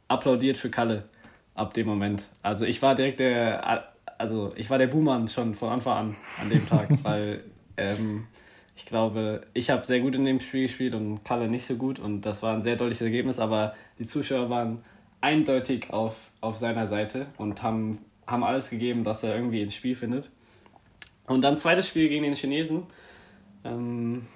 applaudiert 0.07 0.57
für 0.57 0.71
Kalle 0.71 1.03
ab 1.53 1.75
dem 1.75 1.85
Moment. 1.85 2.23
Also 2.41 2.65
ich 2.65 2.81
war 2.81 2.95
direkt 2.95 3.19
der, 3.19 3.85
also 4.17 4.51
ich 4.55 4.71
war 4.71 4.79
der 4.79 4.87
Buhmann 4.87 5.27
schon 5.27 5.53
von 5.53 5.73
Anfang 5.73 5.93
an 5.95 6.15
an 6.41 6.49
dem 6.49 6.67
Tag, 6.67 6.89
weil 7.03 7.43
ähm, 7.77 8.25
ich 8.75 8.85
glaube, 8.85 9.41
ich 9.53 9.69
habe 9.69 9.85
sehr 9.85 9.99
gut 9.99 10.15
in 10.15 10.25
dem 10.25 10.39
Spiel 10.39 10.63
gespielt 10.63 10.95
und 10.95 11.23
Kalle 11.23 11.47
nicht 11.47 11.65
so 11.65 11.75
gut 11.75 11.99
und 11.99 12.21
das 12.21 12.43
war 12.43 12.53
ein 12.53 12.61
sehr 12.61 12.75
deutliches 12.75 13.01
Ergebnis, 13.01 13.39
aber 13.39 13.73
die 13.99 14.05
Zuschauer 14.05 14.49
waren 14.49 14.83
eindeutig 15.21 15.91
auf, 15.91 16.15
auf 16.41 16.57
seiner 16.57 16.87
Seite 16.87 17.27
und 17.37 17.63
haben, 17.63 17.99
haben 18.27 18.43
alles 18.43 18.69
gegeben, 18.69 19.03
dass 19.03 19.23
er 19.23 19.35
irgendwie 19.35 19.61
ins 19.61 19.75
Spiel 19.75 19.95
findet. 19.95 20.29
Und 21.25 21.41
dann 21.41 21.55
zweites 21.55 21.87
Spiel 21.87 22.09
gegen 22.09 22.23
den 22.23 22.35
Chinesen. 22.35 22.83
Ähm, 23.63 24.27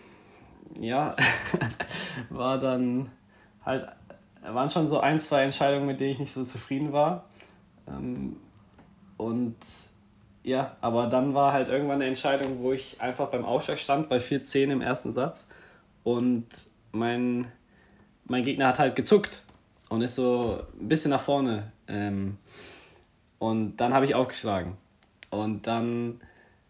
ja, 0.80 1.16
war 2.30 2.58
dann 2.58 3.12
halt, 3.64 3.88
waren 4.42 4.70
schon 4.70 4.88
so 4.88 5.00
ein, 5.00 5.20
zwei 5.20 5.44
Entscheidungen, 5.44 5.86
mit 5.86 6.00
denen 6.00 6.14
ich 6.14 6.20
nicht 6.20 6.34
so 6.34 6.44
zufrieden 6.44 6.94
war. 6.94 7.26
Ähm, 7.88 8.38
und 9.18 9.58
ja, 10.44 10.76
aber 10.82 11.08
dann 11.08 11.34
war 11.34 11.54
halt 11.54 11.68
irgendwann 11.68 11.96
eine 11.96 12.06
Entscheidung, 12.06 12.62
wo 12.62 12.72
ich 12.72 13.00
einfach 13.02 13.28
beim 13.28 13.46
Aufschlag 13.46 13.80
stand, 13.80 14.10
bei 14.10 14.18
4-10 14.18 14.72
im 14.72 14.82
ersten 14.82 15.12
Satz. 15.12 15.48
Und 16.04 16.48
mein, 16.92 17.48
mein 18.26 18.44
Gegner 18.44 18.68
hat 18.68 18.80
halt 18.80 18.96
gezuckt 18.96 19.44
und 19.90 20.02
ist 20.02 20.16
so 20.16 20.64
ein 20.80 20.88
bisschen 20.88 21.12
nach 21.12 21.22
vorne. 21.22 21.72
Ähm, 21.88 22.38
und 23.38 23.78
dann 23.78 23.94
habe 23.94 24.06
ich 24.06 24.16
aufgeschlagen. 24.16 24.78
Und 25.30 25.68
dann 25.68 26.22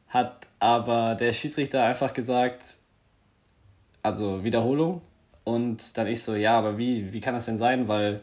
hat 0.08 0.48
aber 0.60 1.16
der 1.16 1.34
Schiedsrichter 1.34 1.84
einfach 1.84 2.14
gesagt, 2.14 2.78
also 4.02 4.44
Wiederholung. 4.44 5.02
Und 5.44 5.98
dann 5.98 6.08
ich 6.08 6.24
so, 6.24 6.36
ja, 6.36 6.58
aber 6.58 6.78
wie, 6.78 7.14
wie 7.14 7.22
kann 7.22 7.34
das 7.34 7.46
denn 7.46 7.58
sein? 7.58 7.88
Weil 7.88 8.22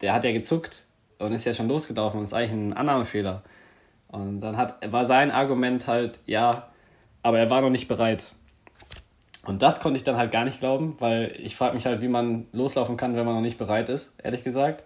der 0.00 0.12
hat 0.12 0.24
ja 0.24 0.32
gezuckt 0.32 0.84
und 1.18 1.32
ist 1.32 1.44
ja 1.44 1.54
schon 1.54 1.68
losgelaufen 1.68 2.18
und 2.18 2.24
ist 2.24 2.34
eigentlich 2.34 2.52
ein 2.52 2.72
Annahmefehler. 2.72 3.42
Und 4.14 4.38
dann 4.38 4.56
hat, 4.56 4.92
war 4.92 5.06
sein 5.06 5.32
Argument 5.32 5.88
halt, 5.88 6.20
ja, 6.24 6.68
aber 7.24 7.40
er 7.40 7.50
war 7.50 7.60
noch 7.62 7.70
nicht 7.70 7.88
bereit. 7.88 8.32
Und 9.44 9.60
das 9.60 9.80
konnte 9.80 9.96
ich 9.96 10.04
dann 10.04 10.16
halt 10.16 10.30
gar 10.30 10.44
nicht 10.44 10.60
glauben, 10.60 10.94
weil 11.00 11.34
ich 11.42 11.56
frage 11.56 11.74
mich 11.74 11.84
halt, 11.84 12.00
wie 12.00 12.06
man 12.06 12.46
loslaufen 12.52 12.96
kann, 12.96 13.16
wenn 13.16 13.26
man 13.26 13.34
noch 13.34 13.40
nicht 13.40 13.58
bereit 13.58 13.88
ist, 13.88 14.12
ehrlich 14.22 14.44
gesagt. 14.44 14.84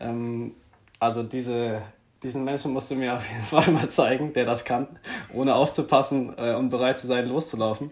Ähm, 0.00 0.54
also 0.98 1.22
diese, 1.22 1.82
diesen 2.22 2.42
Menschen 2.42 2.72
musst 2.72 2.90
du 2.90 2.94
mir 2.94 3.16
auf 3.16 3.28
jeden 3.30 3.42
Fall 3.62 3.70
mal 3.70 3.90
zeigen, 3.90 4.32
der 4.32 4.46
das 4.46 4.64
kann, 4.64 4.88
ohne 5.34 5.54
aufzupassen 5.54 6.32
äh, 6.38 6.54
und 6.54 6.70
bereit 6.70 6.98
zu 6.98 7.06
sein, 7.06 7.28
loszulaufen. 7.28 7.90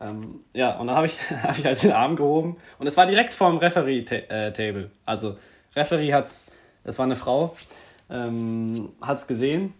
Ähm, 0.00 0.44
ja, 0.54 0.78
und 0.78 0.86
dann 0.86 0.94
habe 0.94 1.06
ich, 1.06 1.18
hab 1.42 1.58
ich 1.58 1.64
halt 1.64 1.82
den 1.82 1.90
Arm 1.90 2.14
gehoben 2.14 2.56
und 2.78 2.86
es 2.86 2.96
war 2.96 3.06
direkt 3.06 3.34
vorm 3.34 3.56
Referee-Table. 3.56 4.84
Äh, 4.84 4.88
also, 5.04 5.36
Referee 5.74 6.12
hat 6.12 6.26
es, 6.26 6.52
es 6.84 6.98
war 7.00 7.06
eine 7.06 7.16
Frau, 7.16 7.56
ähm, 8.08 8.90
hat 9.00 9.16
es 9.16 9.26
gesehen, 9.26 9.74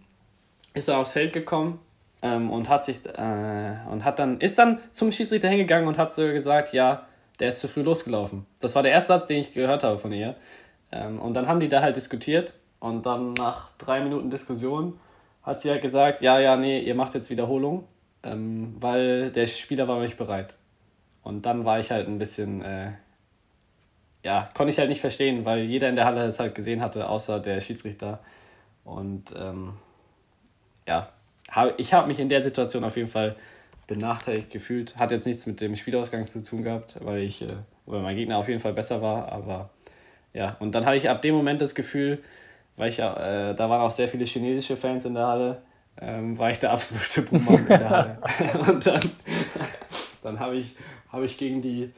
ist 0.73 0.87
dann 0.87 0.95
aufs 0.97 1.11
Feld 1.11 1.33
gekommen 1.33 1.79
ähm, 2.21 2.49
und 2.49 2.69
hat 2.69 2.83
sich 2.83 3.05
äh, 3.05 3.75
und 3.91 4.03
hat 4.03 4.19
dann, 4.19 4.39
ist 4.39 4.57
dann 4.57 4.79
zum 4.91 5.11
Schiedsrichter 5.11 5.49
hingegangen 5.49 5.87
und 5.87 5.97
hat 5.97 6.13
so 6.13 6.21
gesagt, 6.27 6.73
ja, 6.73 7.05
der 7.39 7.49
ist 7.49 7.59
zu 7.59 7.67
früh 7.67 7.81
losgelaufen. 7.81 8.45
Das 8.59 8.75
war 8.75 8.83
der 8.83 8.91
erste 8.91 9.13
Satz, 9.13 9.27
den 9.27 9.39
ich 9.39 9.53
gehört 9.53 9.83
habe 9.83 9.97
von 9.97 10.11
ihr. 10.11 10.35
Ähm, 10.91 11.19
und 11.19 11.33
dann 11.33 11.47
haben 11.47 11.59
die 11.59 11.69
da 11.69 11.81
halt 11.81 11.95
diskutiert 11.95 12.53
und 12.79 13.05
dann 13.05 13.33
nach 13.33 13.69
drei 13.77 14.01
Minuten 14.01 14.29
Diskussion 14.29 14.99
hat 15.43 15.59
sie 15.59 15.69
halt 15.69 15.81
gesagt, 15.81 16.21
ja, 16.21 16.39
ja, 16.39 16.55
nee, 16.55 16.79
ihr 16.79 16.95
macht 16.95 17.13
jetzt 17.13 17.29
Wiederholung, 17.29 17.85
ähm, 18.23 18.75
weil 18.79 19.31
der 19.31 19.47
Spieler 19.47 19.87
war 19.87 19.99
nicht 19.99 20.17
bereit. 20.17 20.57
Und 21.23 21.45
dann 21.45 21.65
war 21.65 21.79
ich 21.79 21.91
halt 21.91 22.07
ein 22.07 22.19
bisschen, 22.19 22.63
äh, 22.63 22.91
ja, 24.23 24.49
konnte 24.53 24.71
ich 24.71 24.79
halt 24.79 24.89
nicht 24.89 25.01
verstehen, 25.01 25.45
weil 25.45 25.61
jeder 25.61 25.89
in 25.89 25.95
der 25.95 26.05
Halle 26.05 26.25
es 26.25 26.39
halt 26.39 26.55
gesehen 26.55 26.81
hatte, 26.81 27.07
außer 27.07 27.39
der 27.39 27.59
Schiedsrichter. 27.59 28.19
Und 28.83 29.33
ähm, 29.35 29.73
ja, 30.87 31.09
hab, 31.49 31.79
ich 31.79 31.93
habe 31.93 32.07
mich 32.07 32.19
in 32.19 32.29
der 32.29 32.43
Situation 32.43 32.83
auf 32.83 32.97
jeden 32.97 33.09
Fall 33.09 33.35
benachteiligt 33.87 34.49
gefühlt. 34.49 34.95
Hat 34.97 35.11
jetzt 35.11 35.25
nichts 35.25 35.45
mit 35.45 35.59
dem 35.59 35.75
Spielausgang 35.75 36.25
zu 36.25 36.41
tun 36.43 36.63
gehabt, 36.63 36.97
weil 37.01 37.19
ich, 37.21 37.41
äh, 37.41 37.47
weil 37.85 38.01
mein 38.01 38.15
Gegner 38.15 38.37
auf 38.37 38.47
jeden 38.47 38.59
Fall 38.59 38.73
besser 38.73 39.01
war, 39.01 39.31
aber 39.31 39.69
ja, 40.33 40.55
und 40.59 40.73
dann 40.73 40.85
hatte 40.85 40.95
ich 40.95 41.09
ab 41.09 41.21
dem 41.21 41.35
Moment 41.35 41.61
das 41.61 41.75
Gefühl, 41.75 42.19
weil 42.77 42.89
ich, 42.89 42.99
äh, 42.99 43.53
da 43.53 43.69
waren 43.69 43.81
auch 43.81 43.91
sehr 43.91 44.07
viele 44.07 44.25
chinesische 44.25 44.77
Fans 44.77 45.03
in 45.03 45.13
der 45.13 45.27
Halle, 45.27 45.61
ähm, 45.99 46.37
war 46.37 46.51
ich 46.51 46.59
der 46.59 46.71
absolute 46.71 47.21
Boomer 47.23 47.59
in 47.59 47.67
der 47.67 47.89
Halle. 47.89 48.17
und 48.71 48.85
dann, 48.85 49.01
dann 50.23 50.39
habe 50.39 50.55
ich, 50.55 50.75
hab 51.11 51.21
ich 51.21 51.37
gegen 51.37 51.61
die 51.61 51.91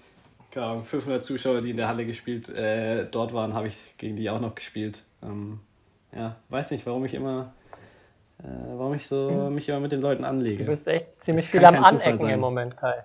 500 0.51 1.23
Zuschauer, 1.23 1.61
die 1.61 1.71
in 1.71 1.77
der 1.77 1.87
Halle 1.87 2.05
gespielt, 2.05 2.49
äh, 2.49 3.05
dort 3.09 3.33
waren, 3.33 3.53
habe 3.53 3.67
ich 3.67 3.93
gegen 3.97 4.15
die 4.15 4.29
auch 4.29 4.39
noch 4.39 4.55
gespielt. 4.55 5.03
Ähm, 5.23 5.59
ja, 6.15 6.35
weiß 6.49 6.71
nicht, 6.71 6.85
warum 6.85 7.05
ich 7.05 7.13
immer, 7.13 7.53
äh, 8.43 8.47
warum 8.75 8.93
ich 8.93 9.07
so 9.07 9.29
hm. 9.29 9.55
mich 9.55 9.69
immer 9.69 9.79
mit 9.79 9.91
den 9.91 10.01
Leuten 10.01 10.25
anlege. 10.25 10.63
Du 10.63 10.71
bist 10.71 10.87
echt 10.87 11.21
ziemlich 11.21 11.49
viel 11.49 11.63
am 11.65 11.83
Anecken 11.83 12.29
im 12.29 12.39
Moment, 12.39 12.77
Kai. 12.77 13.03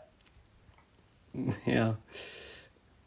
Ja. 1.66 1.96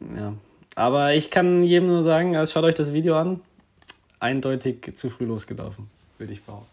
Ja. 0.00 0.34
Aber 0.74 1.12
ich 1.12 1.30
kann 1.30 1.62
jedem 1.62 1.88
nur 1.88 2.02
sagen, 2.02 2.34
also 2.36 2.52
schaut 2.52 2.64
euch 2.64 2.74
das 2.74 2.92
Video 2.92 3.16
an 3.16 3.40
eindeutig 4.22 4.96
zu 4.96 5.10
früh 5.10 5.24
losgelaufen, 5.24 5.90
würde 6.18 6.32
ich 6.32 6.44
behaupten. 6.44 6.68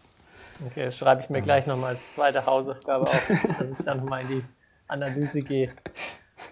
Okay, 0.66 0.86
das 0.86 0.96
schreibe 0.96 1.22
ich 1.22 1.30
mir 1.30 1.42
gleich 1.42 1.66
nochmal 1.66 1.90
als 1.90 2.12
zweite 2.12 2.46
Hausaufgabe 2.46 3.04
auf, 3.04 3.32
dass 3.58 3.78
ich 3.78 3.84
dann 3.84 3.98
nochmal 3.98 4.22
in 4.22 4.28
die 4.28 4.44
Analyse 4.88 5.42
gehe. 5.42 5.72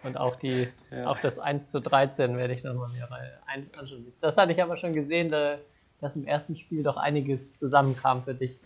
Und 0.03 0.17
auch, 0.17 0.37
die, 0.37 0.69
ja. 0.91 1.07
auch 1.07 1.19
das 1.19 1.39
1 1.39 1.71
zu 1.71 1.81
13 1.81 2.37
werde 2.37 2.53
ich 2.53 2.65
nochmal 2.65 2.91
mir 2.91 3.09
anschauen. 3.77 4.07
Das 4.21 4.37
hatte 4.37 4.53
ich 4.53 4.63
aber 4.63 4.77
schon 4.77 4.93
gesehen, 4.93 5.31
dass 6.01 6.17
im 6.17 6.27
ersten 6.27 6.57
Spiel 6.57 6.83
doch 6.83 6.97
einiges 6.97 7.55
zusammenkam 7.57 8.23
für 8.25 8.35
dich. 8.35 8.59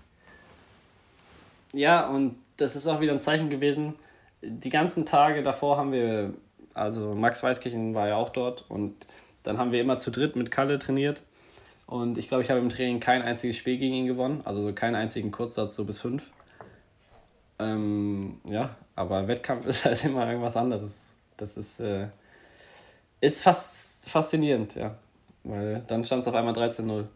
Ja, 1.73 2.09
und 2.09 2.37
das 2.57 2.77
ist 2.77 2.87
auch 2.87 3.01
wieder 3.01 3.13
ein 3.13 3.21
Zeichen 3.21 3.51
gewesen. 3.51 3.95
Die 4.43 4.71
ganzen 4.71 5.07
Tage 5.07 5.43
davor 5.43 5.77
haben 5.77 5.93
wir, 5.93 6.33
also 6.75 7.15
Max 7.15 7.43
Weißkirchen 7.43 7.95
war 7.95 8.09
ja 8.09 8.17
auch 8.17 8.31
dort 8.31 8.65
und 8.69 9.07
dann 9.43 9.59
haben 9.59 9.73
wir 9.73 9.81
immer 9.81 9.97
zu 9.97 10.11
dritt 10.11 10.37
mit 10.37 10.51
Kalle 10.51 10.79
trainiert 10.79 11.23
und 11.87 12.17
ich 12.17 12.29
glaube, 12.29 12.43
ich 12.43 12.51
habe 12.51 12.61
im 12.61 12.71
Training 12.71 13.01
kein 13.01 13.23
einziges 13.23 13.57
Spiel 13.57 13.77
gegen 13.77 13.95
ihn 13.95 14.07
gewonnen, 14.07 14.41
also 14.45 14.63
so 14.63 14.73
keinen 14.73 14.95
einzigen 14.97 15.31
Kurzsatz, 15.31 15.77
so 15.77 15.85
bis 15.85 16.01
fünf. 16.01 16.31
Ähm, 17.59 18.41
ja, 18.45 18.77
aber 18.97 19.29
Wettkampf 19.29 19.67
ist 19.67 19.85
halt 19.85 20.03
immer 20.05 20.27
irgendwas 20.27 20.57
anderes. 20.57 21.07
Das 21.37 21.57
ist, 21.57 21.81
äh, 21.81 22.09
ist 23.21 23.43
fast 23.43 24.09
faszinierend, 24.09 24.75
ja. 24.75 24.97
Weil 25.45 25.85
dann 25.87 26.05
stand 26.05 26.23
es 26.23 26.29
auf 26.29 26.35
einmal 26.35 26.55
13-0. 26.55 27.07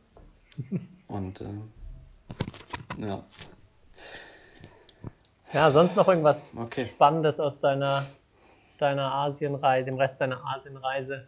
Und 1.09 1.41
äh, 1.41 3.07
ja. 3.07 3.25
Ja, 5.53 5.71
sonst 5.71 5.97
noch 5.97 6.09
irgendwas 6.09 6.59
okay. 6.67 6.85
Spannendes 6.85 7.39
aus 7.39 7.61
deiner, 7.61 8.07
deiner 8.79 9.13
Asienreise, 9.15 9.85
dem 9.85 9.97
Rest 9.97 10.21
deiner 10.21 10.45
Asienreise? 10.45 11.27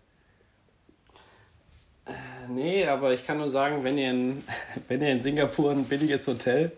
Nee, 2.48 2.86
aber 2.86 3.12
ich 3.12 3.24
kann 3.24 3.38
nur 3.38 3.50
sagen, 3.50 3.84
wenn 3.84 3.98
ihr 3.98 4.10
in, 4.10 4.44
wenn 4.88 5.02
ihr 5.02 5.12
in 5.12 5.20
Singapur 5.20 5.70
ein 5.70 5.84
billiges 5.84 6.26
Hotel 6.26 6.72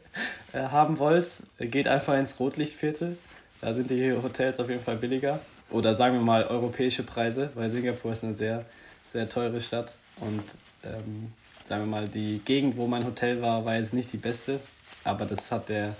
äh, 0.52 0.58
haben 0.58 0.98
wollt, 0.98 1.28
geht 1.58 1.88
einfach 1.88 2.14
ins 2.14 2.38
Rotlichtviertel. 2.38 3.16
Da 3.60 3.74
sind 3.74 3.90
die 3.90 4.12
Hotels 4.12 4.58
auf 4.58 4.68
jeden 4.68 4.82
Fall 4.82 4.96
billiger. 4.96 5.40
Oder 5.70 5.94
sagen 5.94 6.14
wir 6.14 6.22
mal 6.22 6.44
europäische 6.44 7.04
Preise, 7.04 7.50
weil 7.54 7.70
Singapur 7.70 8.12
ist 8.12 8.24
eine 8.24 8.34
sehr, 8.34 8.64
sehr 9.06 9.28
teure 9.28 9.60
Stadt. 9.60 9.94
Und 10.18 10.42
ähm, 10.84 11.32
sagen 11.68 11.82
wir 11.82 11.86
mal, 11.86 12.08
die 12.08 12.40
Gegend, 12.44 12.76
wo 12.76 12.86
mein 12.86 13.06
Hotel 13.06 13.40
war, 13.40 13.64
war 13.64 13.76
jetzt 13.76 13.92
nicht 13.92 14.12
die 14.12 14.16
beste. 14.16 14.58
Aber 15.04 15.26
das 15.26 15.52
hat 15.52 15.68
der 15.68 15.94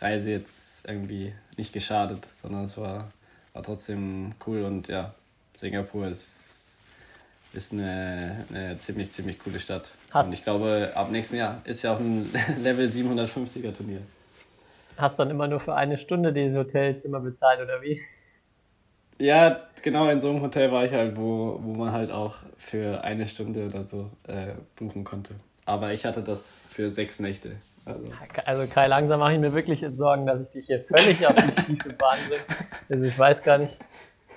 Reise 0.00 0.30
jetzt 0.30 0.67
irgendwie 0.86 1.34
nicht 1.56 1.72
geschadet, 1.72 2.28
sondern 2.42 2.64
es 2.64 2.76
war, 2.78 3.08
war 3.52 3.62
trotzdem 3.62 4.34
cool. 4.46 4.62
Und 4.64 4.88
ja, 4.88 5.14
Singapur 5.54 6.06
ist, 6.08 6.64
ist 7.52 7.72
eine, 7.72 8.44
eine 8.50 8.78
ziemlich, 8.78 9.10
ziemlich 9.12 9.38
coole 9.38 9.58
Stadt. 9.60 9.92
Hast- 10.10 10.26
Und 10.26 10.32
ich 10.32 10.42
glaube, 10.42 10.92
ab 10.94 11.10
nächstem 11.10 11.38
Jahr 11.38 11.60
ist 11.64 11.82
ja 11.82 11.94
auch 11.94 12.00
ein 12.00 12.30
Level 12.62 12.88
750er 12.88 13.72
Turnier. 13.72 14.02
Hast 14.98 15.18
dann 15.18 15.30
immer 15.30 15.48
nur 15.48 15.60
für 15.60 15.74
eine 15.74 15.96
Stunde 15.96 16.32
dieses 16.32 16.56
Hotelzimmer 16.58 17.20
bezahlt 17.20 17.60
oder 17.62 17.80
wie? 17.80 18.02
Ja, 19.18 19.68
genau 19.82 20.08
in 20.08 20.20
so 20.20 20.30
einem 20.30 20.42
Hotel 20.42 20.70
war 20.70 20.84
ich 20.84 20.92
halt, 20.92 21.16
wo, 21.16 21.58
wo 21.62 21.74
man 21.74 21.92
halt 21.92 22.10
auch 22.12 22.36
für 22.56 23.02
eine 23.02 23.26
Stunde 23.26 23.66
oder 23.66 23.82
so 23.84 24.10
äh, 24.28 24.54
buchen 24.76 25.02
konnte. 25.04 25.34
Aber 25.64 25.92
ich 25.92 26.04
hatte 26.04 26.22
das 26.22 26.46
für 26.70 26.90
sechs 26.90 27.18
Nächte. 27.18 27.56
Also, 27.88 28.10
Also 28.44 28.66
Kai, 28.66 28.86
langsam 28.86 29.20
mache 29.20 29.34
ich 29.34 29.40
mir 29.40 29.54
wirklich 29.54 29.80
jetzt 29.80 29.96
Sorgen, 29.96 30.26
dass 30.26 30.40
ich 30.42 30.50
dich 30.50 30.66
hier 30.66 30.82
völlig 30.84 31.26
auf 31.26 31.34
die 31.34 31.62
Stiefelbahn 31.62 32.18
bringe. 32.28 32.42
Also 32.88 33.04
ich 33.04 33.18
weiß 33.18 33.42
gar 33.42 33.58
nicht, 33.58 33.78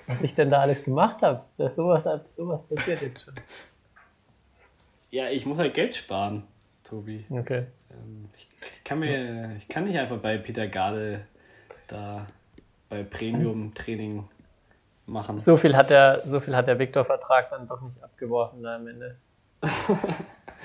was 0.06 0.22
ich 0.22 0.34
denn 0.34 0.50
da 0.50 0.60
alles 0.60 0.82
gemacht 0.84 1.22
habe. 1.22 1.44
Dass 1.58 1.74
sowas, 1.76 2.08
sowas 2.34 2.62
passiert 2.66 3.02
jetzt 3.02 3.24
schon. 3.24 3.34
ja, 5.10 5.28
ich 5.28 5.44
muss 5.46 5.58
halt 5.58 5.74
Geld 5.74 5.94
sparen, 5.94 6.44
Tobi. 6.82 7.24
Okay. 7.30 7.66
Ähm, 7.90 8.28
ich, 8.34 8.48
kann 8.84 8.98
mir, 8.98 9.54
ich 9.56 9.68
kann 9.68 9.84
nicht 9.84 9.98
einfach 9.98 10.18
bei 10.18 10.38
Peter 10.38 10.66
Gade 10.66 11.26
da 11.88 12.26
bei 12.88 13.02
Premium-Training 13.02 14.28
machen. 15.06 15.38
So 15.38 15.56
viel 15.56 15.76
hat 15.76 15.90
der, 15.90 16.22
so 16.24 16.40
viel 16.40 16.56
hat 16.56 16.68
der 16.68 16.78
Viktor-Vertrag 16.78 17.50
dann 17.50 17.68
doch 17.68 17.80
nicht 17.82 18.02
abgeworfen 18.02 18.62
da 18.62 18.76
am 18.76 18.86
Ende. 18.86 19.16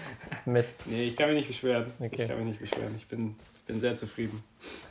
Mist. 0.46 0.86
Nee, 0.88 1.04
ich 1.04 1.16
kann 1.16 1.30
mich 1.30 1.38
nicht 1.38 1.48
beschweren. 1.48 1.92
Okay. 2.00 2.24
Ich 2.24 2.30
kann 2.30 2.38
mich 2.38 2.48
nicht 2.48 2.60
beschweren. 2.60 2.94
Ich 2.96 3.08
bin, 3.08 3.36
bin 3.66 3.80
sehr 3.80 3.96
zufrieden. 3.96 4.44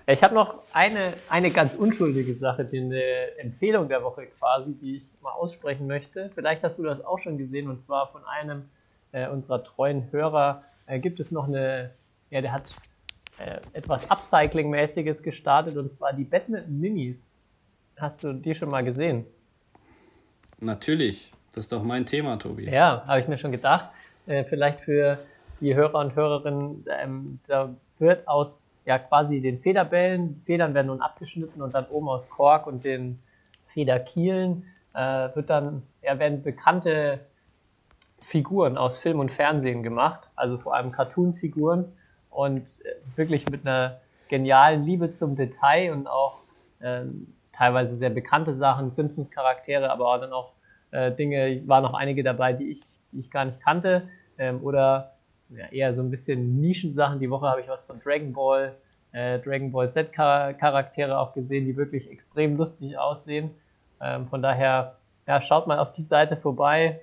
Ich 0.07 0.23
habe 0.23 0.35
noch 0.35 0.63
eine, 0.73 1.15
eine 1.29 1.51
ganz 1.51 1.75
unschuldige 1.75 2.35
Sache, 2.35 2.65
die 2.65 2.81
eine 2.81 3.39
Empfehlung 3.39 3.89
der 3.89 4.03
Woche 4.03 4.27
quasi, 4.39 4.77
die 4.77 4.97
ich 4.97 5.05
mal 5.23 5.33
aussprechen 5.33 5.87
möchte. 5.87 6.31
Vielleicht 6.35 6.63
hast 6.63 6.79
du 6.79 6.85
das 6.85 7.05
auch 7.05 7.19
schon 7.19 7.39
gesehen 7.39 7.69
und 7.69 7.81
zwar 7.81 8.09
von 8.13 8.25
einem 8.25 8.69
äh, 9.13 9.29
unserer 9.29 9.65
treuen 9.65 10.11
Hörer 10.13 10.63
äh, 10.87 10.99
gibt 10.99 11.21
es 11.21 11.31
noch 11.31 11.49
eine, 11.49 11.91
ja, 12.31 12.41
der 12.41 12.53
hat 12.53 12.75
äh, 13.39 13.61
etwas 13.73 14.11
Upcycling-mäßiges 14.11 15.23
gestartet 15.23 15.77
und 15.77 15.91
zwar 15.91 16.13
die 16.13 16.25
Badminton 16.25 16.79
Minis. 16.79 17.35
Hast 17.97 18.23
du 18.23 18.33
die 18.33 18.55
schon 18.55 18.71
mal 18.71 18.85
gesehen? 18.85 19.27
Natürlich. 20.61 21.33
Das 21.53 21.65
ist 21.65 21.73
doch 21.73 21.83
mein 21.83 22.05
Thema, 22.05 22.37
Tobi. 22.37 22.69
Ja, 22.69 23.03
habe 23.07 23.21
ich 23.21 23.29
mir 23.29 23.39
schon 23.39 23.53
gedacht. 23.53 23.91
Äh, 24.27 24.45
vielleicht 24.45 24.81
für 24.81 25.19
die 25.61 25.75
Hörer 25.75 26.01
und 26.01 26.15
Hörerinnen, 26.15 26.85
ähm, 27.01 27.39
da 27.47 27.75
wird 27.99 28.29
aus 28.29 28.75
ja 28.85 28.99
quasi 28.99 29.41
den 29.41 29.59
Federbällen, 29.59 30.33
die 30.35 30.41
Federn 30.41 30.75
werden 30.75 30.89
nun 30.89 31.01
abgeschnitten 31.01 31.63
und 31.63 31.75
dann 31.75 31.87
oben 31.87 32.09
aus 32.09 32.29
Kork 32.29 32.67
und 32.67 32.85
den 32.85 33.19
Federkielen 33.69 34.65
äh, 34.95 35.29
wird 35.35 35.51
dann, 35.51 35.83
ja, 36.03 36.19
werden 36.19 36.43
bekannte 36.43 37.21
Figuren 38.21 38.77
aus 38.77 38.99
Film 38.99 39.21
und 39.21 39.31
Fernsehen 39.31 39.83
gemacht, 39.83 40.31
also 40.35 40.59
vor 40.59 40.75
allem 40.75 40.91
Cartoon-Figuren 40.93 41.93
und 42.31 42.85
äh, 42.85 42.95
wirklich 43.17 43.49
mit 43.49 43.67
einer 43.67 44.01
genialen 44.29 44.83
Liebe 44.83 45.11
zum 45.11 45.37
Detail 45.37 45.93
und 45.93 46.07
auch 46.07 46.43
ähm, 46.83 47.35
teilweise 47.53 47.97
sehr 47.97 48.11
bekannte 48.11 48.55
Sachen, 48.55 48.91
Simpsons-Charaktere, 48.91 49.91
aber 49.91 50.09
auch 50.09 50.21
dann 50.21 50.33
auch 50.33 50.53
äh, 50.91 51.13
Dinge, 51.13 51.63
waren 51.67 51.83
noch 51.83 51.95
einige 51.95 52.23
dabei, 52.23 52.53
die 52.53 52.71
ich, 52.71 52.81
die 53.13 53.21
ich 53.21 53.31
gar 53.31 53.45
nicht 53.45 53.61
kannte 53.61 54.09
ähm, 54.39 54.61
oder 54.63 55.13
ja, 55.51 55.67
eher 55.67 55.95
so 55.95 56.03
ein 56.03 56.11
bisschen 56.11 56.61
Nischensachen. 56.61 57.21
Die 57.21 57.31
Woche 57.31 57.47
habe 57.47 57.61
ich 57.61 57.69
was 57.69 57.85
von 57.85 58.01
Dragon 58.01 58.33
Ball, 58.33 58.75
äh, 59.13 59.39
Dragon 59.39 59.71
Ball 59.71 59.89
Z-Charaktere 59.89 61.19
auch 61.19 61.33
gesehen, 61.33 61.65
die 61.67 61.77
wirklich 61.77 62.11
extrem 62.11 62.57
lustig 62.57 62.99
aussehen. 62.99 63.51
Ähm, 64.01 64.25
von 64.25 64.43
daher, 64.43 64.97
ja, 65.27 65.41
schaut 65.41 65.67
mal 65.67 65.79
auf 65.79 65.93
die 65.93 66.03
Seite 66.03 66.37
vorbei, 66.37 67.01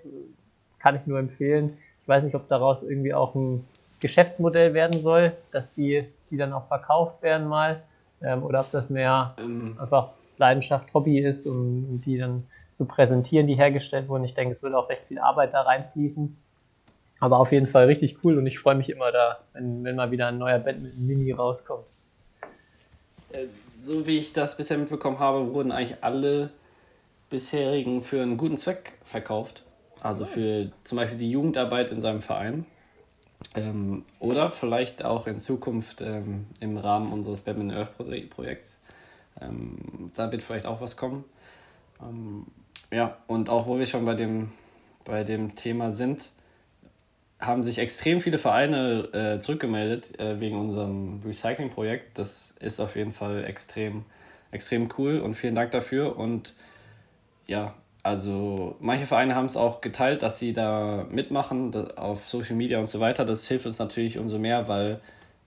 kann 0.79 0.95
ich 0.95 1.07
nur 1.07 1.19
empfehlen. 1.19 1.77
Ich 2.01 2.07
weiß 2.07 2.23
nicht, 2.25 2.35
ob 2.35 2.47
daraus 2.47 2.83
irgendwie 2.83 3.13
auch 3.13 3.33
ein 3.35 3.65
Geschäftsmodell 3.99 4.73
werden 4.73 5.01
soll, 5.01 5.31
dass 5.53 5.71
die, 5.71 6.05
die 6.29 6.37
dann 6.37 6.51
auch 6.51 6.67
verkauft 6.67 7.21
werden 7.21 7.47
mal, 7.47 7.81
ähm, 8.21 8.43
oder 8.43 8.59
ob 8.59 8.71
das 8.71 8.89
mehr 8.89 9.33
Ähm, 9.39 9.77
einfach 9.79 10.11
Leidenschaft, 10.37 10.93
Hobby 10.93 11.19
ist, 11.19 11.47
um, 11.47 11.87
um 11.89 12.01
die 12.01 12.17
dann 12.17 12.43
zu 12.73 12.85
präsentieren, 12.85 13.47
die 13.47 13.55
hergestellt 13.55 14.09
wurden. 14.09 14.23
Ich 14.23 14.33
denke, 14.33 14.51
es 14.51 14.61
würde 14.61 14.77
auch 14.77 14.89
recht 14.89 15.05
viel 15.05 15.19
Arbeit 15.19 15.53
da 15.53 15.61
reinfließen. 15.61 16.37
Aber 17.19 17.39
auf 17.39 17.51
jeden 17.53 17.67
Fall 17.67 17.85
richtig 17.85 18.17
cool 18.23 18.37
und 18.37 18.45
ich 18.47 18.59
freue 18.59 18.75
mich 18.75 18.89
immer 18.89 19.11
da, 19.11 19.39
wenn, 19.53 19.83
wenn 19.83 19.95
mal 19.95 20.11
wieder 20.11 20.27
ein 20.27 20.37
neuer 20.37 20.59
Badminton 20.59 21.07
Mini 21.07 21.31
rauskommt. 21.31 21.85
Äh, 23.31 23.47
So 23.69 24.05
wie 24.05 24.17
ich 24.17 24.33
das 24.33 24.57
bisher 24.57 24.77
mitbekommen 24.77 25.19
habe, 25.19 25.53
wurden 25.53 25.71
eigentlich 25.71 26.03
alle 26.03 26.49
bisherigen 27.29 28.01
für 28.01 28.21
einen 28.21 28.37
guten 28.37 28.57
Zweck 28.57 28.93
verkauft. 29.03 29.63
Also 30.01 30.25
für 30.25 30.69
zum 30.83 30.97
Beispiel 30.97 31.17
die 31.17 31.31
Jugendarbeit 31.31 31.91
in 31.91 32.01
seinem 32.01 32.21
Verein. 32.21 32.65
Ähm, 33.55 34.03
oder 34.19 34.49
vielleicht 34.49 35.05
auch 35.05 35.27
in 35.27 35.37
Zukunft 35.37 36.01
ähm, 36.01 36.47
im 36.59 36.77
Rahmen 36.77 37.13
unseres 37.13 37.43
Badminton 37.43 37.77
Earth 37.77 37.95
Pro- 37.95 38.03
Projekts. 38.29 38.81
Ähm, 39.39 40.11
da 40.13 40.31
wird 40.31 40.43
vielleicht 40.43 40.65
auch 40.65 40.81
was 40.81 40.97
kommen. 40.97 41.23
Ja, 42.93 43.17
und 43.25 43.49
auch 43.49 43.65
wo 43.65 43.79
wir 43.79 43.87
schon 43.87 44.05
bei 44.05 44.13
dem, 44.13 44.51
bei 45.03 45.23
dem 45.23 45.55
Thema 45.55 45.91
sind, 45.91 46.29
haben 47.39 47.63
sich 47.63 47.79
extrem 47.79 48.19
viele 48.19 48.37
Vereine 48.37 49.09
äh, 49.13 49.39
zurückgemeldet 49.39 50.19
äh, 50.19 50.39
wegen 50.39 50.59
unserem 50.59 51.23
Recycling-Projekt. 51.25 52.19
Das 52.19 52.53
ist 52.59 52.79
auf 52.79 52.95
jeden 52.95 53.11
Fall 53.11 53.45
extrem, 53.45 54.05
extrem 54.51 54.89
cool 54.99 55.17
und 55.21 55.33
vielen 55.33 55.55
Dank 55.55 55.71
dafür. 55.71 56.17
Und 56.17 56.53
ja, 57.47 57.73
also 58.03 58.75
manche 58.79 59.07
Vereine 59.07 59.33
haben 59.33 59.47
es 59.47 59.57
auch 59.57 59.81
geteilt, 59.81 60.21
dass 60.21 60.37
sie 60.37 60.53
da 60.53 61.07
mitmachen 61.09 61.73
auf 61.97 62.29
Social 62.29 62.55
Media 62.55 62.77
und 62.77 62.87
so 62.87 62.99
weiter. 62.99 63.25
Das 63.25 63.47
hilft 63.47 63.65
uns 63.65 63.79
natürlich 63.79 64.19
umso 64.19 64.37
mehr, 64.37 64.67
weil 64.67 64.99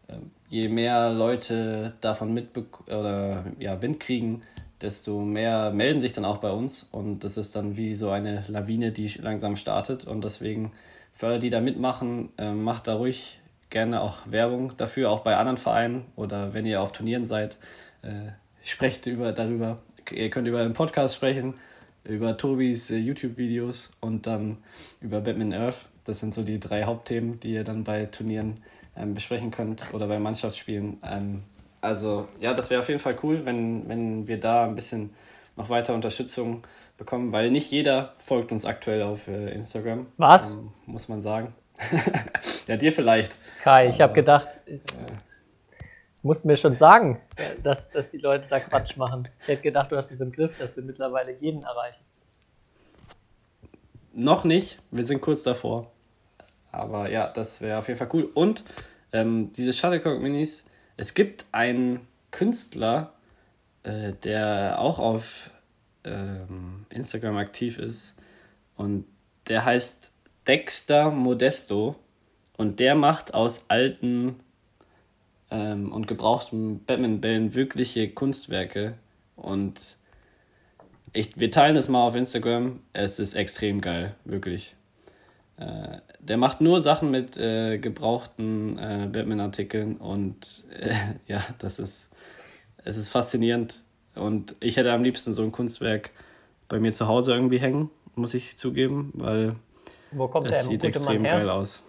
ähm, 0.09 0.33
je 0.49 0.69
mehr 0.69 1.13
Leute 1.13 1.95
davon 2.01 2.35
mit 2.35 2.49
oder 2.89 3.45
ja, 3.61 3.81
Wind 3.81 4.01
kriegen, 4.01 4.43
desto 4.81 5.21
mehr 5.21 5.71
melden 5.73 6.01
sich 6.01 6.13
dann 6.13 6.25
auch 6.25 6.39
bei 6.39 6.51
uns 6.51 6.87
und 6.93 7.21
das 7.21 7.37
ist 7.37 7.57
dann 7.57 7.77
wie 7.77 7.95
so 7.95 8.11
eine 8.11 8.45
Lawine, 8.49 8.93
die 8.93 9.09
langsam 9.09 9.57
startet 9.57 10.07
und 10.07 10.23
deswegen 10.23 10.73
für 11.13 11.29
alle, 11.29 11.39
die 11.39 11.49
da 11.49 11.61
mitmachen, 11.61 12.31
äh, 12.37 12.53
macht 12.53 12.89
da 12.89 12.97
ruhig 12.97 13.41
gerne 13.71 14.01
auch 14.01 14.19
Werbung 14.27 14.77
dafür, 14.77 15.11
auch 15.11 15.21
bei 15.21 15.37
anderen 15.37 15.57
Vereinen 15.57 16.05
oder 16.15 16.55
wenn 16.55 16.67
ihr 16.67 16.83
auf 16.83 16.93
Turnieren 16.93 17.25
seid, 17.25 17.59
äh, 18.03 18.33
sprecht 18.63 19.07
über, 19.07 19.33
darüber. 19.33 19.79
Ihr 20.11 20.31
könnt 20.31 20.47
über 20.47 20.63
den 20.63 20.75
Podcast 20.75 21.17
sprechen, 21.17 21.55
über 22.05 22.37
Tobis 22.37 22.91
äh, 22.91 22.99
YouTube-Videos 22.99 23.93
und 24.01 24.27
dann 24.27 24.59
über 25.01 25.21
Batman 25.21 25.53
Earth. 25.53 25.87
Das 26.05 26.21
sind 26.21 26.35
so 26.35 26.43
die 26.43 26.61
drei 26.61 26.85
Hauptthemen, 26.85 27.41
die 27.41 27.55
ihr 27.55 27.65
dann 27.65 27.83
bei 27.83 28.07
Turnieren 28.07 28.61
ähm, 28.97 29.15
besprechen 29.15 29.51
könnt 29.51 29.93
oder 29.93 30.07
bei 30.07 30.19
Mannschaftsspielen. 30.19 30.99
Also 31.87 32.27
ja, 32.41 32.53
das 32.53 32.69
wäre 32.69 32.81
auf 32.81 32.89
jeden 32.89 32.99
Fall 32.99 33.17
cool, 33.23 33.47
wenn, 33.47 33.89
wenn 33.89 34.27
wir 34.27 34.41
da 34.41 34.65
ein 34.65 34.75
bisschen 34.75 35.15
noch 35.55 35.71
weiter 35.71 35.95
Unterstützung 35.95 36.63
bekommen, 36.99 37.31
weil 37.31 37.53
nicht 37.53 37.71
jeder 37.71 38.15
folgt 38.19 38.51
uns 38.51 38.65
aktuell 38.65 39.03
auf 39.03 39.29
äh, 39.29 39.51
Instagram. 39.51 40.07
Was? 40.17 40.55
Ähm, 40.55 40.73
muss 40.87 41.09
man 41.09 41.23
sagen. 41.23 41.55
ja, 42.67 42.77
dir 42.77 42.91
vielleicht. 42.91 43.37
Kai, 43.63 43.89
ich 43.89 44.01
habe 44.01 44.15
gedacht, 44.15 44.61
ich 44.67 44.81
muss 46.23 46.43
mir 46.43 46.57
schon 46.57 46.75
sagen, 46.75 47.21
dass, 47.63 47.89
dass 47.91 48.11
die 48.11 48.19
Leute 48.19 48.49
da 48.49 48.59
Quatsch 48.59 48.97
machen. 48.97 49.29
Ich 49.43 49.49
hätte 49.49 49.63
gedacht, 49.63 49.93
du 49.93 49.97
hast 49.97 50.11
es 50.11 50.21
im 50.21 50.33
Griff, 50.33 50.59
dass 50.59 50.75
wir 50.75 50.83
mittlerweile 50.83 51.37
jeden 51.39 51.63
erreichen. 51.63 52.03
Noch 54.13 54.43
nicht, 54.43 54.81
wir 54.91 55.05
sind 55.05 55.21
kurz 55.21 55.45
davor. 55.45 55.93
Aber 56.73 57.09
ja, 57.09 57.29
das 57.29 57.61
wäre 57.61 57.79
auf 57.79 57.87
jeden 57.87 57.99
Fall 57.99 58.09
cool. 58.13 58.25
Und 58.35 58.65
ähm, 59.13 59.53
diese 59.53 59.73
Shuttlecock 59.73 60.21
Minis, 60.21 60.65
es 60.97 61.15
gibt 61.15 61.45
einen 61.53 62.07
Künstler, 62.31 63.13
äh, 63.83 64.13
der 64.25 64.79
auch 64.79 64.99
auf 64.99 65.51
ähm, 66.05 66.87
Instagram 66.91 67.37
aktiv 67.37 67.79
ist. 67.79 68.15
Und 68.77 69.05
der 69.49 69.65
heißt 69.65 70.11
Dexter 70.47 71.11
Modesto. 71.11 71.97
Und 72.57 72.81
der 72.81 72.95
macht 72.95 73.35
aus 73.35 73.67
alten 73.69 74.37
ähm, 75.51 75.93
und 75.93 76.07
gebrauchten 76.07 76.85
Batman-Bällen 76.85 77.55
wirkliche 77.55 78.09
Kunstwerke. 78.09 78.95
Und 79.37 79.97
ich, 81.13 81.39
wir 81.39 81.51
teilen 81.51 81.77
es 81.77 81.89
mal 81.89 82.07
auf 82.07 82.15
Instagram. 82.15 82.81
Es 82.93 83.19
ist 83.19 83.35
extrem 83.35 83.81
geil, 83.81 84.15
wirklich. 84.25 84.76
Äh, 85.59 86.01
der 86.19 86.37
macht 86.37 86.61
nur 86.61 86.81
Sachen 86.81 87.11
mit 87.11 87.37
äh, 87.37 87.79
gebrauchten 87.79 88.79
äh, 88.79 89.09
Batman-Artikeln 89.11 89.97
und 89.97 90.65
äh, 90.71 90.95
ja, 91.27 91.43
das 91.59 91.79
ist, 91.79 92.11
es 92.85 92.97
ist 92.97 93.11
faszinierend. 93.11 93.83
Und 94.15 94.55
ich 94.61 94.77
hätte 94.77 94.93
am 94.93 95.03
liebsten 95.03 95.33
so 95.33 95.43
ein 95.43 95.53
Kunstwerk 95.53 96.11
bei 96.69 96.79
mir 96.79 96.93
zu 96.93 97.07
Hause 97.07 97.33
irgendwie 97.33 97.59
hängen, 97.59 97.91
muss 98.15 98.35
ich 98.35 98.57
zugeben, 98.57 99.13
weil 99.15 99.55
Wo 100.11 100.29
kommt 100.29 100.49
Es 100.49 100.65
sieht 100.65 100.85
extrem 100.85 101.23
geil 101.23 101.49
aus. 101.49 101.83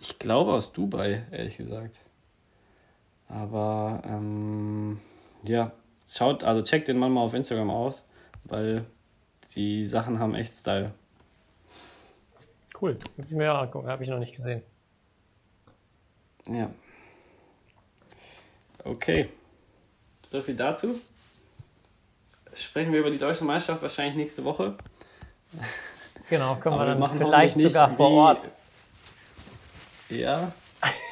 Ich 0.00 0.18
glaube 0.18 0.52
aus 0.52 0.72
Dubai, 0.72 1.24
ehrlich 1.30 1.56
gesagt. 1.56 1.98
Aber 3.28 4.02
ähm, 4.04 4.98
ja, 5.44 5.72
schaut, 6.10 6.42
also 6.42 6.62
checkt 6.62 6.88
den 6.88 6.98
Mann 6.98 7.12
mal 7.12 7.20
auf 7.20 7.34
Instagram 7.34 7.70
aus, 7.70 8.04
weil 8.44 8.86
die 9.54 9.86
Sachen 9.86 10.18
haben 10.18 10.34
echt 10.34 10.54
Style. 10.54 10.92
Cool. 12.80 12.94
Muss 13.16 13.30
ich 13.30 13.36
mir 13.36 13.52
auch 13.52 13.62
angucken, 13.62 13.88
habe 13.88 14.04
ich 14.04 14.10
noch 14.10 14.18
nicht 14.18 14.34
gesehen. 14.34 14.62
Ja. 16.46 16.70
Okay. 18.84 19.28
So 20.22 20.40
viel 20.40 20.56
dazu. 20.56 21.00
Sprechen 22.54 22.92
wir 22.92 23.00
über 23.00 23.10
die 23.10 23.18
deutsche 23.18 23.44
Meisterschaft 23.44 23.82
wahrscheinlich 23.82 24.16
nächste 24.16 24.44
Woche. 24.44 24.76
Genau, 26.28 26.56
können 26.56 26.76
wir 26.76 26.82
wir 26.82 26.86
dann 26.86 26.98
machen 26.98 27.18
vielleicht 27.18 27.56
nicht 27.56 27.68
sogar 27.68 27.90
vor 27.90 28.10
Ort. 28.10 28.48
Ja, 30.08 30.52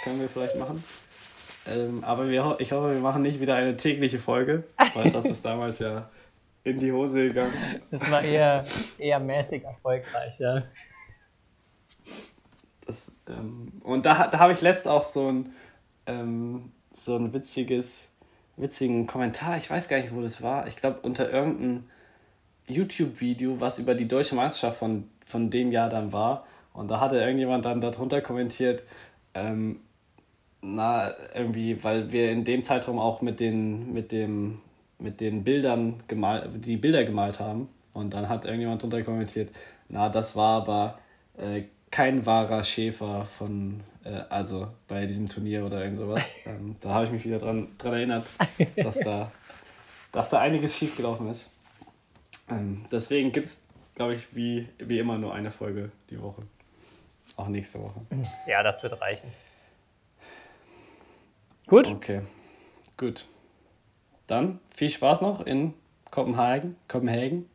können 0.04 0.20
wir 0.20 0.28
vielleicht 0.28 0.56
machen. 0.56 0.82
Ähm, 1.66 2.02
aber 2.02 2.28
wir, 2.28 2.56
ich 2.60 2.72
hoffe, 2.72 2.92
wir 2.92 3.00
machen 3.00 3.22
nicht 3.22 3.40
wieder 3.40 3.54
eine 3.54 3.76
tägliche 3.76 4.18
Folge, 4.18 4.64
weil 4.94 5.10
das 5.10 5.26
ist 5.26 5.44
damals 5.44 5.80
ja 5.80 6.08
in 6.68 6.78
die 6.78 6.92
Hose 6.92 7.28
gegangen. 7.28 7.52
Das 7.90 8.10
war 8.10 8.22
eher, 8.22 8.64
eher 8.98 9.18
mäßig 9.18 9.64
erfolgreich, 9.64 10.38
ja. 10.38 10.62
Das, 12.86 13.12
ähm, 13.28 13.72
und 13.82 14.06
da, 14.06 14.28
da 14.28 14.38
habe 14.38 14.52
ich 14.52 14.60
letzt 14.60 14.88
auch 14.88 15.02
so 15.02 15.28
ein, 15.28 15.52
ähm, 16.06 16.72
so 16.90 17.16
ein 17.16 17.32
witziges, 17.32 18.08
witzigen 18.56 19.06
Kommentar, 19.06 19.56
ich 19.56 19.70
weiß 19.70 19.88
gar 19.88 19.98
nicht, 19.98 20.14
wo 20.14 20.22
das 20.22 20.42
war. 20.42 20.66
Ich 20.66 20.76
glaube, 20.76 21.00
unter 21.02 21.30
irgendeinem 21.30 21.84
YouTube-Video, 22.66 23.60
was 23.60 23.78
über 23.78 23.94
die 23.94 24.08
deutsche 24.08 24.34
Meisterschaft 24.34 24.78
von, 24.78 25.08
von 25.24 25.50
dem 25.50 25.72
Jahr 25.72 25.88
dann 25.88 26.12
war. 26.12 26.46
Und 26.72 26.90
da 26.90 27.00
hatte 27.00 27.16
irgendjemand 27.16 27.64
dann 27.64 27.80
darunter 27.80 28.20
kommentiert, 28.20 28.82
ähm, 29.34 29.80
na, 30.60 31.14
irgendwie, 31.34 31.82
weil 31.84 32.10
wir 32.12 32.30
in 32.30 32.44
dem 32.44 32.64
Zeitraum 32.64 32.98
auch 32.98 33.22
mit 33.22 33.40
den, 33.40 33.92
mit 33.92 34.12
dem, 34.12 34.60
mit 34.98 35.20
den 35.20 35.44
Bildern 35.44 36.02
gemalt, 36.08 36.50
die 36.64 36.76
Bilder 36.76 37.04
gemalt 37.04 37.40
haben. 37.40 37.68
Und 37.92 38.14
dann 38.14 38.28
hat 38.28 38.44
irgendjemand 38.44 38.82
drunter 38.82 39.02
kommentiert, 39.02 39.50
na, 39.88 40.08
das 40.08 40.36
war 40.36 40.62
aber 40.62 40.98
äh, 41.36 41.64
kein 41.90 42.26
wahrer 42.26 42.62
Schäfer 42.62 43.26
von, 43.26 43.82
äh, 44.04 44.20
also 44.28 44.68
bei 44.86 45.06
diesem 45.06 45.28
Turnier 45.28 45.64
oder 45.64 45.82
irgend 45.82 45.96
sowas. 45.96 46.22
ähm, 46.46 46.76
da 46.80 46.94
habe 46.94 47.06
ich 47.06 47.12
mich 47.12 47.24
wieder 47.24 47.38
dran, 47.38 47.68
dran 47.78 47.94
erinnert, 47.94 48.26
dass 48.76 49.00
da, 49.00 49.32
dass 50.12 50.28
da 50.30 50.40
einiges 50.40 50.76
schiefgelaufen 50.76 51.28
ist. 51.28 51.50
Ähm, 52.50 52.86
deswegen 52.92 53.32
gibt 53.32 53.46
es, 53.46 53.62
glaube 53.94 54.14
ich, 54.14 54.34
wie, 54.34 54.68
wie 54.78 54.98
immer 54.98 55.18
nur 55.18 55.34
eine 55.34 55.50
Folge 55.50 55.90
die 56.10 56.20
Woche. 56.20 56.42
Auch 57.36 57.48
nächste 57.48 57.80
Woche. 57.80 58.00
Ja, 58.46 58.62
das 58.62 58.82
wird 58.82 59.00
reichen. 59.00 59.30
Gut, 61.66 61.86
Okay, 61.86 62.22
gut. 62.96 63.26
Dann 64.28 64.60
viel 64.74 64.88
Spaß 64.90 65.22
noch 65.22 65.40
in 65.44 65.74
Kopenhagen, 66.12 66.76
Kopenhagen, 66.86 67.48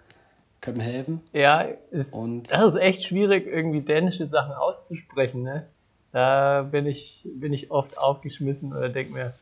Kopenhagen. 0.62 1.22
ja, 1.32 1.62
ist, 1.92 2.14
Und- 2.14 2.52
das 2.52 2.74
ist 2.74 2.80
echt 2.82 3.04
schwierig, 3.04 3.48
irgendwie 3.48 3.82
dänische 3.82 4.28
Sachen 4.28 4.52
auszusprechen, 4.54 5.44
ne? 5.44 5.66
Da 6.12 6.64
bin 6.64 6.86
ich, 6.86 7.26
bin 7.26 7.54
ich 7.54 7.72
oft 7.72 7.98
aufgeschmissen 7.98 8.72
oder 8.74 8.90
denke 8.90 9.14
mir, 9.14 9.34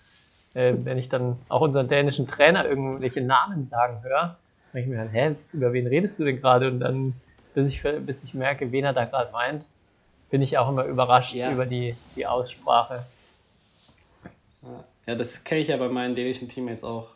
äh, 0.54 0.74
wenn 0.84 0.98
ich 0.98 1.10
dann 1.10 1.38
auch 1.50 1.62
unseren 1.62 1.88
dänischen 1.88 2.28
Trainer 2.28 2.66
irgendwelche 2.66 3.22
Namen 3.22 3.64
sagen 3.64 4.04
höre, 4.04 4.38
denke 4.74 4.90
ich 4.90 4.96
mir 4.96 4.98
dann, 5.04 5.10
hä, 5.10 5.36
über 5.54 5.74
wen 5.74 5.88
redest 5.88 6.20
du 6.20 6.26
denn 6.26 6.40
gerade? 6.40 6.68
Und 6.70 6.80
dann, 6.82 7.14
bis 7.54 7.68
ich, 7.68 7.82
bis 8.06 8.24
ich 8.24 8.34
merke, 8.34 8.72
wen 8.72 8.84
er 8.86 8.94
da 8.94 9.06
gerade 9.06 9.32
meint, 9.32 9.66
bin 10.30 10.42
ich 10.42 10.58
auch 10.58 10.70
immer 10.70 10.86
überrascht 10.86 11.36
Ja. 11.36 11.52
über 11.52 11.66
die, 11.66 11.96
die 12.16 12.26
Aussprache. 12.26 13.04
Ja, 15.06 15.16
das 15.16 15.44
kenne 15.44 15.62
ich 15.62 15.68
ja 15.70 15.78
bei 15.78 15.90
meinen 15.90 16.16
dänischen 16.16 16.48
Teammates 16.48 16.84
auch. 16.86 17.10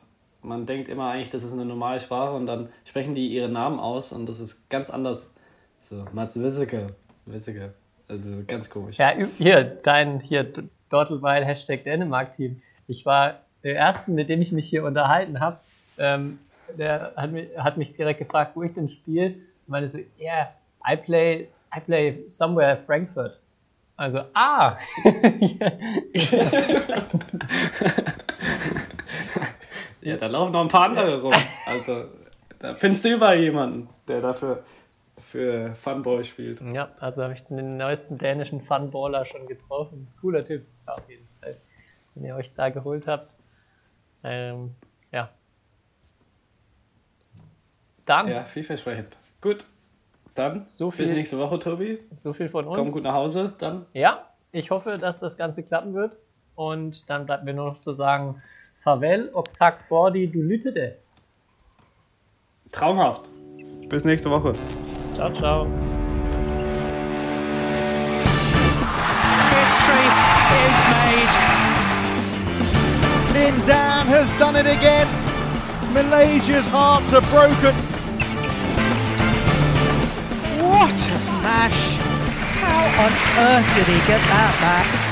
Man 0.46 0.66
denkt 0.66 0.90
immer 0.90 1.10
eigentlich, 1.10 1.32
das 1.32 1.44
ist 1.44 1.54
eine 1.54 1.66
normale 1.66 2.00
Sprache 2.00 2.36
und 2.36 2.46
dann 2.46 2.70
sprechen 2.86 3.16
die 3.16 3.28
ihre 3.28 3.50
Namen 3.50 3.80
aus 3.80 4.12
und 4.12 4.28
das 4.28 4.40
ist 4.40 4.70
ganz 4.70 4.90
anders. 4.90 5.32
So, 5.80 6.06
Mats 6.14 6.40
Wisseke, 6.40 6.88
Wisseke. 7.26 7.74
Also 8.08 8.44
ganz 8.46 8.70
komisch. 8.70 8.98
Ja, 8.98 9.14
hier, 9.38 9.64
dein 9.64 10.20
hier 10.20 10.48
Dortelweil 10.90 11.44
Hashtag 11.44 11.84
Dänemark-Team. 11.84 12.62
Ich 12.88 13.06
war 13.06 13.40
der 13.64 13.76
Erste, 13.76 14.12
mit 14.12 14.30
dem 14.30 14.42
ich 14.42 14.52
mich 14.52 14.70
hier 14.70 14.84
unterhalten 14.84 15.40
habe. 15.40 15.60
Ähm, 15.98 16.40
der 16.78 17.14
hat 17.16 17.32
mich, 17.32 17.48
hat 17.58 17.78
mich 17.78 17.92
direkt 17.92 18.20
gefragt, 18.20 18.52
wo 18.56 18.62
ich 18.62 18.74
denn 18.74 18.88
spiele. 18.88 19.28
Und 19.28 19.70
meinte 19.70 19.90
so, 19.90 20.00
yeah, 20.20 20.54
I 20.88 20.96
play, 20.96 21.48
I 21.76 21.80
play 21.80 22.24
somewhere 22.28 22.78
Frankfurt. 22.78 23.40
Also, 23.98 24.22
ah! 24.34 24.78
Ja, 30.06 30.18
da 30.18 30.28
laufen 30.28 30.52
noch 30.52 30.62
ein 30.62 30.68
paar 30.68 30.86
andere 30.90 31.22
rum. 31.22 31.34
Also, 31.66 32.06
da 32.60 32.76
findest 32.76 33.04
du 33.06 33.10
überall 33.16 33.40
jemanden, 33.40 33.90
der 34.08 34.22
dafür 34.22 34.64
für 35.18 35.74
Funball 35.76 36.24
spielt. 36.24 36.62
ja, 36.62 36.90
also 37.00 37.24
habe 37.24 37.34
ich 37.34 37.44
den 37.46 37.78
neuesten 37.78 38.18
dänischen 38.18 38.62
Funballer 38.62 39.26
schon 39.26 39.48
getroffen. 39.48 40.08
Cooler 40.22 40.44
Typ, 40.44 40.66
auf 40.86 41.02
jeden 41.10 41.28
Fall. 41.42 41.56
Wenn 42.14 42.26
ihr 42.26 42.36
euch 42.36 42.54
da 42.54 42.70
geholt 42.70 43.08
habt. 43.08 43.36
Ähm, 44.24 44.76
ja. 45.12 45.30
Dann 48.06 48.28
Ja, 48.28 48.44
vielversprechend. 48.44 49.18
Gut, 49.42 49.66
dann 50.36 50.68
So 50.68 50.90
bis 50.90 50.98
viel- 51.10 51.14
nächste 51.14 51.38
Woche, 51.40 51.60
Tobi. 51.60 52.00
so 52.18 52.34
viel 52.34 52.50
von 52.50 52.66
uns. 52.66 52.78
Komm 52.78 52.92
gut 52.92 53.04
nach 53.04 53.14
Hause, 53.14 53.54
dann. 53.58 53.86
Ja, 53.94 54.30
ich 54.52 54.70
hoffe, 54.72 54.98
dass 54.98 55.20
das 55.20 55.38
Ganze 55.38 55.64
klappen 55.64 55.94
wird. 55.94 56.18
Und 56.56 57.10
dann 57.10 57.26
bleibt 57.26 57.44
mir 57.44 57.54
nur 57.54 57.66
noch 57.66 57.80
zu 57.80 57.94
sagen, 57.94 58.42
Favel, 58.86 59.32
Oktakt 59.34 59.84
Fordi, 59.90 60.28
du 60.28 60.44
Lütete. 60.44 60.98
Traumhaft. 62.72 63.32
Bis 63.90 64.04
nächste 64.04 64.30
Woche. 64.30 64.54
Ciao, 65.16 65.34
ciao. 65.34 65.66
History 69.50 70.06
is 70.68 70.78
made. 70.94 71.34
Lin 73.34 73.56
Dan 73.66 74.06
has 74.06 74.30
done 74.38 74.56
it 74.56 74.68
again. 74.68 75.08
Malaysia's 75.92 76.68
hearts 76.68 77.12
are 77.12 77.26
broken. 77.34 77.74
What 80.62 80.94
a 80.94 81.20
smash! 81.20 81.98
How 82.62 82.86
on 83.04 83.12
earth 83.48 83.76
did 83.76 83.88
he 83.88 83.98
get 84.06 84.22
that 84.30 84.54
back? 84.62 85.05